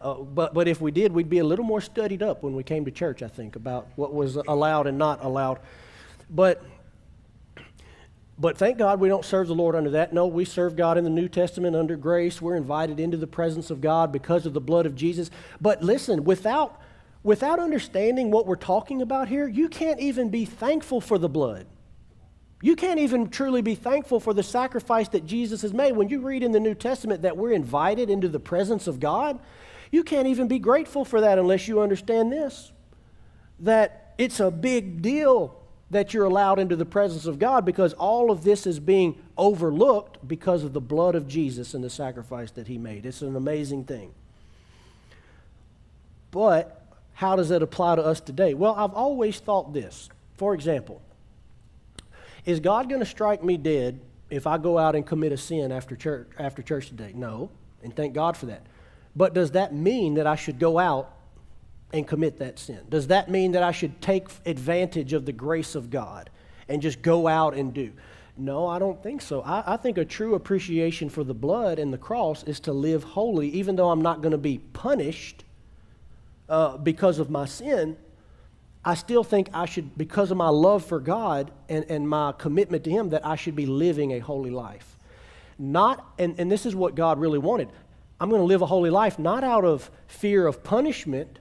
Uh, 0.00 0.14
but, 0.14 0.52
but 0.52 0.66
if 0.66 0.80
we 0.80 0.90
did, 0.90 1.12
we'd 1.12 1.30
be 1.30 1.38
a 1.38 1.44
little 1.44 1.64
more 1.64 1.80
studied 1.80 2.24
up 2.24 2.42
when 2.42 2.56
we 2.56 2.64
came 2.64 2.84
to 2.84 2.90
church, 2.90 3.22
I 3.22 3.28
think, 3.28 3.54
about 3.54 3.86
what 3.94 4.12
was 4.12 4.34
allowed 4.34 4.88
and 4.88 4.98
not 4.98 5.24
allowed. 5.24 5.60
But, 6.30 6.62
but 8.38 8.56
thank 8.58 8.78
God 8.78 9.00
we 9.00 9.08
don't 9.08 9.24
serve 9.24 9.48
the 9.48 9.54
Lord 9.54 9.74
under 9.74 9.90
that. 9.90 10.12
No, 10.12 10.26
we 10.26 10.44
serve 10.44 10.76
God 10.76 10.98
in 10.98 11.04
the 11.04 11.10
New 11.10 11.28
Testament 11.28 11.76
under 11.76 11.96
grace. 11.96 12.40
We're 12.40 12.56
invited 12.56 13.00
into 13.00 13.16
the 13.16 13.26
presence 13.26 13.70
of 13.70 13.80
God 13.80 14.12
because 14.12 14.46
of 14.46 14.52
the 14.52 14.60
blood 14.60 14.86
of 14.86 14.94
Jesus. 14.94 15.30
But 15.60 15.82
listen, 15.82 16.24
without, 16.24 16.80
without 17.22 17.58
understanding 17.58 18.30
what 18.30 18.46
we're 18.46 18.56
talking 18.56 19.02
about 19.02 19.28
here, 19.28 19.46
you 19.46 19.68
can't 19.68 20.00
even 20.00 20.28
be 20.28 20.44
thankful 20.44 21.00
for 21.00 21.18
the 21.18 21.28
blood. 21.28 21.66
You 22.62 22.76
can't 22.76 23.00
even 23.00 23.28
truly 23.28 23.60
be 23.60 23.74
thankful 23.74 24.20
for 24.20 24.32
the 24.32 24.44
sacrifice 24.44 25.08
that 25.08 25.26
Jesus 25.26 25.62
has 25.62 25.74
made. 25.74 25.96
When 25.96 26.08
you 26.08 26.20
read 26.20 26.44
in 26.44 26.52
the 26.52 26.60
New 26.60 26.76
Testament 26.76 27.22
that 27.22 27.36
we're 27.36 27.50
invited 27.50 28.08
into 28.08 28.28
the 28.28 28.38
presence 28.38 28.86
of 28.86 29.00
God, 29.00 29.40
you 29.90 30.04
can't 30.04 30.28
even 30.28 30.46
be 30.46 30.60
grateful 30.60 31.04
for 31.04 31.20
that 31.20 31.38
unless 31.38 31.68
you 31.68 31.80
understand 31.80 32.32
this 32.32 32.72
that 33.58 34.14
it's 34.18 34.40
a 34.40 34.50
big 34.50 35.02
deal 35.02 35.61
that 35.92 36.14
you're 36.14 36.24
allowed 36.24 36.58
into 36.58 36.74
the 36.74 36.86
presence 36.86 37.26
of 37.26 37.38
God 37.38 37.66
because 37.66 37.92
all 37.92 38.30
of 38.30 38.44
this 38.44 38.66
is 38.66 38.80
being 38.80 39.22
overlooked 39.36 40.26
because 40.26 40.64
of 40.64 40.72
the 40.72 40.80
blood 40.80 41.14
of 41.14 41.28
Jesus 41.28 41.74
and 41.74 41.84
the 41.84 41.90
sacrifice 41.90 42.50
that 42.52 42.66
he 42.66 42.78
made. 42.78 43.04
It's 43.04 43.20
an 43.20 43.36
amazing 43.36 43.84
thing. 43.84 44.14
But 46.30 46.82
how 47.12 47.36
does 47.36 47.50
it 47.50 47.62
apply 47.62 47.96
to 47.96 48.02
us 48.02 48.20
today? 48.20 48.54
Well, 48.54 48.74
I've 48.74 48.94
always 48.94 49.38
thought 49.38 49.74
this. 49.74 50.08
For 50.38 50.54
example, 50.54 51.02
is 52.46 52.58
God 52.58 52.88
going 52.88 53.00
to 53.00 53.06
strike 53.06 53.44
me 53.44 53.58
dead 53.58 54.00
if 54.30 54.46
I 54.46 54.56
go 54.56 54.78
out 54.78 54.96
and 54.96 55.06
commit 55.06 55.30
a 55.30 55.36
sin 55.36 55.70
after 55.70 55.94
church, 55.94 56.26
after 56.38 56.62
church 56.62 56.88
today? 56.88 57.12
No, 57.14 57.50
and 57.82 57.94
thank 57.94 58.14
God 58.14 58.34
for 58.34 58.46
that. 58.46 58.62
But 59.14 59.34
does 59.34 59.50
that 59.50 59.74
mean 59.74 60.14
that 60.14 60.26
I 60.26 60.36
should 60.36 60.58
go 60.58 60.78
out 60.78 61.14
and 61.92 62.06
commit 62.06 62.38
that 62.38 62.58
sin? 62.58 62.80
Does 62.88 63.08
that 63.08 63.30
mean 63.30 63.52
that 63.52 63.62
I 63.62 63.72
should 63.72 64.00
take 64.00 64.28
advantage 64.46 65.12
of 65.12 65.26
the 65.26 65.32
grace 65.32 65.74
of 65.74 65.90
God 65.90 66.30
and 66.68 66.80
just 66.80 67.02
go 67.02 67.26
out 67.28 67.54
and 67.54 67.72
do? 67.72 67.92
No, 68.36 68.66
I 68.66 68.78
don't 68.78 69.02
think 69.02 69.20
so. 69.20 69.42
I, 69.42 69.74
I, 69.74 69.76
think 69.76 69.98
a 69.98 70.04
true 70.04 70.34
appreciation 70.34 71.10
for 71.10 71.22
the 71.22 71.34
blood 71.34 71.78
and 71.78 71.92
the 71.92 71.98
cross 71.98 72.42
is 72.44 72.60
to 72.60 72.72
live 72.72 73.04
holy, 73.04 73.48
even 73.50 73.76
though 73.76 73.90
I'm 73.90 74.00
not 74.00 74.22
going 74.22 74.32
to 74.32 74.38
be 74.38 74.58
punished 74.58 75.44
uh, 76.48 76.78
because 76.78 77.18
of 77.18 77.28
my 77.28 77.44
sin. 77.44 77.96
I 78.84 78.94
still 78.94 79.22
think 79.22 79.50
I 79.52 79.66
should, 79.66 79.96
because 79.96 80.30
of 80.30 80.38
my 80.38 80.48
love 80.48 80.84
for 80.84 80.98
God 80.98 81.52
and, 81.68 81.84
and 81.88 82.08
my 82.08 82.32
commitment 82.32 82.84
to 82.84 82.90
Him, 82.90 83.10
that 83.10 83.24
I 83.24 83.36
should 83.36 83.54
be 83.54 83.66
living 83.66 84.12
a 84.12 84.18
holy 84.18 84.50
life. 84.50 84.98
Not, 85.58 86.04
and, 86.18 86.34
and 86.38 86.50
this 86.50 86.66
is 86.66 86.74
what 86.74 86.94
God 86.94 87.20
really 87.20 87.38
wanted. 87.38 87.68
I'm 88.18 88.30
going 88.30 88.40
to 88.40 88.46
live 88.46 88.62
a 88.62 88.66
holy 88.66 88.90
life 88.90 89.18
not 89.18 89.44
out 89.44 89.64
of 89.64 89.90
fear 90.06 90.46
of 90.46 90.64
punishment, 90.64 91.38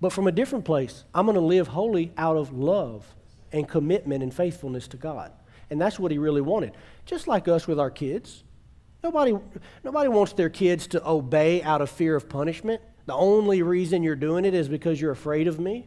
but 0.00 0.12
from 0.12 0.26
a 0.26 0.32
different 0.32 0.64
place. 0.64 1.04
I'm 1.14 1.26
going 1.26 1.34
to 1.34 1.40
live 1.40 1.68
holy 1.68 2.12
out 2.16 2.36
of 2.36 2.52
love 2.52 3.14
and 3.52 3.68
commitment 3.68 4.22
and 4.22 4.32
faithfulness 4.32 4.88
to 4.88 4.96
God. 4.96 5.32
And 5.70 5.80
that's 5.80 5.98
what 5.98 6.12
He 6.12 6.18
really 6.18 6.40
wanted. 6.40 6.72
Just 7.04 7.26
like 7.26 7.48
us 7.48 7.66
with 7.66 7.78
our 7.78 7.90
kids. 7.90 8.44
Nobody, 9.02 9.36
nobody 9.84 10.08
wants 10.08 10.32
their 10.32 10.50
kids 10.50 10.86
to 10.88 11.08
obey 11.08 11.62
out 11.62 11.80
of 11.80 11.90
fear 11.90 12.16
of 12.16 12.28
punishment. 12.28 12.80
The 13.06 13.14
only 13.14 13.62
reason 13.62 14.02
you're 14.02 14.16
doing 14.16 14.44
it 14.44 14.54
is 14.54 14.68
because 14.68 15.00
you're 15.00 15.12
afraid 15.12 15.46
of 15.46 15.58
me. 15.58 15.86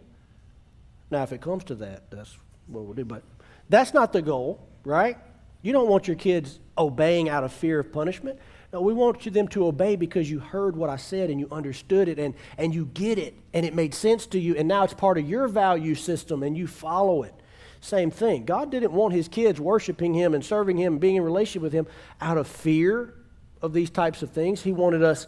Now, 1.10 1.24
if 1.24 1.34
it 1.34 1.41
comes 1.41 1.65
to 1.65 1.76
that, 1.76 2.10
that's 2.10 2.38
what 2.67 2.86
we'll 2.86 2.93
do. 2.93 3.06
But 3.06 3.24
that's 3.69 3.93
not 3.93 4.13
the 4.13 4.21
goal, 4.21 4.65
right? 4.86 5.17
You 5.62 5.74
don't 5.74 5.89
want 5.89 6.08
your 6.08 6.15
kids 6.15 6.60
obeying 6.77 7.29
out 7.29 7.43
of 7.43 7.51
fear 7.51 7.79
of 7.79 7.91
punishment. 7.91 8.39
No, 8.73 8.81
we 8.81 8.93
want 8.93 9.21
them 9.34 9.47
to 9.49 9.67
obey 9.67 9.97
because 9.97 10.31
you 10.31 10.39
heard 10.39 10.77
what 10.77 10.89
I 10.89 10.95
said 10.95 11.29
and 11.29 11.39
you 11.39 11.47
understood 11.51 12.07
it 12.07 12.17
and, 12.17 12.34
and 12.57 12.73
you 12.73 12.86
get 12.86 13.17
it 13.17 13.36
and 13.53 13.65
it 13.65 13.73
made 13.73 13.93
sense 13.93 14.25
to 14.27 14.39
you 14.39 14.55
and 14.55 14.67
now 14.67 14.84
it's 14.84 14.93
part 14.93 15.17
of 15.17 15.29
your 15.29 15.47
value 15.49 15.95
system 15.95 16.41
and 16.41 16.57
you 16.57 16.67
follow 16.67 17.23
it. 17.23 17.34
Same 17.81 18.12
thing. 18.12 18.45
God 18.45 18.71
didn't 18.71 18.93
want 18.93 19.13
his 19.13 19.27
kids 19.27 19.60
worshiping 19.60 20.13
him 20.13 20.34
and 20.34 20.45
serving 20.45 20.77
him 20.77 20.93
and 20.93 21.01
being 21.01 21.15
in 21.17 21.23
relationship 21.23 21.63
with 21.63 21.73
him 21.73 21.88
out 22.21 22.38
of 22.38 22.47
fear 22.47 23.13
of 23.62 23.73
these 23.73 23.89
types 23.89 24.21
of 24.21 24.31
things. 24.31 24.62
He 24.62 24.71
wanted 24.71 25.03
us 25.03 25.27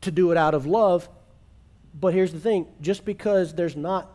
to 0.00 0.10
do 0.10 0.32
it 0.32 0.36
out 0.36 0.54
of 0.54 0.66
love. 0.66 1.08
But 1.94 2.14
here's 2.14 2.32
the 2.32 2.40
thing 2.40 2.66
just 2.80 3.04
because 3.04 3.54
there's 3.54 3.76
not 3.76 4.10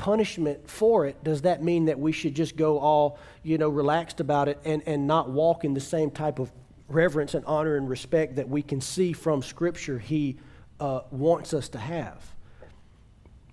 punishment 0.00 0.66
for 0.66 1.04
it, 1.04 1.22
does 1.22 1.42
that 1.42 1.62
mean 1.62 1.84
that 1.84 1.98
we 1.98 2.10
should 2.10 2.34
just 2.34 2.56
go 2.56 2.78
all, 2.78 3.18
you 3.42 3.58
know, 3.58 3.68
relaxed 3.68 4.18
about 4.18 4.48
it 4.48 4.58
and, 4.64 4.82
and 4.86 5.06
not 5.06 5.28
walk 5.28 5.62
in 5.62 5.74
the 5.74 5.80
same 5.80 6.10
type 6.10 6.38
of 6.38 6.50
reverence 6.88 7.34
and 7.34 7.44
honor 7.44 7.76
and 7.76 7.86
respect 7.86 8.36
that 8.36 8.48
we 8.48 8.62
can 8.62 8.80
see 8.80 9.12
from 9.12 9.42
Scripture 9.42 9.98
He 9.98 10.38
uh, 10.80 11.02
wants 11.10 11.52
us 11.52 11.68
to 11.68 11.78
have? 11.78 12.24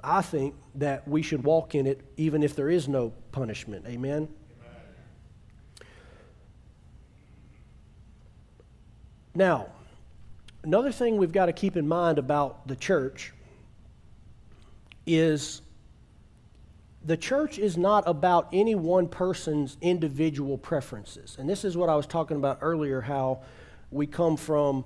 I 0.02 0.22
think 0.22 0.56
that 0.76 1.06
we 1.06 1.22
should 1.22 1.44
walk 1.44 1.76
in 1.76 1.86
it 1.86 2.00
even 2.16 2.42
if 2.42 2.56
there 2.56 2.70
is 2.70 2.88
no 2.88 3.12
punishment. 3.34 3.86
Amen? 3.86 4.30
Now, 9.36 9.68
another 10.64 10.94
thing 10.94 11.18
we've 11.18 11.34
got 11.34 11.48
to 11.48 11.54
keep 11.54 11.76
in 11.76 11.90
mind 11.90 12.18
about 12.18 12.70
the 12.70 12.76
church 12.78 13.34
is 15.06 15.62
the 17.08 17.16
church 17.16 17.58
is 17.58 17.78
not 17.78 18.04
about 18.06 18.50
any 18.52 18.76
one 18.76 19.08
person's 19.08 19.78
individual 19.80 20.58
preferences. 20.58 21.38
And 21.40 21.50
this 21.50 21.64
is 21.64 21.78
what 21.78 21.88
I 21.88 21.96
was 21.96 22.06
talking 22.06 22.36
about 22.36 22.60
earlier 22.62 23.00
how 23.00 23.44
we 23.92 24.06
come 24.06 24.36
from 24.36 24.84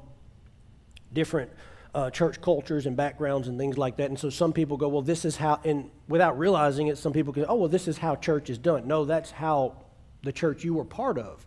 different 1.11 1.49
uh, 1.95 2.11
church 2.11 2.39
cultures 2.39 2.85
and 2.85 2.95
backgrounds 2.95 3.47
and 3.47 3.57
things 3.57 3.75
like 3.75 3.97
that. 3.97 4.09
And 4.09 4.19
so 4.19 4.29
some 4.29 4.53
people 4.53 4.77
go, 4.77 4.87
well, 4.87 5.01
this 5.01 5.25
is 5.25 5.35
how, 5.35 5.59
and 5.65 5.89
without 6.07 6.37
realizing 6.37 6.87
it, 6.87 6.99
some 6.99 7.11
people 7.11 7.33
go, 7.33 7.43
oh, 7.49 7.55
well, 7.55 7.67
this 7.67 7.87
is 7.87 7.97
how 7.97 8.15
church 8.15 8.51
is 8.51 8.59
done. 8.59 8.87
No, 8.87 9.03
that's 9.03 9.31
how 9.31 9.83
the 10.21 10.31
church 10.31 10.63
you 10.63 10.75
were 10.75 10.85
part 10.85 11.17
of 11.17 11.43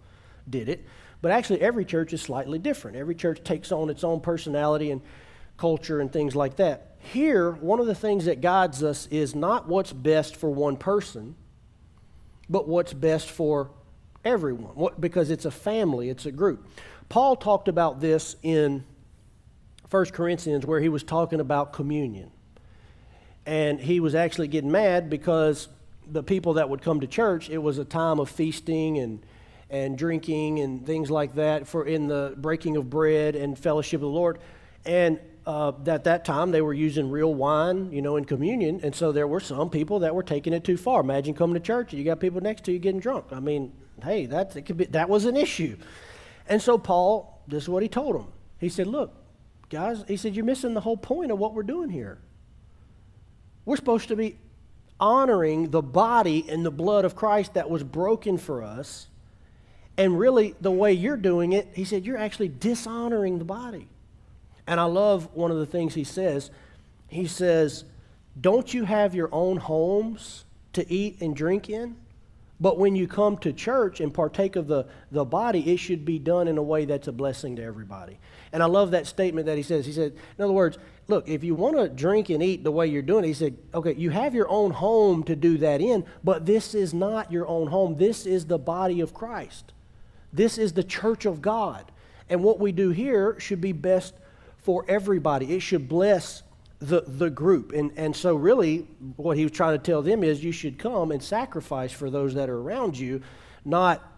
did 0.51 0.69
it. 0.69 0.85
But 1.23 1.31
actually, 1.31 1.61
every 1.61 1.85
church 1.85 2.13
is 2.13 2.21
slightly 2.21 2.59
different. 2.59 2.97
Every 2.97 3.15
church 3.15 3.45
takes 3.45 3.71
on 3.71 3.91
its 3.91 4.03
own 4.03 4.21
personality 4.21 4.91
and 4.91 5.03
culture 5.57 6.01
and 6.01 6.13
things 6.13 6.35
like 6.35 6.57
that. 6.57 6.94
Here, 7.13 7.53
one 7.53 7.81
of 7.81 7.87
the 7.87 7.95
things 7.95 8.25
that 8.25 8.41
guides 8.41 8.83
us 8.83 9.07
is 9.11 9.35
not 9.35 9.69
what's 9.69 9.93
best 9.93 10.37
for 10.37 10.51
one 10.51 10.77
person, 10.77 11.37
but 12.49 12.67
what's 12.67 12.95
best 12.95 13.31
for 13.31 13.71
everyone, 14.25 14.75
what, 14.75 15.01
because 15.01 15.31
it's 15.31 15.45
a 15.45 15.51
family, 15.51 16.09
it's 16.09 16.25
a 16.25 16.33
group. 16.33 16.67
Paul 17.11 17.37
talked 17.37 17.69
about 17.69 18.01
this 18.01 18.37
in 18.43 18.85
1 19.91 20.07
Corinthians 20.07 20.65
where 20.65 20.81
he 20.81 20.89
was 20.89 21.03
talking 21.03 21.41
about 21.41 21.75
communion. 21.75 22.31
And 23.45 23.79
he 23.79 24.01
was 24.01 24.15
actually 24.15 24.49
getting 24.49 24.73
mad 24.73 25.11
because 25.11 25.69
the 26.11 26.23
people 26.23 26.55
that 26.55 26.71
would 26.71 26.81
come 26.81 27.01
to 27.01 27.07
church, 27.07 27.51
it 27.51 27.59
was 27.59 27.77
a 27.77 27.85
time 27.85 28.19
of 28.19 28.31
feasting 28.31 28.99
and, 28.99 29.25
and 29.69 29.99
drinking 29.99 30.61
and 30.61 30.87
things 30.87 31.11
like 31.11 31.35
that 31.35 31.69
for 31.69 31.85
in 31.85 32.09
the 32.09 32.35
breaking 32.39 32.79
of 32.79 32.89
bread 32.89 33.37
and 33.37 33.59
fellowship 33.59 33.99
of 33.99 34.01
the 34.01 34.09
Lord. 34.09 34.39
And 34.87 35.21
uh, 35.47 35.73
at 35.87 36.05
that 36.05 36.25
time 36.25 36.51
they 36.51 36.63
were 36.63 36.73
using 36.73 37.11
real 37.11 37.35
wine, 37.35 37.93
you 37.93 38.03
know, 38.03 38.17
in 38.17 38.25
communion, 38.25 38.81
and 38.83 38.95
so 38.95 39.13
there 39.13 39.27
were 39.27 39.41
some 39.41 39.71
people 39.71 40.01
that 40.01 40.15
were 40.15 40.23
taking 40.23 40.53
it 40.53 40.65
too 40.65 40.77
far. 40.77 41.01
Imagine 41.01 41.35
coming 41.35 41.55
to 41.55 41.61
church 41.61 41.93
and 41.93 41.99
you 41.99 42.05
got 42.05 42.21
people 42.21 42.41
next 42.41 42.65
to 42.65 42.73
you 42.73 42.79
getting 42.79 43.01
drunk. 43.01 43.27
I 43.31 43.41
mean, 43.41 43.73
hey, 44.03 44.27
that 44.27 44.53
could 44.65 44.77
be, 44.77 44.85
that 44.87 45.09
was 45.09 45.25
an 45.25 45.37
issue. 45.37 45.77
And 46.49 46.61
so 46.61 46.79
Paul, 46.79 47.43
this 47.47 47.65
is 47.65 47.69
what 47.69 47.83
he 47.83 47.89
told 47.89 48.15
them. 48.15 48.27
He 48.59 48.69
said, 48.69 48.87
"Look, 48.87 49.13
guys," 49.69 50.05
he 50.09 50.17
said, 50.17 50.35
"you're 50.35 50.45
missing 50.45 50.75
the 50.75 50.81
whole 50.81 50.97
point 50.97 51.31
of 51.31 51.39
what 51.39 51.55
we're 51.55 51.63
doing 51.63 51.91
here. 51.91 52.19
We're 53.65 53.77
supposed 53.77 54.09
to 54.09 54.17
be 54.17 54.39
honoring 55.01 55.71
the 55.71 55.83
body 55.83 56.47
and 56.49 56.65
the 56.65 56.71
blood 56.71 57.05
of 57.05 57.17
Christ 57.17 57.55
that 57.55 57.69
was 57.69 57.83
broken 57.83 58.39
for 58.39 58.63
us." 58.63 59.09
And 59.97 60.19
really, 60.19 60.55
the 60.61 60.71
way 60.71 60.93
you're 60.93 61.17
doing 61.17 61.53
it, 61.53 61.69
he 61.73 61.85
said, 61.85 62.05
you're 62.05 62.19
actually 62.19 62.49
dishonoring 62.49 63.39
the 63.39 63.45
body. 63.45 63.89
And 64.67 64.81
I 64.81 64.85
love 64.85 65.29
one 65.35 65.51
of 65.51 65.59
the 65.59 65.67
things 65.67 65.95
he 65.95 66.05
says. 66.05 66.51
He 67.09 67.27
says, 67.27 67.85
Don't 68.41 68.73
you 68.73 68.85
have 68.85 69.15
your 69.15 69.29
own 69.33 69.59
homes 69.59 70.45
to 70.73 70.91
eat 70.91 71.21
and 71.21 71.37
drink 71.37 71.69
in? 71.69 71.97
But 72.61 72.79
when 72.79 72.95
you 72.95 73.09
come 73.09 73.37
to 73.39 73.53
church 73.53 74.01
and 74.01 74.15
partake 74.15 74.57
of 74.57 74.69
the, 74.69 74.87
the 75.11 75.25
body, 75.25 75.73
it 75.73 75.79
should 75.79 76.05
be 76.05 76.19
done 76.19 76.47
in 76.47 76.57
a 76.57 76.63
way 76.63 76.85
that's 76.85 77.09
a 77.09 77.13
blessing 77.13 77.57
to 77.57 77.63
everybody. 77.63 78.19
And 78.53 78.63
I 78.63 78.67
love 78.67 78.93
that 78.93 79.07
statement 79.09 79.47
that 79.47 79.57
he 79.57 79.63
says. 79.63 79.85
He 79.85 79.93
said, 79.93 80.13
in 80.39 80.45
other 80.45 80.53
words, 80.53 80.79
look, 81.09 81.29
if 81.29 81.43
you 81.43 81.57
want 81.57 81.77
to 81.77 81.89
drink 81.89 82.31
and 82.31 82.43
eat 82.43 82.63
the 82.63 82.71
way 82.71 82.87
you're 82.87 83.03
doing 83.03 83.25
it, 83.25 83.29
he 83.29 83.35
said, 83.35 83.57
okay, 83.75 83.95
you 83.95 84.11
have 84.11 84.35
your 84.35 84.49
own 84.49 84.71
home 84.71 85.25
to 85.25 85.35
do 85.35 85.59
that 85.59 85.81
in, 85.81 86.07
but 86.23 86.47
this 86.47 86.75
is 86.75 86.95
not 86.95 87.33
your 87.33 87.47
own 87.49 87.67
home. 87.67 87.97
This 87.97 88.25
is 88.25 88.47
the 88.47 88.59
body 88.59 89.01
of 89.01 89.13
Christ. 89.13 89.73
This 90.33 90.57
is 90.57 90.73
the 90.73 90.85
church 90.85 91.27
of 91.27 91.43
God. 91.43 91.91
And 92.31 92.43
what 92.43 92.61
we 92.61 92.71
do 92.73 92.91
here 92.91 93.39
should 93.41 93.61
be 93.61 93.73
best 93.73 94.15
for 94.65 94.85
everybody. 94.89 95.55
It 95.55 95.61
should 95.61 95.89
bless 95.89 96.43
the, 96.81 97.05
the 97.07 97.31
group. 97.31 97.73
And, 97.73 97.93
and 97.97 98.17
so, 98.17 98.35
really, 98.35 98.79
what 99.17 99.37
he 99.37 99.45
was 99.45 99.53
trying 99.53 99.79
to 99.79 99.83
tell 99.83 100.03
them 100.03 100.25
is 100.25 100.43
you 100.43 100.53
should 100.53 100.79
come 100.79 101.13
and 101.13 101.23
sacrifice 101.23 101.93
for 101.93 102.11
those 102.11 102.35
that 102.35 102.51
are 102.51 102.59
around 102.59 102.99
you, 102.99 103.23
not 103.65 104.11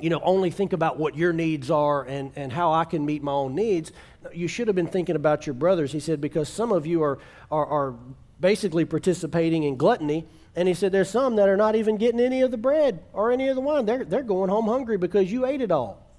you 0.00 0.10
know, 0.10 0.20
only 0.24 0.50
think 0.50 0.72
about 0.72 0.98
what 0.98 1.14
your 1.14 1.32
needs 1.32 1.70
are 1.70 2.04
and, 2.04 2.32
and 2.34 2.52
how 2.52 2.72
I 2.72 2.84
can 2.84 3.04
meet 3.04 3.22
my 3.22 3.32
own 3.32 3.54
needs. 3.54 3.92
You 4.32 4.48
should 4.48 4.66
have 4.66 4.74
been 4.74 4.86
thinking 4.86 5.14
about 5.14 5.46
your 5.46 5.54
brothers. 5.54 5.92
He 5.92 6.00
said, 6.00 6.20
because 6.20 6.48
some 6.48 6.72
of 6.72 6.86
you 6.86 7.02
are, 7.02 7.18
are, 7.50 7.66
are 7.66 7.94
basically 8.40 8.84
participating 8.84 9.64
in 9.64 9.76
gluttony. 9.76 10.26
And 10.56 10.66
he 10.66 10.74
said, 10.74 10.90
there's 10.90 11.10
some 11.10 11.36
that 11.36 11.48
are 11.48 11.56
not 11.56 11.76
even 11.76 11.96
getting 11.96 12.18
any 12.18 12.40
of 12.40 12.50
the 12.50 12.56
bread 12.56 13.02
or 13.12 13.30
any 13.30 13.48
of 13.48 13.56
the 13.56 13.60
wine. 13.60 13.84
They're, 13.84 14.04
they're 14.04 14.22
going 14.22 14.48
home 14.48 14.66
hungry 14.66 14.96
because 14.96 15.30
you 15.30 15.44
ate 15.46 15.60
it 15.60 15.70
all. 15.70 16.09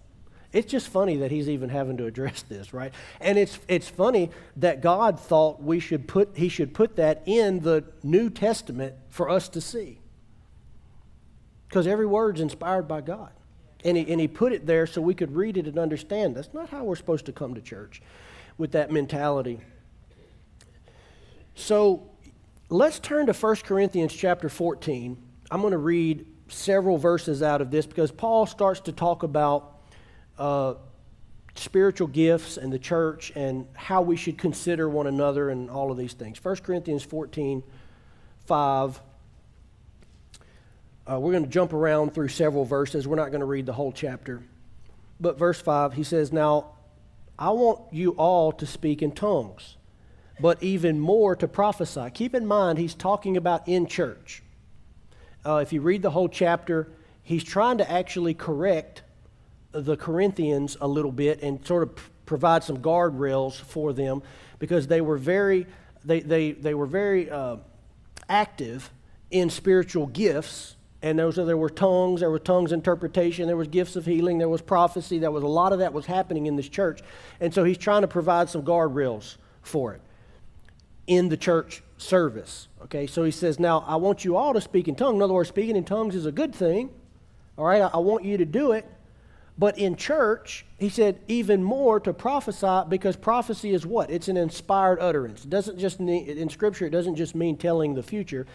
It's 0.54 0.70
just 0.70 0.90
funny 0.90 1.18
that 1.18 1.32
he's 1.32 1.48
even 1.48 1.70
having 1.70 1.98
to 1.98 2.06
address 2.06 2.44
this, 2.50 2.74
right? 2.74 2.94
And 3.20 3.38
it's, 3.38 3.58
it's 3.68 3.88
funny 3.88 4.32
that 4.58 4.82
God 4.82 5.20
thought 5.20 5.62
we 5.62 5.80
should 5.80 6.08
put, 6.08 6.32
he 6.36 6.50
should 6.50 6.74
put 6.74 6.98
that 6.98 7.24
in 7.26 7.62
the 7.62 7.86
New 8.04 8.30
Testament 8.30 8.96
for 9.10 9.30
us 9.30 9.48
to 9.50 9.62
see. 9.62 10.00
Because 11.68 11.88
every 11.88 12.06
word's 12.06 12.42
inspired 12.42 12.88
by 12.88 13.00
God. 13.02 13.32
And 13.86 13.98
he, 13.98 14.12
and 14.12 14.20
he 14.20 14.28
put 14.28 14.52
it 14.52 14.68
there 14.68 14.86
so 14.86 15.02
we 15.02 15.14
could 15.14 15.36
read 15.36 15.58
it 15.58 15.68
and 15.68 15.80
understand. 15.80 16.36
That's 16.36 16.54
not 16.54 16.70
how 16.70 16.84
we're 16.84 16.98
supposed 16.98 17.26
to 17.28 17.32
come 17.32 17.56
to 17.56 17.62
church 17.62 18.02
with 18.58 18.74
that 18.74 18.92
mentality. 18.92 19.60
So 21.56 22.10
let's 22.70 23.00
turn 23.00 23.26
to 23.28 23.34
1 23.34 23.56
Corinthians 23.58 24.14
chapter 24.14 24.50
14. 24.50 25.18
I'm 25.50 25.62
going 25.62 25.72
to 25.72 25.78
read 25.78 26.26
several 26.50 26.98
verses 26.98 27.42
out 27.42 27.62
of 27.62 27.72
this 27.72 27.86
because 27.86 28.12
Paul 28.12 28.46
starts 28.46 28.82
to 28.82 28.92
talk 28.92 29.24
about 29.24 29.81
uh, 30.42 30.74
spiritual 31.54 32.08
gifts 32.08 32.58
and 32.58 32.74
the 32.74 32.80
church 32.80 33.32
and 33.36 33.68
how 33.74 34.02
we 34.02 34.16
should 34.16 34.40
consider 34.40 34.90
one 34.90 35.06
another 35.06 35.52
and 35.52 35.70
all 35.70 35.92
of 35.92 35.98
these 35.98 36.14
things. 36.14 36.44
1 36.44 36.56
Corinthians 36.58 37.04
14, 37.04 37.62
5. 38.48 39.02
Uh, 41.06 41.20
we're 41.20 41.32
going 41.32 41.44
to 41.44 41.50
jump 41.50 41.74
around 41.74 42.16
through 42.16 42.30
several 42.30 42.66
verses. 42.66 43.08
We're 43.08 43.18
not 43.18 43.30
going 43.30 43.42
to 43.42 43.46
read 43.46 43.68
the 43.68 43.74
whole 43.74 43.92
chapter. 43.92 44.42
But 45.20 45.38
verse 45.38 45.62
5, 45.62 45.94
he 45.94 46.04
says, 46.04 46.34
Now 46.34 46.72
I 47.38 47.52
want 47.52 47.94
you 47.94 48.12
all 48.12 48.52
to 48.54 48.66
speak 48.66 49.04
in 49.04 49.12
tongues, 49.12 49.78
but 50.40 50.64
even 50.64 51.00
more 51.00 51.36
to 51.36 51.48
prophesy. 51.48 52.10
Keep 52.16 52.34
in 52.34 52.48
mind, 52.48 52.80
he's 52.80 52.96
talking 52.96 53.38
about 53.38 53.68
in 53.68 53.86
church. 53.86 54.42
Uh, 55.46 55.58
if 55.58 55.72
you 55.72 55.82
read 55.82 56.02
the 56.02 56.10
whole 56.10 56.30
chapter, 56.30 56.88
he's 57.22 57.44
trying 57.44 57.78
to 57.78 57.92
actually 57.92 58.34
correct 58.34 59.04
the 59.72 59.98
Corinthians 59.98 60.78
a 60.82 60.88
little 60.88 61.12
bit 61.12 61.42
and 61.42 61.66
sort 61.66 61.84
of 61.84 62.12
provide 62.26 62.64
some 62.64 62.78
guardrails 62.78 63.56
for 63.56 63.94
them 63.94 64.22
because 64.60 64.88
they 64.88 65.02
were 65.02 65.18
very, 65.18 65.66
they, 66.06 66.20
they, 66.22 66.52
they 66.52 66.74
were 66.74 66.86
very 66.86 67.30
uh, 67.30 67.58
active 68.30 68.90
in 69.32 69.50
spiritual 69.50 70.08
gifts. 70.08 70.76
And 71.02 71.18
those, 71.18 71.36
there 71.36 71.58
were 71.58 71.70
tongues, 71.70 72.20
there 72.20 72.30
was 72.30 72.42
tongues 72.42 72.72
interpretation, 72.72 73.48
there 73.48 73.58
was 73.58 73.68
gifts 73.68 73.96
of 73.96 74.06
healing, 74.06 74.38
there 74.38 74.50
was 74.50 74.62
prophecy. 74.62 75.18
There 75.18 75.32
was 75.32 75.44
a 75.44 75.48
lot 75.48 75.74
of 75.74 75.80
that 75.80 75.94
was 75.94 76.06
happening 76.06 76.46
in 76.46 76.56
this 76.56 76.70
church. 76.70 77.02
And 77.40 77.54
so 77.54 77.64
he's 77.64 77.78
trying 77.78 78.02
to 78.02 78.08
provide 78.08 78.50
some 78.50 78.62
guardrails 78.62 79.38
for 79.64 79.94
it 79.94 80.02
in 81.08 81.30
the 81.30 81.38
church 81.38 81.82
service. 81.98 82.68
Okay, 82.84 83.08
so 83.08 83.24
he 83.24 83.32
says, 83.32 83.60
Now 83.60 83.84
I 83.88 83.96
want 83.96 84.24
you 84.24 84.36
all 84.36 84.54
to 84.54 84.62
speak 84.62 84.88
in 84.88 84.96
tongues. 84.96 85.16
In 85.16 85.22
other 85.22 85.34
words, 85.34 85.50
speaking 85.50 85.76
in 85.76 85.84
tongues 85.84 86.16
is 86.16 86.26
a 86.26 86.32
good 86.32 86.54
thing. 86.54 86.90
All 87.58 87.66
right, 87.66 87.82
I, 87.82 87.88
I 87.88 87.98
want 87.98 88.24
you 88.24 88.38
to 88.38 88.46
do 88.46 88.72
it. 88.72 88.86
But 89.58 89.78
in 89.78 89.96
church, 89.96 90.66
he 90.80 90.90
said 90.90 91.20
even 91.28 91.64
more 91.64 92.00
to 92.00 92.14
prophesy 92.14 92.82
because 92.90 93.16
prophecy 93.16 93.74
is 93.74 93.86
what? 93.86 94.10
It's 94.10 94.28
an 94.28 94.38
inspired 94.38 95.00
utterance. 95.00 95.44
It 95.44 95.50
doesn't 95.50 95.78
just 95.78 96.00
mean, 96.00 96.26
in 96.26 96.50
Scripture, 96.50 96.86
it 96.86 96.92
doesn't 96.92 97.16
just 97.16 97.36
mean 97.36 97.58
telling 97.58 97.94
the 97.94 98.04
future. 98.04 98.48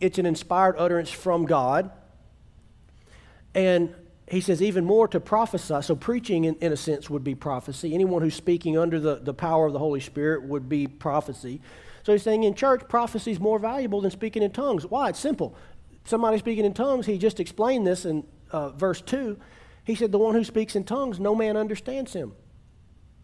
It's 0.00 0.18
an 0.18 0.26
inspired 0.26 0.76
utterance 0.78 1.10
from 1.10 1.46
God. 1.46 1.90
And 3.54 3.94
he 4.28 4.40
says 4.40 4.62
even 4.62 4.84
more 4.84 5.08
to 5.08 5.20
prophesy. 5.20 5.82
So 5.82 5.94
preaching, 5.94 6.44
in, 6.44 6.54
in 6.56 6.72
a 6.72 6.76
sense, 6.76 7.10
would 7.10 7.24
be 7.24 7.34
prophecy. 7.34 7.92
Anyone 7.92 8.22
who's 8.22 8.34
speaking 8.34 8.78
under 8.78 9.00
the, 9.00 9.16
the 9.16 9.34
power 9.34 9.66
of 9.66 9.72
the 9.72 9.78
Holy 9.78 10.00
Spirit 10.00 10.42
would 10.44 10.68
be 10.68 10.86
prophecy. 10.86 11.60
So 12.02 12.12
he's 12.12 12.22
saying 12.22 12.44
in 12.44 12.54
church, 12.54 12.82
prophecy 12.88 13.30
is 13.30 13.40
more 13.40 13.58
valuable 13.58 14.00
than 14.00 14.10
speaking 14.10 14.42
in 14.42 14.50
tongues. 14.50 14.86
Why? 14.86 15.10
It's 15.10 15.18
simple. 15.18 15.54
Somebody 16.04 16.38
speaking 16.38 16.64
in 16.64 16.74
tongues, 16.74 17.06
he 17.06 17.18
just 17.18 17.40
explained 17.40 17.86
this 17.86 18.04
in 18.04 18.24
uh, 18.50 18.70
verse 18.70 19.00
2. 19.00 19.36
He 19.84 19.94
said, 19.94 20.12
The 20.12 20.18
one 20.18 20.34
who 20.34 20.44
speaks 20.44 20.76
in 20.76 20.84
tongues, 20.84 21.18
no 21.18 21.34
man 21.34 21.56
understands 21.56 22.12
him. 22.12 22.34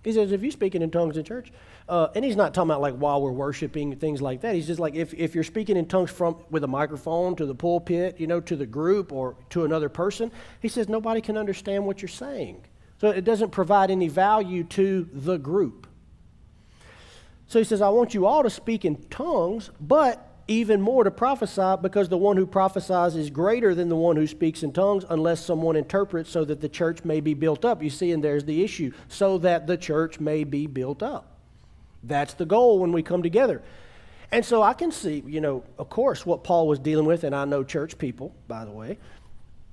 He 0.03 0.13
says, 0.13 0.33
If 0.33 0.43
you're 0.43 0.51
speaking 0.51 0.83
in 0.83 0.91
tongues 0.91 1.17
in 1.17 1.25
church, 1.25 1.53
uh, 1.89 2.09
and 2.15 2.25
he's 2.25 2.37
not 2.37 2.53
talking 2.53 2.71
about 2.71 2.83
like 2.83 2.95
while 2.95 3.23
we're 3.23 3.33
worshiping, 3.33 3.97
things 3.97 4.21
like 4.21 4.43
that. 4.43 4.55
He's 4.55 4.67
just 4.67 4.79
like 4.79 4.95
if, 4.95 5.15
if 5.15 5.35
you're 5.35 5.45
speaking 5.45 5.77
in 5.77 5.87
tongues 5.87 6.11
from 6.11 6.37
with 6.51 6.63
a 6.65 6.69
microphone 6.69 7.35
to 7.37 7.47
the 7.47 7.55
pulpit, 7.55 8.21
you 8.21 8.27
know, 8.27 8.41
to 8.41 8.57
the 8.57 8.67
group 8.67 9.11
or 9.11 9.37
to 9.51 9.65
another 9.65 9.89
person, 9.89 10.31
he 10.61 10.69
says 10.69 10.89
nobody 10.89 11.23
can 11.23 11.39
understand 11.39 11.87
what 11.87 12.03
you're 12.03 12.09
saying. 12.09 12.63
So 13.01 13.09
it 13.09 13.25
doesn't 13.25 13.51
provide 13.51 13.91
any 13.91 14.09
value 14.09 14.65
to 14.65 15.09
the 15.13 15.39
group. 15.39 15.87
So 17.47 17.59
he 17.59 17.65
says, 17.65 17.81
I 17.81 17.89
want 17.89 18.13
you 18.13 18.27
all 18.27 18.43
to 18.43 18.51
speak 18.51 18.85
in 18.85 18.97
tongues, 19.05 19.71
but 19.81 20.28
even 20.49 20.81
more 20.81 21.05
to 21.05 21.11
prophesy 21.11 21.77
because 21.81 22.09
the 22.09 22.17
one 22.17 22.37
who 22.37 22.47
prophesies 22.47 23.15
is 23.15 23.29
greater 23.29 23.75
than 23.75 23.89
the 23.91 23.97
one 23.97 24.17
who 24.17 24.27
speaks 24.27 24.63
in 24.63 24.73
tongues 24.73 25.05
unless 25.11 25.45
someone 25.45 25.77
interprets 25.77 26.31
so 26.31 26.45
that 26.47 26.61
the 26.61 26.69
church 26.69 27.05
may 27.05 27.21
be 27.21 27.35
built 27.35 27.65
up. 27.65 27.83
You 27.83 27.91
see, 27.91 28.13
and 28.13 28.25
there's 28.25 28.45
the 28.45 28.65
issue 28.65 28.93
so 29.09 29.39
that 29.39 29.67
the 29.67 29.77
church 29.77 30.19
may 30.19 30.45
be 30.45 30.67
built 30.67 31.03
up. 31.03 31.37
That's 32.03 32.33
the 32.35 32.47
goal 32.47 32.79
when 32.79 32.93
we 32.93 33.03
come 33.03 33.23
together. 33.23 33.63
And 34.33 34.45
so 34.45 34.63
I 34.63 34.75
can 34.75 34.91
see, 34.91 35.23
you 35.27 35.41
know, 35.41 35.65
of 35.79 35.89
course, 35.89 36.25
what 36.25 36.45
Paul 36.45 36.67
was 36.67 36.79
dealing 36.79 37.07
with, 37.07 37.25
and 37.25 37.35
I 37.35 37.45
know 37.45 37.63
church 37.65 37.99
people, 37.99 38.35
by 38.47 38.65
the 38.65 38.71
way. 38.71 38.99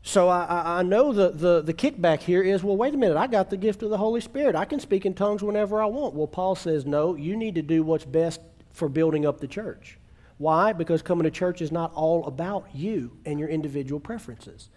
So 0.02 0.30
I, 0.30 0.80
I 0.80 0.84
know 0.84 1.12
the, 1.12 1.30
the, 1.30 1.62
the 1.62 1.74
kickback 1.74 2.20
here 2.20 2.44
is, 2.44 2.64
well, 2.64 2.78
wait 2.78 2.94
a 2.94 2.98
minute, 2.98 3.18
I 3.18 3.28
got 3.28 3.50
the 3.50 3.58
gift 3.58 3.82
of 3.82 3.90
the 3.90 3.98
Holy 3.98 4.22
Spirit. 4.22 4.56
I 4.56 4.66
can 4.66 4.80
speak 4.80 5.06
in 5.06 5.14
tongues 5.14 5.42
whenever 5.42 5.82
I 5.82 5.88
want. 5.88 6.14
Well, 6.14 6.28
Paul 6.28 6.56
says, 6.56 6.86
no, 6.86 7.16
you 7.16 7.36
need 7.36 7.56
to 7.56 7.62
do 7.62 7.84
what's 7.84 8.06
best 8.06 8.40
for 8.72 8.88
building 8.88 9.26
up 9.26 9.40
the 9.40 9.48
church. 9.48 9.98
Why? 10.38 10.74
Because 10.74 11.02
coming 11.02 11.24
to 11.24 11.32
church 11.32 11.62
is 11.62 11.72
not 11.72 11.94
all 11.94 12.26
about 12.26 12.68
you 12.74 13.18
and 13.26 13.40
your 13.40 13.50
individual 13.50 14.00
preferences. 14.00 14.70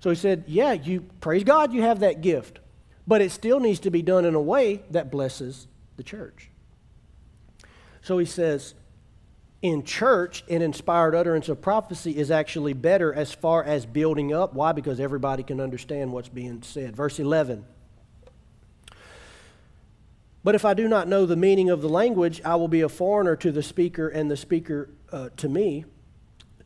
So 0.00 0.10
he 0.10 0.16
said, 0.16 0.44
Yeah, 0.46 0.72
you 0.72 1.02
praise 1.20 1.44
God 1.44 1.72
you 1.72 1.82
have 1.82 2.00
that 2.00 2.20
gift, 2.20 2.58
but 3.06 3.20
it 3.20 3.30
still 3.30 3.60
needs 3.60 3.80
to 3.80 3.90
be 3.90 4.02
done 4.02 4.24
in 4.24 4.34
a 4.34 4.40
way 4.40 4.82
that 4.90 5.10
blesses 5.10 5.68
the 5.96 6.02
church. 6.02 6.50
So 8.02 8.18
he 8.18 8.26
says, 8.26 8.74
in 9.62 9.84
church, 9.84 10.42
an 10.50 10.60
inspired 10.60 11.14
utterance 11.14 11.48
of 11.48 11.62
prophecy 11.62 12.16
is 12.16 12.32
actually 12.32 12.72
better 12.72 13.14
as 13.14 13.32
far 13.32 13.62
as 13.62 13.86
building 13.86 14.34
up. 14.34 14.54
Why? 14.54 14.72
Because 14.72 14.98
everybody 14.98 15.44
can 15.44 15.60
understand 15.60 16.12
what's 16.12 16.28
being 16.28 16.62
said. 16.62 16.96
Verse 16.96 17.20
11 17.20 17.64
but 20.44 20.54
if 20.54 20.64
I 20.64 20.74
do 20.74 20.88
not 20.88 21.08
know 21.08 21.24
the 21.24 21.36
meaning 21.36 21.70
of 21.70 21.82
the 21.82 21.88
language, 21.88 22.40
I 22.44 22.56
will 22.56 22.68
be 22.68 22.80
a 22.80 22.88
foreigner 22.88 23.36
to 23.36 23.52
the 23.52 23.62
speaker 23.62 24.08
and 24.08 24.30
the 24.30 24.36
speaker 24.36 24.90
uh, 25.12 25.28
to 25.36 25.48
me. 25.48 25.84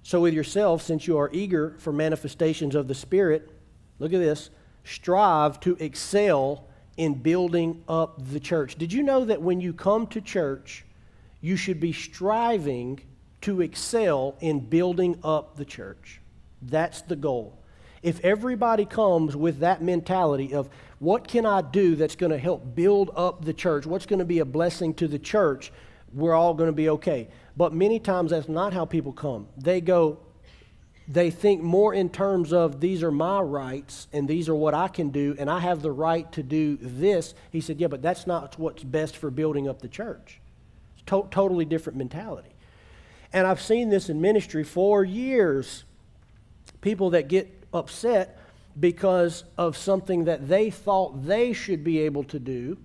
So, 0.03 0.21
with 0.21 0.35
yourself, 0.35 0.83
since 0.83 1.07
you 1.07 1.19
are 1.19 1.31
eager 1.33 1.75
for 1.79 1.93
manifestations 1.93 2.75
of 2.75 2.89
the 2.89 2.95
Spirit, 2.95 3.51
look 3.99 4.13
at 4.13 4.21
this 4.21 4.51
strive 4.85 5.59
to 5.61 5.77
excel 5.81 6.69
in 6.97 7.15
building 7.15 7.83
up 7.89 8.21
the 8.31 8.41
church. 8.41 8.77
Did 8.77 8.93
you 8.93 9.03
know 9.03 9.25
that 9.25 9.43
when 9.43 9.61
you 9.61 9.73
come 9.73 10.07
to 10.09 10.21
church, 10.21 10.85
you 11.41 11.57
should 11.57 11.81
be 11.81 11.93
striving 11.93 13.01
to 13.43 13.61
excel 13.61 14.37
in 14.41 14.61
building 14.61 15.19
up 15.23 15.57
the 15.57 15.65
church? 15.65 16.21
That's 16.63 17.03
the 17.03 17.17
goal. 17.17 17.59
If 18.03 18.25
everybody 18.25 18.85
comes 18.85 19.35
with 19.35 19.61
that 19.61 19.83
mentality 19.83 20.55
of, 20.55 20.69
what 20.99 21.29
can 21.29 21.45
I 21.45 21.61
do 21.61 21.97
that's 21.97 22.17
going 22.17 22.33
to 22.33 22.39
help 22.39 22.75
build 22.75 23.11
up 23.15 23.45
the 23.45 23.53
church? 23.53 23.87
What's 23.87 24.07
going 24.07 24.19
to 24.19 24.25
be 24.25 24.39
a 24.39 24.45
blessing 24.45 24.95
to 24.95 25.09
the 25.09 25.19
church? 25.19 25.73
We're 26.13 26.35
all 26.35 26.55
going 26.55 26.69
to 26.69 26.73
be 26.73 26.89
okay. 26.91 27.29
But 27.57 27.75
many 27.75 27.99
times 27.99 28.31
that's 28.31 28.49
not 28.49 28.73
how 28.73 28.85
people 28.87 29.13
come. 29.13 29.49
They 29.59 29.81
go, 29.81 30.19
they 31.09 31.31
think 31.31 31.63
more 31.63 31.93
in 31.93 32.09
terms 32.09 32.53
of 32.53 32.81
these 32.81 33.03
are 33.03 33.11
my 33.11 33.41
rights 33.41 34.09
and 34.13 34.27
these 34.27 34.49
are 34.49 34.55
what 34.55 34.75
I 34.75 34.89
can 34.89 35.11
do 35.11 35.37
and 35.39 35.51
I 35.51 35.61
have 35.61 35.83
the 35.83 35.93
right 35.93 36.31
to 36.33 36.43
do 36.43 36.79
this. 36.81 37.35
He 37.51 37.61
said, 37.61 37.79
Yeah, 37.81 37.89
but 37.89 38.03
that's 38.03 38.27
not 38.27 38.59
what's 38.59 38.83
best 38.83 39.17
for 39.17 39.31
building 39.31 39.69
up 39.69 39.83
the 39.83 39.89
church. 39.89 40.41
It's 40.95 41.05
to- 41.07 41.29
totally 41.31 41.65
different 41.65 41.99
mentality. 41.99 42.51
And 43.33 43.47
I've 43.47 43.61
seen 43.61 43.91
this 43.91 44.09
in 44.09 44.21
ministry 44.21 44.65
for 44.65 45.05
years. 45.05 45.85
People 46.81 47.11
that 47.11 47.29
get 47.29 47.56
upset 47.73 48.39
because 48.79 49.45
of 49.57 49.77
something 49.77 50.25
that 50.25 50.49
they 50.49 50.71
thought 50.71 51.27
they 51.27 51.53
should 51.53 51.83
be 51.83 52.01
able 52.01 52.25
to 52.25 52.39
do. 52.39 52.77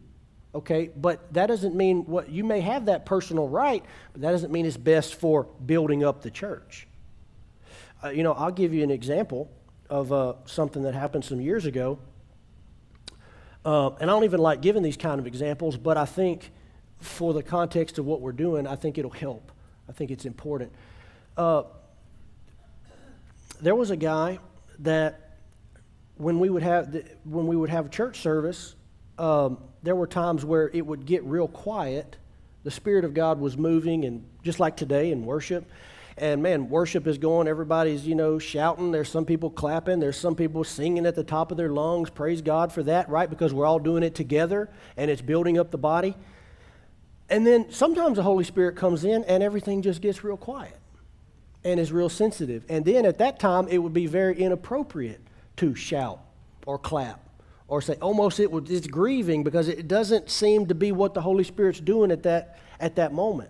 Okay, 0.53 0.89
but 0.97 1.33
that 1.33 1.47
doesn't 1.47 1.75
mean 1.75 2.05
what 2.05 2.29
you 2.29 2.43
may 2.43 2.59
have 2.59 2.85
that 2.85 3.05
personal 3.05 3.47
right, 3.47 3.83
but 4.11 4.21
that 4.21 4.31
doesn't 4.31 4.51
mean 4.51 4.65
it's 4.65 4.75
best 4.77 5.15
for 5.15 5.45
building 5.65 6.03
up 6.03 6.21
the 6.21 6.31
church. 6.31 6.87
Uh, 8.03 8.09
you 8.09 8.23
know, 8.23 8.33
I'll 8.33 8.51
give 8.51 8.73
you 8.73 8.83
an 8.83 8.91
example 8.91 9.49
of 9.89 10.11
uh, 10.11 10.33
something 10.45 10.83
that 10.83 10.93
happened 10.93 11.23
some 11.23 11.39
years 11.39 11.65
ago. 11.65 11.99
Uh, 13.63 13.91
and 13.99 14.09
I 14.09 14.13
don't 14.13 14.23
even 14.23 14.39
like 14.39 14.61
giving 14.61 14.83
these 14.83 14.97
kind 14.97 15.19
of 15.19 15.27
examples, 15.27 15.77
but 15.77 15.95
I 15.95 16.05
think 16.05 16.51
for 16.99 17.33
the 17.33 17.43
context 17.43 17.97
of 17.97 18.05
what 18.05 18.21
we're 18.21 18.31
doing, 18.31 18.67
I 18.67 18.75
think 18.75 18.97
it'll 18.97 19.11
help. 19.11 19.51
I 19.87 19.91
think 19.91 20.11
it's 20.11 20.25
important. 20.25 20.71
Uh, 21.37 21.63
there 23.61 23.75
was 23.75 23.91
a 23.91 23.95
guy 23.95 24.39
that 24.81 25.37
when 26.15 26.39
we 26.39 26.49
would 26.49 26.63
have 26.63 26.91
the, 26.91 27.05
when 27.23 27.47
we 27.47 27.55
would 27.55 27.69
have 27.69 27.89
church 27.89 28.19
service, 28.21 28.75
um, 29.17 29.57
there 29.83 29.95
were 29.95 30.07
times 30.07 30.45
where 30.45 30.69
it 30.69 30.85
would 30.85 31.05
get 31.05 31.23
real 31.23 31.47
quiet. 31.47 32.17
The 32.63 32.71
Spirit 32.71 33.05
of 33.05 33.13
God 33.13 33.39
was 33.39 33.57
moving, 33.57 34.05
and 34.05 34.23
just 34.43 34.59
like 34.59 34.77
today 34.77 35.11
in 35.11 35.25
worship, 35.25 35.65
and 36.17 36.43
man, 36.43 36.69
worship 36.69 37.07
is 37.07 37.17
going. 37.17 37.47
Everybody's 37.47 38.05
you 38.05 38.13
know 38.13 38.37
shouting. 38.37 38.91
There's 38.91 39.09
some 39.09 39.25
people 39.25 39.49
clapping. 39.49 39.99
There's 39.99 40.17
some 40.17 40.35
people 40.35 40.63
singing 40.63 41.05
at 41.05 41.15
the 41.15 41.23
top 41.23 41.51
of 41.51 41.57
their 41.57 41.69
lungs. 41.69 42.09
Praise 42.09 42.41
God 42.41 42.71
for 42.71 42.83
that, 42.83 43.09
right? 43.09 43.29
Because 43.29 43.53
we're 43.53 43.65
all 43.65 43.79
doing 43.79 44.03
it 44.03 44.13
together, 44.13 44.69
and 44.97 45.09
it's 45.09 45.21
building 45.21 45.57
up 45.57 45.71
the 45.71 45.77
body. 45.77 46.15
And 47.29 47.47
then 47.47 47.71
sometimes 47.71 48.17
the 48.17 48.23
Holy 48.23 48.43
Spirit 48.43 48.75
comes 48.75 49.05
in, 49.05 49.23
and 49.23 49.41
everything 49.41 49.81
just 49.81 50.01
gets 50.01 50.23
real 50.23 50.37
quiet, 50.37 50.77
and 51.63 51.79
is 51.79 51.91
real 51.91 52.09
sensitive. 52.09 52.65
And 52.69 52.85
then 52.85 53.05
at 53.05 53.17
that 53.19 53.39
time, 53.39 53.67
it 53.67 53.77
would 53.77 53.93
be 53.93 54.07
very 54.07 54.37
inappropriate 54.39 55.21
to 55.57 55.75
shout 55.75 56.19
or 56.65 56.77
clap 56.77 57.19
or 57.71 57.81
say 57.81 57.95
almost 58.01 58.39
it 58.39 58.51
was 58.51 58.69
it's 58.69 58.85
grieving 58.85 59.43
because 59.43 59.69
it 59.69 59.87
doesn't 59.87 60.29
seem 60.29 60.67
to 60.67 60.75
be 60.75 60.91
what 60.91 61.13
the 61.13 61.21
Holy 61.21 61.43
Spirit's 61.43 61.79
doing 61.79 62.11
at 62.11 62.23
that 62.23 62.59
at 62.79 62.97
that 62.97 63.13
moment. 63.13 63.49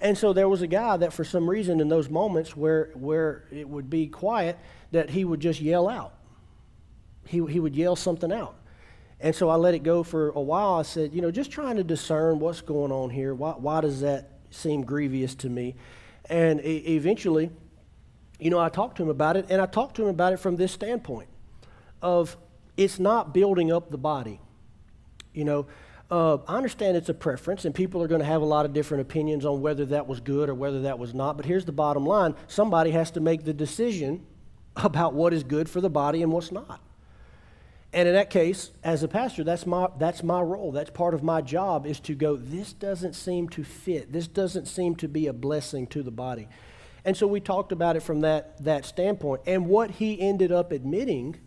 And 0.00 0.18
so 0.18 0.32
there 0.32 0.48
was 0.48 0.62
a 0.62 0.66
guy 0.66 0.96
that 0.96 1.12
for 1.12 1.24
some 1.24 1.48
reason 1.48 1.80
in 1.80 1.88
those 1.88 2.10
moments 2.10 2.56
where 2.56 2.90
where 2.94 3.44
it 3.52 3.68
would 3.68 3.88
be 3.88 4.08
quiet 4.08 4.58
that 4.90 5.10
he 5.10 5.24
would 5.24 5.38
just 5.38 5.60
yell 5.60 5.88
out. 5.88 6.12
He 7.24 7.44
he 7.46 7.60
would 7.60 7.76
yell 7.76 7.94
something 7.94 8.32
out. 8.32 8.56
And 9.20 9.32
so 9.32 9.48
I 9.48 9.54
let 9.54 9.74
it 9.74 9.84
go 9.84 10.02
for 10.02 10.30
a 10.30 10.40
while. 10.40 10.74
I 10.74 10.82
said, 10.82 11.14
you 11.14 11.22
know, 11.22 11.30
just 11.30 11.52
trying 11.52 11.76
to 11.76 11.84
discern 11.84 12.40
what's 12.40 12.62
going 12.62 12.90
on 12.90 13.10
here. 13.10 13.32
Why, 13.32 13.52
why 13.52 13.82
does 13.82 14.00
that 14.00 14.30
seem 14.50 14.82
grievous 14.82 15.34
to 15.36 15.48
me? 15.48 15.76
And 16.30 16.64
e- 16.64 16.96
eventually, 16.96 17.50
you 18.38 18.48
know, 18.48 18.58
I 18.58 18.70
talked 18.70 18.96
to 18.96 19.02
him 19.02 19.10
about 19.10 19.36
it, 19.36 19.46
and 19.50 19.60
I 19.60 19.66
talked 19.66 19.96
to 19.96 20.02
him 20.02 20.08
about 20.08 20.32
it 20.32 20.38
from 20.38 20.56
this 20.56 20.72
standpoint 20.72 21.28
of 22.00 22.36
it's 22.76 22.98
not 22.98 23.34
building 23.34 23.70
up 23.70 23.90
the 23.90 23.98
body. 23.98 24.40
You 25.34 25.44
know, 25.44 25.66
uh, 26.10 26.38
I 26.48 26.56
understand 26.56 26.96
it's 26.96 27.08
a 27.08 27.14
preference, 27.14 27.64
and 27.64 27.74
people 27.74 28.02
are 28.02 28.08
going 28.08 28.20
to 28.20 28.26
have 28.26 28.42
a 28.42 28.46
lot 28.46 28.64
of 28.64 28.72
different 28.72 29.02
opinions 29.02 29.44
on 29.44 29.60
whether 29.60 29.84
that 29.86 30.06
was 30.06 30.20
good 30.20 30.48
or 30.48 30.54
whether 30.54 30.80
that 30.82 30.98
was 30.98 31.12
not. 31.12 31.36
But 31.36 31.46
here's 31.46 31.64
the 31.64 31.72
bottom 31.72 32.06
line 32.06 32.34
somebody 32.46 32.92
has 32.92 33.10
to 33.12 33.20
make 33.20 33.44
the 33.44 33.52
decision 33.52 34.24
about 34.76 35.14
what 35.14 35.34
is 35.34 35.42
good 35.42 35.68
for 35.68 35.80
the 35.80 35.90
body 35.90 36.22
and 36.22 36.32
what's 36.32 36.52
not. 36.52 36.80
And 37.92 38.06
in 38.06 38.14
that 38.14 38.30
case, 38.30 38.70
as 38.84 39.02
a 39.02 39.08
pastor, 39.08 39.42
that's 39.42 39.66
my, 39.66 39.88
that's 39.98 40.22
my 40.22 40.40
role. 40.40 40.70
That's 40.70 40.90
part 40.90 41.12
of 41.12 41.24
my 41.24 41.40
job 41.40 41.86
is 41.86 41.98
to 42.00 42.14
go, 42.14 42.36
this 42.36 42.72
doesn't 42.72 43.14
seem 43.14 43.48
to 43.50 43.64
fit. 43.64 44.12
This 44.12 44.28
doesn't 44.28 44.66
seem 44.66 44.94
to 44.96 45.08
be 45.08 45.26
a 45.26 45.32
blessing 45.32 45.88
to 45.88 46.02
the 46.02 46.12
body. 46.12 46.48
And 47.04 47.16
so 47.16 47.26
we 47.26 47.40
talked 47.40 47.72
about 47.72 47.96
it 47.96 48.00
from 48.00 48.20
that, 48.20 48.62
that 48.62 48.84
standpoint. 48.84 49.42
And 49.46 49.66
what 49.66 49.90
he 49.90 50.20
ended 50.20 50.52
up 50.52 50.70
admitting 50.70 51.40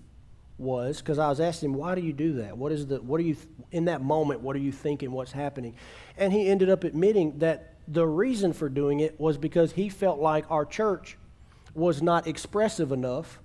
was 0.58 1.00
because 1.00 1.18
I 1.18 1.30
was 1.30 1.40
asking 1.40 1.72
him, 1.72 1.78
why 1.78 1.96
do 1.96 2.02
you 2.02 2.14
do 2.14 2.34
that? 2.34 2.58
What 2.58 2.72
is 2.72 2.88
the, 2.88 3.02
what 3.02 3.20
are 3.20 3.24
you, 3.24 3.38
in 3.72 3.86
that 3.86 4.02
moment, 4.02 4.42
what 4.42 4.56
are 4.56 4.60
you 4.60 4.72
thinking, 4.72 5.12
what's 5.12 5.32
happening? 5.32 5.76
And 6.18 6.34
he 6.34 6.50
ended 6.50 6.70
up 6.70 6.84
admitting 6.84 7.40
that 7.40 7.76
the 7.88 8.06
reason 8.06 8.54
for 8.54 8.70
doing 8.70 9.00
it 9.00 9.20
was 9.20 9.38
because 9.38 9.74
he 9.74 9.90
felt 9.90 10.20
like 10.20 10.50
our 10.50 10.66
church 10.66 11.18
was 11.74 12.02
not 12.02 12.28
expressive 12.28 12.92
enough. 12.92 13.40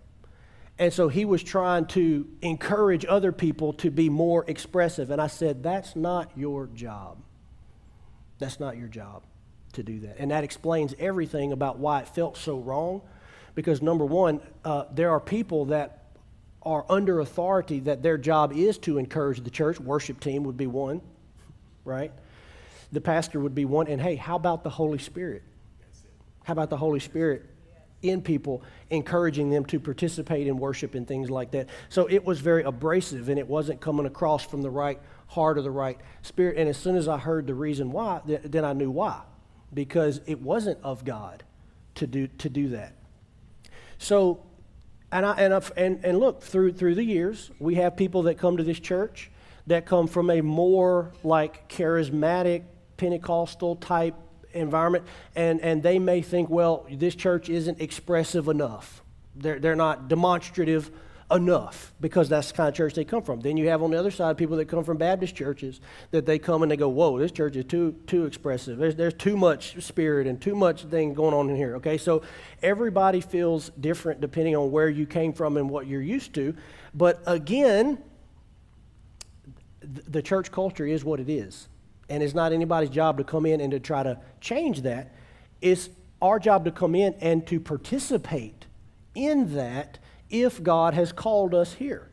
And 0.78 0.92
so 0.92 1.08
he 1.08 1.24
was 1.24 1.42
trying 1.42 1.86
to 1.86 2.26
encourage 2.40 3.04
other 3.04 3.32
people 3.32 3.72
to 3.74 3.90
be 3.90 4.08
more 4.08 4.44
expressive. 4.46 5.10
And 5.10 5.20
I 5.20 5.26
said, 5.26 5.62
that's 5.62 5.96
not 5.96 6.30
your 6.36 6.68
job. 6.68 7.18
That's 8.38 8.60
not 8.60 8.76
your 8.76 8.86
job 8.86 9.22
to 9.72 9.82
do 9.82 10.00
that. 10.00 10.16
And 10.18 10.30
that 10.30 10.44
explains 10.44 10.94
everything 10.98 11.52
about 11.52 11.78
why 11.78 12.00
it 12.00 12.08
felt 12.08 12.36
so 12.36 12.58
wrong. 12.58 13.02
Because, 13.56 13.82
number 13.82 14.04
one, 14.04 14.40
uh, 14.64 14.84
there 14.92 15.10
are 15.10 15.18
people 15.18 15.66
that 15.66 16.04
are 16.62 16.84
under 16.88 17.18
authority 17.18 17.80
that 17.80 18.02
their 18.02 18.16
job 18.16 18.52
is 18.52 18.78
to 18.78 18.98
encourage 18.98 19.42
the 19.42 19.50
church. 19.50 19.80
Worship 19.80 20.20
team 20.20 20.44
would 20.44 20.56
be 20.56 20.68
one, 20.68 21.00
right? 21.84 22.12
The 22.92 23.00
pastor 23.00 23.40
would 23.40 23.54
be 23.54 23.64
one. 23.64 23.88
And 23.88 24.00
hey, 24.00 24.14
how 24.14 24.36
about 24.36 24.62
the 24.62 24.70
Holy 24.70 24.98
Spirit? 24.98 25.42
How 26.44 26.52
about 26.52 26.70
the 26.70 26.76
Holy 26.76 27.00
Spirit 27.00 27.46
in 28.02 28.22
people, 28.22 28.62
encouraging 28.90 29.50
them 29.50 29.64
to 29.66 29.80
participate 29.80 30.46
in 30.46 30.58
worship 30.58 30.94
and 30.94 31.06
things 31.06 31.30
like 31.30 31.50
that? 31.52 31.68
So 31.88 32.06
it 32.06 32.24
was 32.24 32.40
very 32.40 32.62
abrasive 32.62 33.28
and 33.28 33.38
it 33.38 33.46
wasn't 33.46 33.80
coming 33.80 34.06
across 34.06 34.44
from 34.44 34.62
the 34.62 34.70
right 34.70 35.00
heart 35.28 35.58
or 35.58 35.62
the 35.62 35.70
right 35.70 35.98
spirit. 36.22 36.56
And 36.56 36.68
as 36.68 36.76
soon 36.76 36.96
as 36.96 37.08
I 37.08 37.18
heard 37.18 37.46
the 37.46 37.54
reason 37.54 37.92
why, 37.92 38.20
then 38.24 38.64
I 38.64 38.72
knew 38.72 38.90
why. 38.90 39.22
Because 39.72 40.20
it 40.26 40.40
wasn't 40.40 40.78
of 40.82 41.04
God 41.04 41.42
to 41.96 42.06
do, 42.06 42.26
to 42.38 42.48
do 42.48 42.68
that. 42.70 42.94
So 43.98 44.42
and, 45.10 45.24
I, 45.24 45.34
and, 45.36 45.54
I, 45.54 45.62
and, 45.76 46.04
and 46.04 46.18
look, 46.18 46.42
through, 46.42 46.72
through 46.72 46.94
the 46.94 47.04
years, 47.04 47.50
we 47.58 47.76
have 47.76 47.96
people 47.96 48.24
that 48.24 48.36
come 48.36 48.58
to 48.58 48.62
this 48.62 48.78
church 48.78 49.30
that 49.66 49.86
come 49.86 50.06
from 50.06 50.30
a 50.30 50.40
more 50.40 51.12
like 51.22 51.68
charismatic, 51.68 52.64
Pentecostal 52.96 53.76
type 53.76 54.14
environment, 54.52 55.04
and, 55.36 55.60
and 55.60 55.82
they 55.82 55.98
may 55.98 56.22
think, 56.22 56.48
well, 56.48 56.86
this 56.90 57.14
church 57.14 57.48
isn't 57.48 57.80
expressive 57.80 58.48
enough. 58.48 59.02
They're, 59.34 59.58
they're 59.58 59.76
not 59.76 60.08
demonstrative 60.08 60.90
enough 61.30 61.92
because 62.00 62.28
that's 62.28 62.50
the 62.50 62.56
kind 62.56 62.68
of 62.68 62.74
church 62.74 62.94
they 62.94 63.04
come 63.04 63.22
from. 63.22 63.40
Then 63.40 63.56
you 63.56 63.68
have 63.68 63.82
on 63.82 63.90
the 63.90 63.98
other 63.98 64.10
side 64.10 64.38
people 64.38 64.56
that 64.56 64.66
come 64.66 64.82
from 64.82 64.96
Baptist 64.96 65.34
churches 65.34 65.80
that 66.10 66.24
they 66.24 66.38
come 66.38 66.62
and 66.62 66.72
they 66.72 66.76
go, 66.76 66.88
whoa, 66.88 67.18
this 67.18 67.32
church 67.32 67.54
is 67.56 67.66
too 67.66 67.94
too 68.06 68.24
expressive. 68.24 68.78
There's, 68.78 68.96
there's 68.96 69.14
too 69.14 69.36
much 69.36 69.82
spirit 69.82 70.26
and 70.26 70.40
too 70.40 70.54
much 70.54 70.84
thing 70.84 71.12
going 71.12 71.34
on 71.34 71.50
in 71.50 71.56
here. 71.56 71.76
Okay, 71.76 71.98
so 71.98 72.22
everybody 72.62 73.20
feels 73.20 73.70
different 73.80 74.20
depending 74.20 74.56
on 74.56 74.70
where 74.70 74.88
you 74.88 75.06
came 75.06 75.32
from 75.32 75.56
and 75.58 75.68
what 75.68 75.86
you're 75.86 76.00
used 76.00 76.34
to. 76.34 76.54
But 76.94 77.22
again, 77.26 78.02
the 79.80 80.22
church 80.22 80.50
culture 80.50 80.86
is 80.86 81.04
what 81.04 81.20
it 81.20 81.28
is. 81.28 81.68
And 82.08 82.22
it's 82.22 82.34
not 82.34 82.52
anybody's 82.52 82.90
job 82.90 83.18
to 83.18 83.24
come 83.24 83.46
in 83.46 83.60
and 83.60 83.70
to 83.72 83.80
try 83.80 84.02
to 84.02 84.18
change 84.40 84.82
that. 84.82 85.12
It's 85.60 85.90
our 86.22 86.38
job 86.38 86.64
to 86.64 86.70
come 86.70 86.94
in 86.94 87.14
and 87.20 87.46
to 87.46 87.60
participate 87.60 88.66
in 89.14 89.54
that 89.54 89.98
if 90.30 90.62
God 90.62 90.94
has 90.94 91.12
called 91.12 91.54
us 91.54 91.74
here. 91.74 92.08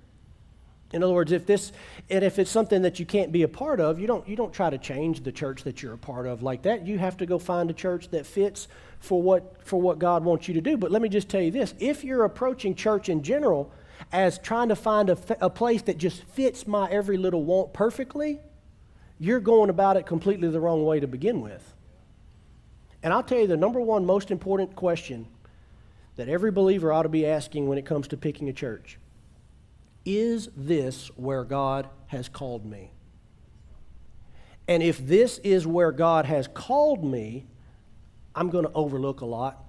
In 0.93 1.03
other 1.03 1.13
words, 1.13 1.31
if 1.31 1.45
this 1.45 1.71
and 2.09 2.23
if 2.23 2.39
it's 2.39 2.51
something 2.51 2.83
that 2.83 2.99
you 2.99 3.05
can't 3.05 3.31
be 3.31 3.43
a 3.43 3.47
part 3.47 3.79
of, 3.79 3.99
you 3.99 4.07
don't 4.07 4.27
you 4.29 4.35
don't 4.35 4.53
try 4.53 4.69
to 4.69 4.77
change 4.77 5.23
the 5.23 5.31
church 5.31 5.63
that 5.63 5.81
you're 5.81 5.93
a 5.93 5.97
part 5.97 6.27
of 6.27 6.43
like 6.43 6.61
that. 6.61 6.85
You 6.85 6.99
have 6.99 7.17
to 7.17 7.25
go 7.25 7.39
find 7.39 7.69
a 7.69 7.73
church 7.73 8.09
that 8.11 8.25
fits 8.25 8.67
for 8.99 9.21
what 9.21 9.65
for 9.65 9.81
what 9.81 9.99
God 9.99 10.23
wants 10.23 10.47
you 10.47 10.53
to 10.53 10.61
do. 10.61 10.77
But 10.77 10.91
let 10.91 11.01
me 11.01 11.09
just 11.09 11.27
tell 11.27 11.41
you 11.41 11.51
this, 11.51 11.73
if 11.79 12.03
you're 12.03 12.23
approaching 12.23 12.75
church 12.75 13.09
in 13.09 13.23
general 13.23 13.73
as 14.11 14.37
trying 14.37 14.69
to 14.69 14.75
find 14.75 15.09
a, 15.09 15.17
a 15.41 15.49
place 15.49 15.81
that 15.83 15.97
just 15.97 16.23
fits 16.23 16.67
my 16.67 16.89
every 16.89 17.17
little 17.17 17.43
want 17.43 17.73
perfectly, 17.73 18.39
you're 19.19 19.39
going 19.39 19.69
about 19.69 19.97
it 19.97 20.05
completely 20.05 20.49
the 20.49 20.59
wrong 20.59 20.85
way 20.85 20.99
to 20.99 21.07
begin 21.07 21.41
with. 21.41 21.73
And 23.01 23.13
I'll 23.13 23.23
tell 23.23 23.39
you 23.39 23.47
the 23.47 23.57
number 23.57 23.79
one 23.79 24.05
most 24.05 24.31
important 24.31 24.75
question 24.75 25.27
that 26.15 26.29
every 26.29 26.51
believer 26.51 26.91
ought 26.91 27.03
to 27.03 27.09
be 27.09 27.25
asking 27.25 27.67
when 27.67 27.77
it 27.77 27.85
comes 27.85 28.07
to 28.09 28.17
picking 28.17 28.49
a 28.49 28.53
church 28.53 28.97
Is 30.05 30.49
this 30.55 31.07
where 31.15 31.43
God 31.43 31.89
has 32.07 32.29
called 32.29 32.65
me? 32.65 32.91
And 34.67 34.81
if 34.81 35.05
this 35.05 35.37
is 35.39 35.67
where 35.67 35.91
God 35.91 36.25
has 36.25 36.47
called 36.47 37.03
me, 37.03 37.45
I'm 38.33 38.49
going 38.49 38.65
to 38.65 38.71
overlook 38.73 39.21
a 39.21 39.25
lot. 39.25 39.63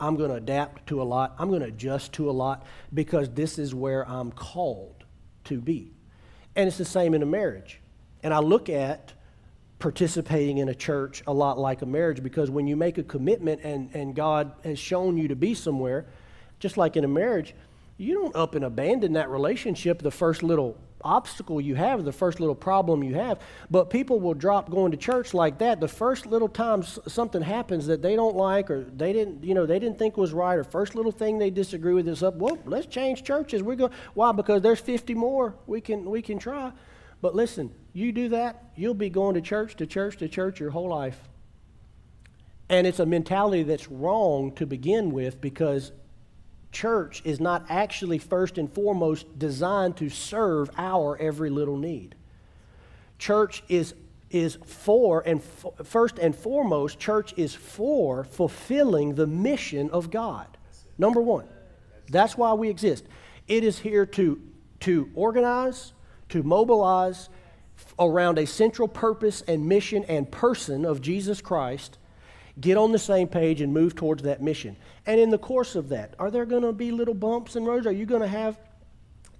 I'm 0.00 0.16
going 0.16 0.30
to 0.30 0.36
adapt 0.36 0.86
to 0.88 1.02
a 1.02 1.04
lot. 1.04 1.34
I'm 1.38 1.48
going 1.48 1.60
to 1.60 1.66
adjust 1.66 2.12
to 2.14 2.30
a 2.30 2.32
lot 2.32 2.64
because 2.94 3.28
this 3.30 3.58
is 3.58 3.74
where 3.74 4.08
I'm 4.08 4.32
called 4.32 5.04
to 5.44 5.60
be. 5.60 5.92
And 6.56 6.68
it's 6.68 6.78
the 6.78 6.84
same 6.84 7.14
in 7.14 7.22
a 7.22 7.26
marriage. 7.26 7.80
And 8.28 8.34
I 8.34 8.40
look 8.40 8.68
at 8.68 9.14
participating 9.78 10.58
in 10.58 10.68
a 10.68 10.74
church 10.74 11.22
a 11.26 11.32
lot 11.32 11.58
like 11.58 11.80
a 11.80 11.86
marriage 11.86 12.22
because 12.22 12.50
when 12.50 12.66
you 12.66 12.76
make 12.76 12.98
a 12.98 13.02
commitment 13.02 13.62
and, 13.64 13.88
and 13.94 14.14
God 14.14 14.52
has 14.64 14.78
shown 14.78 15.16
you 15.16 15.28
to 15.28 15.34
be 15.34 15.54
somewhere, 15.54 16.04
just 16.58 16.76
like 16.76 16.98
in 16.98 17.04
a 17.04 17.08
marriage, 17.08 17.54
you 17.96 18.12
don't 18.12 18.36
up 18.36 18.54
and 18.54 18.66
abandon 18.66 19.14
that 19.14 19.30
relationship 19.30 20.02
the 20.02 20.10
first 20.10 20.42
little 20.42 20.76
obstacle 21.00 21.58
you 21.58 21.74
have, 21.74 22.04
the 22.04 22.12
first 22.12 22.38
little 22.38 22.54
problem 22.54 23.02
you 23.02 23.14
have. 23.14 23.40
But 23.70 23.88
people 23.88 24.20
will 24.20 24.34
drop 24.34 24.68
going 24.68 24.90
to 24.90 24.98
church 24.98 25.32
like 25.32 25.56
that. 25.60 25.80
The 25.80 25.88
first 25.88 26.26
little 26.26 26.50
time 26.50 26.82
something 26.82 27.40
happens 27.40 27.86
that 27.86 28.02
they 28.02 28.14
don't 28.14 28.36
like 28.36 28.70
or 28.70 28.84
they 28.84 29.14
didn't, 29.14 29.42
you 29.42 29.54
know, 29.54 29.64
they 29.64 29.78
didn't 29.78 29.98
think 29.98 30.18
was 30.18 30.34
right 30.34 30.58
or 30.58 30.64
first 30.64 30.94
little 30.94 31.12
thing 31.12 31.38
they 31.38 31.48
disagree 31.48 31.94
with 31.94 32.06
is 32.06 32.22
up, 32.22 32.34
well, 32.34 32.58
let's 32.66 32.88
change 32.88 33.24
churches. 33.24 33.62
We're 33.62 33.76
going 33.76 33.92
why? 34.12 34.32
Because 34.32 34.60
there's 34.60 34.80
50 34.80 35.14
more 35.14 35.54
we 35.66 35.80
can 35.80 36.10
we 36.10 36.20
can 36.20 36.38
try. 36.38 36.72
But 37.20 37.34
listen, 37.34 37.74
you 37.92 38.12
do 38.12 38.28
that, 38.30 38.64
you'll 38.76 38.94
be 38.94 39.10
going 39.10 39.34
to 39.34 39.40
church 39.40 39.76
to 39.76 39.86
church 39.86 40.18
to 40.18 40.28
church 40.28 40.60
your 40.60 40.70
whole 40.70 40.88
life. 40.88 41.28
And 42.68 42.86
it's 42.86 43.00
a 43.00 43.06
mentality 43.06 43.62
that's 43.62 43.88
wrong 43.88 44.52
to 44.52 44.66
begin 44.66 45.10
with 45.10 45.40
because 45.40 45.92
church 46.70 47.22
is 47.24 47.40
not 47.40 47.64
actually 47.68 48.18
first 48.18 48.58
and 48.58 48.72
foremost 48.72 49.38
designed 49.38 49.96
to 49.96 50.08
serve 50.08 50.70
our 50.76 51.16
every 51.18 51.50
little 51.50 51.76
need. 51.76 52.14
Church 53.18 53.62
is 53.68 53.94
is 54.30 54.58
for 54.66 55.22
and 55.26 55.42
first 55.82 56.18
and 56.18 56.36
foremost 56.36 56.98
church 56.98 57.32
is 57.38 57.54
for 57.54 58.24
fulfilling 58.24 59.14
the 59.14 59.26
mission 59.26 59.88
of 59.90 60.10
God. 60.10 60.58
Number 60.98 61.22
1. 61.22 61.46
That's 62.10 62.36
why 62.36 62.52
we 62.52 62.68
exist. 62.68 63.04
It 63.46 63.64
is 63.64 63.78
here 63.78 64.04
to 64.04 64.40
to 64.80 65.10
organize, 65.14 65.92
to 66.30 66.42
mobilize 66.42 67.28
around 67.98 68.38
a 68.38 68.46
central 68.46 68.88
purpose 68.88 69.42
and 69.42 69.66
mission 69.66 70.04
and 70.04 70.30
person 70.30 70.84
of 70.84 71.00
Jesus 71.00 71.40
Christ, 71.40 71.98
get 72.60 72.76
on 72.76 72.92
the 72.92 72.98
same 72.98 73.28
page 73.28 73.60
and 73.60 73.72
move 73.72 73.94
towards 73.94 74.22
that 74.24 74.42
mission. 74.42 74.76
And 75.06 75.20
in 75.20 75.30
the 75.30 75.38
course 75.38 75.74
of 75.74 75.90
that, 75.90 76.14
are 76.18 76.30
there 76.30 76.44
going 76.44 76.62
to 76.62 76.72
be 76.72 76.90
little 76.90 77.14
bumps 77.14 77.56
and 77.56 77.66
roads? 77.66 77.86
Are 77.86 77.92
you 77.92 78.06
going 78.06 78.22
to 78.22 78.28
have 78.28 78.58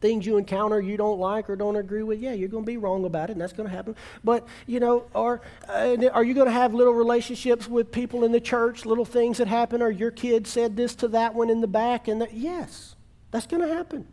things 0.01 0.25
you 0.25 0.37
encounter 0.37 0.81
you 0.81 0.97
don't 0.97 1.19
like 1.19 1.51
or 1.51 1.57
don't 1.57 1.75
agree 1.77 2.05
with? 2.05 2.21
Yeah, 2.21 2.33
you're 2.33 2.49
going 2.49 2.63
to 2.63 2.67
be 2.67 2.77
wrong 2.77 3.05
about 3.05 3.31
it, 3.31 3.33
and 3.33 3.41
that's 3.41 3.53
going 3.53 3.69
to 3.69 3.75
happen. 3.75 3.97
But, 4.23 4.47
you 4.67 4.79
know, 4.79 5.07
are, 5.15 5.41
uh, 5.69 5.97
are 6.13 6.23
you 6.23 6.35
going 6.35 6.47
to 6.47 6.53
have 6.53 6.75
little 6.75 6.93
relationships 6.93 7.67
with 7.69 7.91
people 7.91 8.25
in 8.25 8.31
the 8.31 8.41
church, 8.41 8.87
little 8.87 9.05
things 9.05 9.39
that 9.39 9.49
happen, 9.49 9.83
or 9.83 9.91
your 9.91 10.13
kid 10.13 10.47
said 10.47 10.77
this 10.77 10.95
to 10.97 11.09
that 11.09 11.35
one 11.35 11.51
in 11.51 11.61
the 11.61 11.67
back? 11.67 12.07
And 12.07 12.21
the, 12.21 12.29
yes, 12.33 12.95
that's 13.33 13.47
going 13.47 13.67
to 13.67 13.75
happen. 13.75 14.07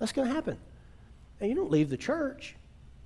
That's 0.00 0.12
going 0.12 0.26
to 0.26 0.34
happen. 0.34 0.58
And 1.40 1.50
you 1.50 1.56
don't 1.56 1.70
leave 1.70 1.90
the 1.90 1.96
church. 1.96 2.56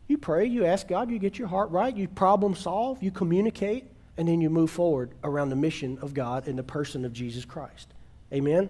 You 0.07 0.19
pray, 0.19 0.47
you 0.47 0.65
ask 0.65 0.89
God, 0.89 1.11
you 1.11 1.19
get 1.19 1.39
your 1.39 1.49
heart 1.49 1.71
right, 1.71 1.97
you 1.97 2.09
problem 2.09 2.55
solve, 2.55 3.03
you 3.03 3.11
communicate, 3.11 3.85
and 4.17 4.27
then 4.27 4.41
you 4.41 4.51
move 4.51 4.71
forward 4.71 5.13
around 5.23 5.51
the 5.51 5.57
mission 5.57 5.99
of 6.03 6.15
God 6.15 6.49
in 6.49 6.57
the 6.57 6.63
person 6.63 7.05
of 7.05 7.13
Jesus 7.13 7.45
Christ. 7.45 7.95
Amen? 8.33 8.69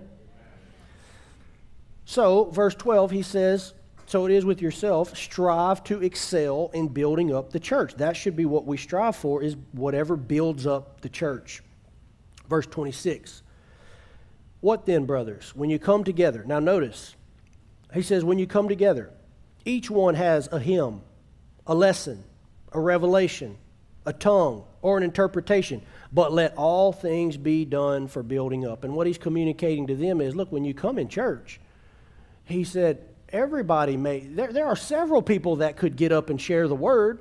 So, 2.05 2.47
verse 2.47 2.75
12, 2.75 3.11
he 3.11 3.23
says, 3.23 3.73
So 4.07 4.27
it 4.27 4.33
is 4.33 4.45
with 4.45 4.61
yourself, 4.61 5.17
strive 5.17 5.83
to 5.85 6.03
excel 6.03 6.71
in 6.75 6.89
building 6.89 7.35
up 7.35 7.53
the 7.53 7.61
church. 7.61 7.95
That 7.95 8.17
should 8.17 8.37
be 8.37 8.45
what 8.45 8.67
we 8.67 8.77
strive 8.77 9.17
for, 9.17 9.43
is 9.43 9.57
whatever 9.73 10.17
builds 10.17 10.67
up 10.67 11.01
the 11.01 11.09
church. 11.09 11.63
Verse 12.49 12.67
26. 12.67 13.43
What 14.61 14.85
then, 14.85 15.07
brothers, 15.07 15.55
when 15.55 15.71
you 15.71 15.79
come 15.79 16.05
together? 16.05 16.45
Now, 16.47 16.59
notice, 16.59 17.15
he 17.95 18.03
says, 18.03 18.25
when 18.25 18.39
you 18.39 18.47
come 18.47 18.69
together, 18.69 19.11
each 19.65 19.91
one 19.91 20.15
has 20.15 20.49
a 20.53 20.59
hymn 20.59 21.03
a 21.67 21.75
lesson, 21.75 22.25
a 22.73 22.81
revelation, 22.81 23.57
a 24.05 24.13
tongue, 24.13 24.65
or 24.83 24.97
an 24.97 25.05
interpretation. 25.05 25.81
But 26.13 26.33
let 26.33 26.57
all 26.57 26.93
things 26.93 27.37
be 27.37 27.65
done 27.65 28.09
for 28.09 28.25
building 28.25 28.67
up. 28.67 28.83
And 28.83 28.97
what 28.97 29.07
he's 29.07 29.19
communicating 29.19 29.87
to 29.87 29.95
them 29.95 30.21
is 30.21 30.35
look, 30.35 30.51
when 30.51 30.65
you 30.65 30.75
come 30.75 30.99
in 30.99 31.09
church, 31.09 31.61
he 32.45 32.65
said, 32.65 33.07
everybody 33.29 33.97
may, 33.97 34.21
there, 34.21 34.53
there 34.53 34.67
are 34.67 34.75
several 34.75 35.23
people 35.23 35.57
that 35.57 35.77
could 35.77 35.95
get 35.95 36.11
up 36.11 36.31
and 36.31 36.41
share 36.41 36.67
the 36.67 36.75
word. 36.75 37.21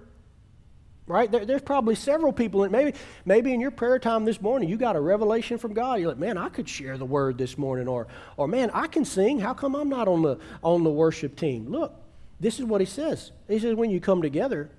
Right? 1.06 1.32
There, 1.32 1.46
there's 1.46 1.62
probably 1.62 1.96
several 1.96 2.32
people, 2.32 2.64
and 2.64 2.72
maybe, 2.72 2.94
maybe 3.26 3.54
in 3.54 3.60
your 3.60 3.72
prayer 3.72 3.98
time 3.98 4.26
this 4.26 4.42
morning, 4.42 4.70
you 4.70 4.78
got 4.78 4.96
a 4.96 5.00
revelation 5.00 5.58
from 5.58 5.74
God. 5.74 6.00
You're 6.00 6.10
like, 6.10 6.20
man, 6.20 6.38
I 6.38 6.50
could 6.50 6.70
share 6.70 6.98
the 6.98 7.06
word 7.06 7.38
this 7.38 7.58
morning, 7.58 7.88
or, 7.88 8.08
or 8.38 8.48
man, 8.48 8.70
I 8.74 8.86
can 8.86 9.06
sing. 9.06 9.40
How 9.40 9.56
come 9.56 9.76
I'm 9.76 9.90
not 9.90 10.08
on 10.08 10.22
the, 10.22 10.38
on 10.64 10.84
the 10.84 10.92
worship 10.92 11.36
team? 11.36 11.68
Look, 11.68 11.96
this 12.40 12.60
is 12.60 12.66
what 12.66 12.82
he 12.82 12.86
says. 12.86 13.32
He 13.48 13.60
says, 13.60 13.76
when 13.76 13.90
you 13.90 14.00
come 14.00 14.22
together, 14.22 14.70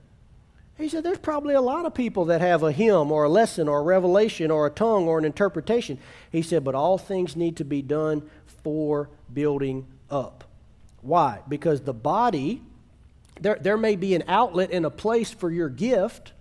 he 0.79 0.89
said, 0.89 1.05
there's 1.05 1.19
probably 1.19 1.55
a 1.55 1.61
lot 1.61 1.85
of 1.85 1.93
people 1.93 2.27
that 2.27 2.41
have 2.41 2.63
a 2.63 2.73
hymn 2.73 3.13
or 3.13 3.25
a 3.25 3.29
lesson 3.29 3.69
or 3.69 3.81
a 3.81 3.83
revelation 3.83 4.51
or 4.51 4.67
a 4.67 4.71
tongue 4.71 5.07
or 5.07 5.19
an 5.19 5.27
interpretation. 5.27 5.99
He 6.31 6.41
said, 6.41 6.65
but 6.65 6.75
all 6.75 6.97
things 6.97 7.37
need 7.37 7.57
to 7.59 7.65
be 7.65 7.83
done 7.83 8.29
for 8.65 9.11
building 9.33 9.87
up. 10.11 10.45
Why? 11.03 11.41
Because 11.49 11.83
the 11.83 11.93
body, 11.93 12.63
there, 13.41 13.59
there 13.61 13.77
may 13.77 13.97
be 13.97 14.15
an 14.15 14.25
outlet 14.27 14.71
and 14.73 14.87
a 14.87 14.91
place 14.91 15.31
for 15.31 15.51
your 15.51 15.69
gift 15.69 16.33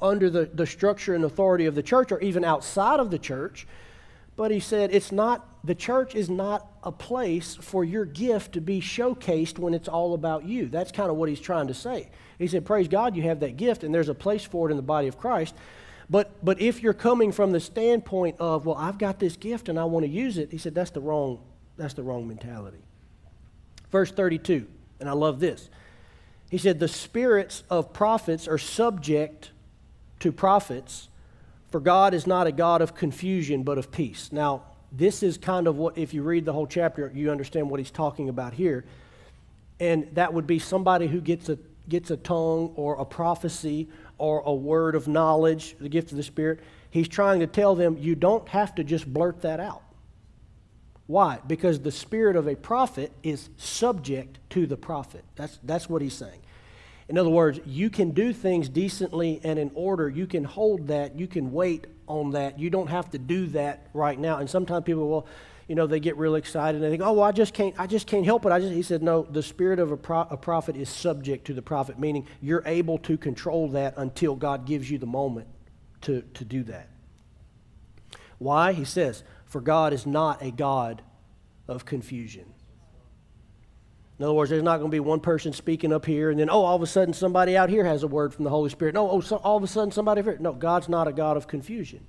under 0.00 0.30
the, 0.30 0.46
the 0.46 0.66
structure 0.66 1.14
and 1.14 1.24
authority 1.24 1.66
of 1.66 1.74
the 1.74 1.82
church 1.82 2.12
or 2.12 2.20
even 2.20 2.44
outside 2.44 2.98
of 2.98 3.10
the 3.10 3.18
church. 3.18 3.66
But 4.36 4.50
he 4.50 4.60
said, 4.60 4.90
it's 4.92 5.12
not, 5.12 5.46
the 5.64 5.74
church 5.74 6.14
is 6.14 6.28
not 6.28 6.66
a 6.82 6.90
place 6.90 7.54
for 7.54 7.84
your 7.84 8.04
gift 8.04 8.52
to 8.54 8.60
be 8.60 8.80
showcased 8.80 9.58
when 9.58 9.74
it's 9.74 9.88
all 9.88 10.14
about 10.14 10.44
you. 10.44 10.68
That's 10.68 10.90
kind 10.90 11.10
of 11.10 11.16
what 11.16 11.28
he's 11.28 11.40
trying 11.40 11.68
to 11.68 11.74
say. 11.74 12.10
He 12.38 12.48
said, 12.48 12.64
Praise 12.64 12.88
God, 12.88 13.16
you 13.16 13.22
have 13.22 13.40
that 13.40 13.56
gift, 13.56 13.84
and 13.84 13.94
there's 13.94 14.08
a 14.08 14.14
place 14.14 14.44
for 14.44 14.68
it 14.68 14.72
in 14.72 14.76
the 14.76 14.82
body 14.82 15.06
of 15.06 15.18
Christ. 15.18 15.54
But, 16.10 16.44
but 16.44 16.60
if 16.60 16.82
you're 16.82 16.92
coming 16.92 17.30
from 17.32 17.52
the 17.52 17.60
standpoint 17.60 18.36
of, 18.40 18.66
well, 18.66 18.76
I've 18.76 18.98
got 18.98 19.18
this 19.18 19.36
gift 19.36 19.68
and 19.68 19.78
I 19.78 19.84
want 19.84 20.04
to 20.04 20.10
use 20.10 20.36
it, 20.36 20.50
he 20.50 20.58
said, 20.58 20.74
that's 20.74 20.90
the 20.90 21.00
wrong, 21.00 21.38
that's 21.76 21.94
the 21.94 22.02
wrong 22.02 22.26
mentality. 22.26 22.82
Verse 23.90 24.10
32, 24.10 24.66
and 25.00 25.08
I 25.08 25.12
love 25.12 25.38
this. 25.38 25.70
He 26.50 26.58
said, 26.58 26.80
The 26.80 26.88
spirits 26.88 27.62
of 27.70 27.92
prophets 27.92 28.46
are 28.48 28.58
subject 28.58 29.52
to 30.20 30.32
prophets 30.32 31.08
for 31.72 31.80
God 31.80 32.12
is 32.12 32.26
not 32.26 32.46
a 32.46 32.52
God 32.52 32.82
of 32.82 32.94
confusion, 32.94 33.62
but 33.62 33.78
of 33.78 33.90
peace. 33.90 34.30
Now, 34.30 34.64
this 34.92 35.22
is 35.22 35.38
kind 35.38 35.66
of 35.66 35.76
what, 35.76 35.96
if 35.96 36.12
you 36.12 36.22
read 36.22 36.44
the 36.44 36.52
whole 36.52 36.66
chapter, 36.66 37.10
you 37.14 37.30
understand 37.30 37.70
what 37.70 37.80
he's 37.80 37.90
talking 37.90 38.28
about 38.28 38.52
here. 38.52 38.84
And 39.80 40.08
that 40.14 40.32
would 40.32 40.46
be 40.46 40.58
somebody 40.58 41.06
who 41.06 41.20
gets 41.20 41.48
a, 41.48 41.58
gets 41.88 42.10
a 42.10 42.16
tongue 42.16 42.72
or 42.76 42.96
a 43.00 43.04
prophecy 43.04 43.88
or 44.18 44.42
a 44.44 44.52
word 44.52 44.94
of 44.94 45.08
knowledge, 45.08 45.76
the 45.80 45.88
gift 45.88 46.12
of 46.12 46.16
the 46.16 46.22
Spirit. 46.22 46.60
He's 46.90 47.08
trying 47.08 47.40
to 47.40 47.46
tell 47.46 47.74
them 47.74 47.96
you 47.98 48.14
don't 48.14 48.46
have 48.50 48.74
to 48.74 48.84
just 48.84 49.10
blurt 49.10 49.42
that 49.42 49.60
out. 49.60 49.82
Why? 51.06 51.40
Because 51.46 51.80
the 51.80 51.90
spirit 51.90 52.36
of 52.36 52.46
a 52.46 52.54
prophet 52.54 53.12
is 53.22 53.50
subject 53.56 54.38
to 54.50 54.66
the 54.66 54.76
prophet. 54.76 55.24
That's, 55.36 55.58
that's 55.62 55.88
what 55.88 56.00
he's 56.00 56.14
saying. 56.14 56.40
In 57.08 57.18
other 57.18 57.30
words, 57.30 57.60
you 57.66 57.90
can 57.90 58.10
do 58.10 58.32
things 58.32 58.68
decently 58.68 59.40
and 59.44 59.58
in 59.58 59.70
order. 59.74 60.08
You 60.08 60.26
can 60.26 60.44
hold 60.44 60.88
that. 60.88 61.18
You 61.18 61.26
can 61.26 61.52
wait 61.52 61.86
on 62.06 62.30
that. 62.32 62.58
You 62.58 62.70
don't 62.70 62.88
have 62.88 63.10
to 63.10 63.18
do 63.18 63.46
that 63.48 63.88
right 63.92 64.18
now. 64.18 64.38
And 64.38 64.48
sometimes 64.48 64.84
people 64.84 65.08
will, 65.08 65.26
you 65.68 65.74
know, 65.74 65.86
they 65.86 66.00
get 66.00 66.16
really 66.16 66.38
excited 66.38 66.76
and 66.76 66.84
they 66.84 66.90
think, 66.90 67.02
"Oh, 67.02 67.14
well, 67.14 67.24
I 67.24 67.32
just 67.32 67.54
can't. 67.54 67.74
I 67.78 67.86
just 67.86 68.06
can't 68.06 68.24
help 68.24 68.46
it." 68.46 68.52
I 68.52 68.60
just. 68.60 68.72
He 68.72 68.82
said, 68.82 69.02
"No. 69.02 69.22
The 69.22 69.42
spirit 69.42 69.78
of 69.78 69.90
a, 69.90 69.96
pro- 69.96 70.26
a 70.30 70.36
prophet 70.36 70.76
is 70.76 70.88
subject 70.88 71.46
to 71.46 71.54
the 71.54 71.62
prophet, 71.62 71.98
meaning 71.98 72.26
you're 72.40 72.62
able 72.66 72.98
to 72.98 73.16
control 73.16 73.68
that 73.68 73.94
until 73.96 74.36
God 74.36 74.64
gives 74.64 74.90
you 74.90 74.98
the 74.98 75.06
moment 75.06 75.48
to 76.02 76.22
to 76.34 76.44
do 76.44 76.62
that." 76.64 76.88
Why? 78.38 78.72
He 78.72 78.84
says, 78.84 79.24
"For 79.44 79.60
God 79.60 79.92
is 79.92 80.06
not 80.06 80.42
a 80.42 80.50
God 80.50 81.02
of 81.68 81.84
confusion." 81.84 82.54
In 84.18 84.24
other 84.24 84.34
words, 84.34 84.50
there's 84.50 84.62
not 84.62 84.78
going 84.78 84.90
to 84.90 84.94
be 84.94 85.00
one 85.00 85.20
person 85.20 85.52
speaking 85.52 85.92
up 85.92 86.04
here 86.04 86.30
and 86.30 86.38
then, 86.38 86.50
oh, 86.50 86.62
all 86.62 86.76
of 86.76 86.82
a 86.82 86.86
sudden 86.86 87.14
somebody 87.14 87.56
out 87.56 87.70
here 87.70 87.84
has 87.84 88.02
a 88.02 88.06
word 88.06 88.32
from 88.32 88.44
the 88.44 88.50
Holy 88.50 88.70
Spirit. 88.70 88.94
No, 88.94 89.10
oh, 89.10 89.20
so 89.20 89.36
all 89.36 89.56
of 89.56 89.62
a 89.62 89.66
sudden 89.66 89.90
somebody 89.90 90.22
here. 90.22 90.36
No, 90.38 90.52
God's 90.52 90.88
not 90.88 91.08
a 91.08 91.12
God 91.12 91.36
of 91.36 91.48
confusion. 91.48 92.06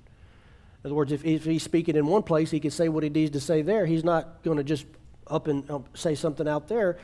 In 0.82 0.88
other 0.88 0.94
words, 0.94 1.12
if, 1.12 1.24
if 1.24 1.44
he's 1.44 1.62
speaking 1.62 1.96
in 1.96 2.06
one 2.06 2.22
place, 2.22 2.50
he 2.50 2.60
can 2.60 2.70
say 2.70 2.88
what 2.88 3.02
he 3.02 3.08
needs 3.08 3.32
to 3.32 3.40
say 3.40 3.62
there. 3.62 3.86
He's 3.86 4.04
not 4.04 4.42
going 4.42 4.58
to 4.58 4.64
just 4.64 4.86
up 5.26 5.48
and 5.48 5.68
um, 5.70 5.84
say 5.94 6.14
something 6.14 6.46
out 6.46 6.68
there 6.68 6.98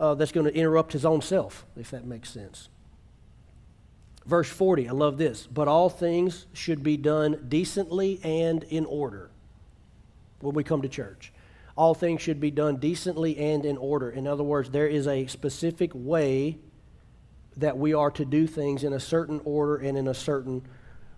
uh, 0.00 0.14
that's 0.14 0.32
going 0.32 0.46
to 0.46 0.54
interrupt 0.54 0.92
his 0.92 1.04
own 1.04 1.22
self, 1.22 1.64
if 1.76 1.92
that 1.92 2.04
makes 2.04 2.28
sense. 2.28 2.68
Verse 4.26 4.48
40, 4.48 4.88
I 4.88 4.92
love 4.92 5.16
this. 5.16 5.46
But 5.46 5.68
all 5.68 5.88
things 5.88 6.46
should 6.52 6.82
be 6.82 6.96
done 6.96 7.46
decently 7.48 8.20
and 8.22 8.64
in 8.64 8.84
order 8.84 9.30
when 10.40 10.54
we 10.54 10.64
come 10.64 10.82
to 10.82 10.88
church 10.88 11.32
all 11.76 11.94
things 11.94 12.20
should 12.22 12.40
be 12.40 12.50
done 12.50 12.76
decently 12.76 13.36
and 13.38 13.64
in 13.64 13.76
order. 13.76 14.10
In 14.10 14.26
other 14.26 14.42
words, 14.42 14.70
there 14.70 14.86
is 14.86 15.06
a 15.06 15.26
specific 15.26 15.90
way 15.94 16.58
that 17.56 17.78
we 17.78 17.94
are 17.94 18.10
to 18.12 18.24
do 18.24 18.46
things 18.46 18.84
in 18.84 18.92
a 18.92 19.00
certain 19.00 19.40
order 19.44 19.76
and 19.76 19.96
in 19.96 20.08
a 20.08 20.14
certain 20.14 20.66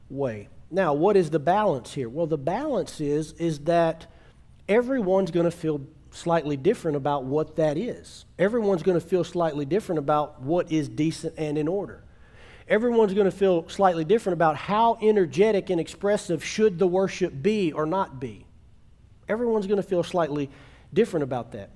way. 0.09 0.49
Now, 0.71 0.95
what 0.95 1.17
is 1.17 1.31
the 1.31 1.39
balance 1.39 1.93
here? 1.93 2.09
Well, 2.09 2.27
the 2.27 2.39
balance 2.39 3.01
is 3.01 3.33
is 3.33 3.61
that 3.61 4.07
everyone's 4.69 5.31
going 5.31 5.45
to 5.45 5.51
feel 5.51 5.83
slightly 6.11 6.57
different 6.57 6.97
about 6.97 7.25
what 7.25 7.57
that 7.57 7.77
is. 7.77 8.25
Everyone's 8.39 8.83
going 8.83 8.99
to 8.99 9.07
feel 9.07 9.25
slightly 9.25 9.65
different 9.65 9.99
about 9.99 10.43
what 10.43 10.71
is 10.71 10.89
decent 10.89 11.35
and 11.39 11.59
in 11.59 11.69
order. 11.69 12.05
Everyone's 12.69 13.13
going 13.13 13.31
to 13.31 13.37
feel 13.37 13.69
slightly 13.69 14.05
different 14.05 14.35
about 14.35 14.57
how 14.57 14.99
energetic 15.03 15.71
and 15.71 15.81
expressive 15.81 16.45
should 16.45 16.79
the 16.79 16.87
worship 16.87 17.43
be 17.43 17.73
or 17.73 17.87
not 17.87 18.21
be. 18.21 18.47
Everyone's 19.29 19.67
going 19.67 19.81
to 19.81 19.89
feel 19.89 20.03
slightly 20.03 20.51
different 20.93 21.25
about 21.25 21.53
that. 21.53 21.71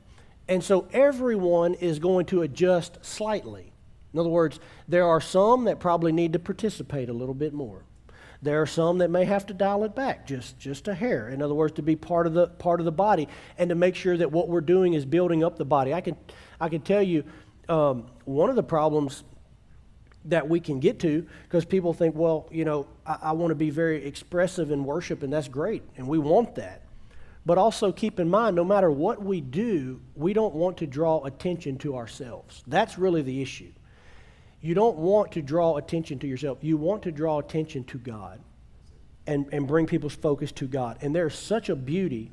And 0.48 0.62
so 0.62 0.86
everyone 0.92 1.74
is 1.74 1.98
going 1.98 2.26
to 2.26 2.42
adjust 2.42 3.04
slightly. 3.04 3.72
In 4.12 4.20
other 4.20 4.28
words, 4.28 4.60
there 4.88 5.06
are 5.06 5.20
some 5.20 5.64
that 5.64 5.80
probably 5.80 6.12
need 6.12 6.32
to 6.34 6.38
participate 6.38 7.08
a 7.08 7.12
little 7.12 7.34
bit 7.34 7.52
more. 7.52 7.84
There 8.42 8.60
are 8.62 8.66
some 8.66 8.98
that 8.98 9.10
may 9.10 9.24
have 9.24 9.46
to 9.46 9.54
dial 9.54 9.82
it 9.84 9.94
back 9.94 10.26
just, 10.26 10.58
just 10.58 10.88
a 10.88 10.94
hair. 10.94 11.28
In 11.28 11.42
other 11.42 11.54
words, 11.54 11.74
to 11.74 11.82
be 11.82 11.96
part 11.96 12.26
of 12.26 12.34
the 12.34 12.46
part 12.46 12.80
of 12.80 12.86
the 12.86 12.92
body 12.92 13.28
and 13.58 13.70
to 13.70 13.74
make 13.74 13.94
sure 13.94 14.16
that 14.16 14.30
what 14.30 14.48
we're 14.48 14.60
doing 14.60 14.92
is 14.94 15.04
building 15.04 15.42
up 15.42 15.56
the 15.56 15.64
body. 15.64 15.92
I 15.92 16.00
can 16.00 16.16
I 16.60 16.68
can 16.68 16.82
tell 16.82 17.02
you 17.02 17.24
um, 17.68 18.06
one 18.24 18.50
of 18.50 18.56
the 18.56 18.62
problems 18.62 19.24
that 20.26 20.48
we 20.48 20.60
can 20.60 20.80
get 20.80 20.98
to 21.00 21.26
because 21.44 21.64
people 21.64 21.92
think, 21.92 22.14
well, 22.14 22.48
you 22.50 22.64
know, 22.64 22.86
I, 23.06 23.18
I 23.22 23.32
want 23.32 23.50
to 23.50 23.54
be 23.54 23.70
very 23.70 24.04
expressive 24.04 24.70
in 24.70 24.84
worship, 24.84 25.22
and 25.22 25.32
that's 25.32 25.48
great, 25.48 25.82
and 25.96 26.06
we 26.06 26.18
want 26.18 26.56
that. 26.56 26.82
But 27.46 27.58
also 27.58 27.92
keep 27.92 28.18
in 28.18 28.28
mind, 28.28 28.56
no 28.56 28.64
matter 28.64 28.90
what 28.90 29.22
we 29.22 29.40
do, 29.40 30.00
we 30.16 30.32
don't 30.32 30.54
want 30.54 30.78
to 30.78 30.86
draw 30.86 31.24
attention 31.24 31.78
to 31.78 31.96
ourselves. 31.96 32.64
That's 32.66 32.98
really 32.98 33.22
the 33.22 33.40
issue. 33.40 33.70
You 34.60 34.74
don't 34.74 34.96
want 34.96 35.30
to 35.32 35.42
draw 35.42 35.76
attention 35.76 36.18
to 36.18 36.26
yourself. 36.26 36.58
You 36.62 36.76
want 36.76 37.04
to 37.04 37.12
draw 37.12 37.38
attention 37.38 37.84
to 37.84 37.98
God 37.98 38.40
and, 39.28 39.46
and 39.52 39.68
bring 39.68 39.86
people's 39.86 40.16
focus 40.16 40.50
to 40.52 40.66
God. 40.66 40.98
And 41.02 41.14
there's 41.14 41.38
such 41.38 41.68
a 41.68 41.76
beauty 41.76 42.32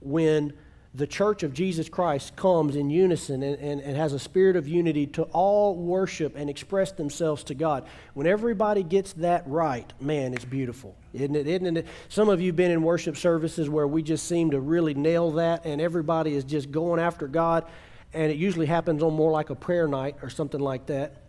when 0.00 0.52
the 0.94 1.06
church 1.06 1.42
of 1.42 1.54
Jesus 1.54 1.88
Christ 1.88 2.36
comes 2.36 2.76
in 2.76 2.90
unison 2.90 3.42
and, 3.42 3.56
and, 3.60 3.80
and, 3.80 3.96
has 3.96 4.12
a 4.12 4.18
spirit 4.18 4.56
of 4.56 4.66
unity 4.66 5.06
to 5.06 5.22
all 5.24 5.76
worship 5.76 6.34
and 6.36 6.50
express 6.50 6.90
themselves 6.92 7.44
to 7.44 7.54
God. 7.54 7.86
When 8.12 8.26
everybody 8.26 8.82
gets 8.82 9.12
that 9.14 9.44
right, 9.46 9.90
man, 10.00 10.34
it's 10.34 10.44
beautiful. 10.44 10.96
Isn't 11.12 11.34
it? 11.34 11.46
Isn't 11.46 11.76
it? 11.76 11.86
Some 12.08 12.28
of 12.28 12.40
you 12.40 12.48
have 12.48 12.56
been 12.56 12.70
in 12.70 12.82
worship 12.82 13.16
services 13.16 13.68
where 13.68 13.86
we 13.86 14.02
just 14.02 14.26
seem 14.26 14.52
to 14.52 14.60
really 14.60 14.94
nail 14.94 15.32
that 15.32 15.64
and 15.64 15.80
everybody 15.80 16.34
is 16.34 16.44
just 16.44 16.70
going 16.70 17.00
after 17.00 17.26
God. 17.26 17.66
And 18.12 18.30
it 18.30 18.36
usually 18.36 18.66
happens 18.66 19.02
on 19.02 19.14
more 19.14 19.30
like 19.30 19.50
a 19.50 19.54
prayer 19.54 19.88
night 19.88 20.16
or 20.22 20.30
something 20.30 20.60
like 20.60 20.86
that 20.86 21.22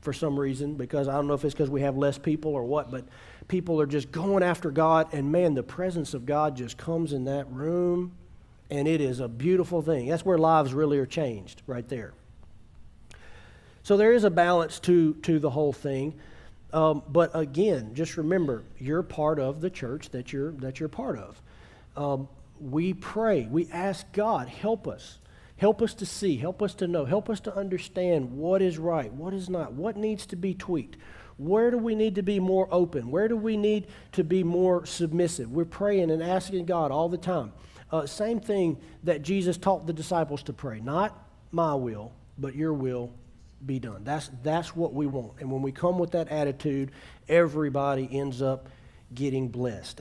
for 0.00 0.12
some 0.12 0.38
reason 0.38 0.74
because 0.74 1.08
I 1.08 1.12
don't 1.12 1.26
know 1.26 1.34
if 1.34 1.44
it's 1.44 1.54
because 1.54 1.70
we 1.70 1.82
have 1.82 1.96
less 1.96 2.18
people 2.18 2.52
or 2.52 2.64
what, 2.64 2.90
but 2.90 3.04
people 3.48 3.80
are 3.80 3.86
just 3.86 4.12
going 4.12 4.42
after 4.42 4.70
God. 4.70 5.12
And 5.12 5.30
man, 5.30 5.54
the 5.54 5.62
presence 5.62 6.14
of 6.14 6.26
God 6.26 6.56
just 6.56 6.76
comes 6.76 7.12
in 7.12 7.24
that 7.24 7.50
room 7.50 8.12
and 8.70 8.86
it 8.86 9.00
is 9.00 9.20
a 9.20 9.28
beautiful 9.28 9.82
thing. 9.82 10.08
That's 10.08 10.24
where 10.24 10.38
lives 10.38 10.74
really 10.74 10.98
are 10.98 11.06
changed, 11.06 11.62
right 11.66 11.88
there. 11.88 12.12
So 13.82 13.96
there 13.96 14.12
is 14.12 14.24
a 14.24 14.30
balance 14.30 14.78
to, 14.80 15.14
to 15.22 15.38
the 15.38 15.50
whole 15.50 15.72
thing. 15.72 16.14
Um, 16.72 17.02
but 17.08 17.30
again, 17.34 17.94
just 17.94 18.16
remember, 18.16 18.64
you're 18.78 19.02
part 19.02 19.38
of 19.38 19.60
the 19.60 19.70
church 19.70 20.10
that 20.10 20.32
you're, 20.32 20.52
that 20.52 20.80
you're 20.80 20.88
part 20.88 21.18
of. 21.18 21.42
Um, 21.96 22.28
we 22.60 22.92
pray, 22.92 23.46
we 23.50 23.68
ask 23.72 24.10
God, 24.12 24.48
help 24.48 24.86
us. 24.86 25.18
Help 25.56 25.82
us 25.82 25.92
to 25.94 26.06
see, 26.06 26.36
help 26.36 26.62
us 26.62 26.74
to 26.74 26.86
know, 26.86 27.04
help 27.04 27.28
us 27.28 27.40
to 27.40 27.54
understand 27.56 28.32
what 28.32 28.62
is 28.62 28.78
right, 28.78 29.12
what 29.12 29.34
is 29.34 29.48
not, 29.48 29.72
what 29.72 29.96
needs 29.96 30.24
to 30.26 30.36
be 30.36 30.54
tweaked. 30.54 30.96
Where 31.36 31.70
do 31.70 31.78
we 31.78 31.96
need 31.96 32.14
to 32.16 32.22
be 32.22 32.38
more 32.38 32.68
open? 32.70 33.10
Where 33.10 33.26
do 33.26 33.36
we 33.36 33.56
need 33.56 33.88
to 34.12 34.22
be 34.22 34.44
more 34.44 34.86
submissive? 34.86 35.50
We're 35.50 35.64
praying 35.64 36.10
and 36.10 36.22
asking 36.22 36.66
God 36.66 36.92
all 36.92 37.08
the 37.08 37.18
time. 37.18 37.52
Uh, 37.90 38.06
same 38.06 38.38
thing 38.38 38.78
that 39.02 39.22
Jesus 39.22 39.56
taught 39.56 39.86
the 39.86 39.92
disciples 39.92 40.42
to 40.44 40.52
pray. 40.52 40.80
Not 40.80 41.16
my 41.50 41.74
will, 41.74 42.12
but 42.38 42.54
your 42.54 42.72
will 42.72 43.12
be 43.64 43.78
done. 43.78 44.04
That's, 44.04 44.30
that's 44.42 44.74
what 44.74 44.94
we 44.94 45.06
want. 45.06 45.32
And 45.40 45.50
when 45.50 45.62
we 45.62 45.72
come 45.72 45.98
with 45.98 46.12
that 46.12 46.28
attitude, 46.28 46.92
everybody 47.28 48.08
ends 48.10 48.42
up 48.42 48.68
getting 49.14 49.48
blessed. 49.48 50.00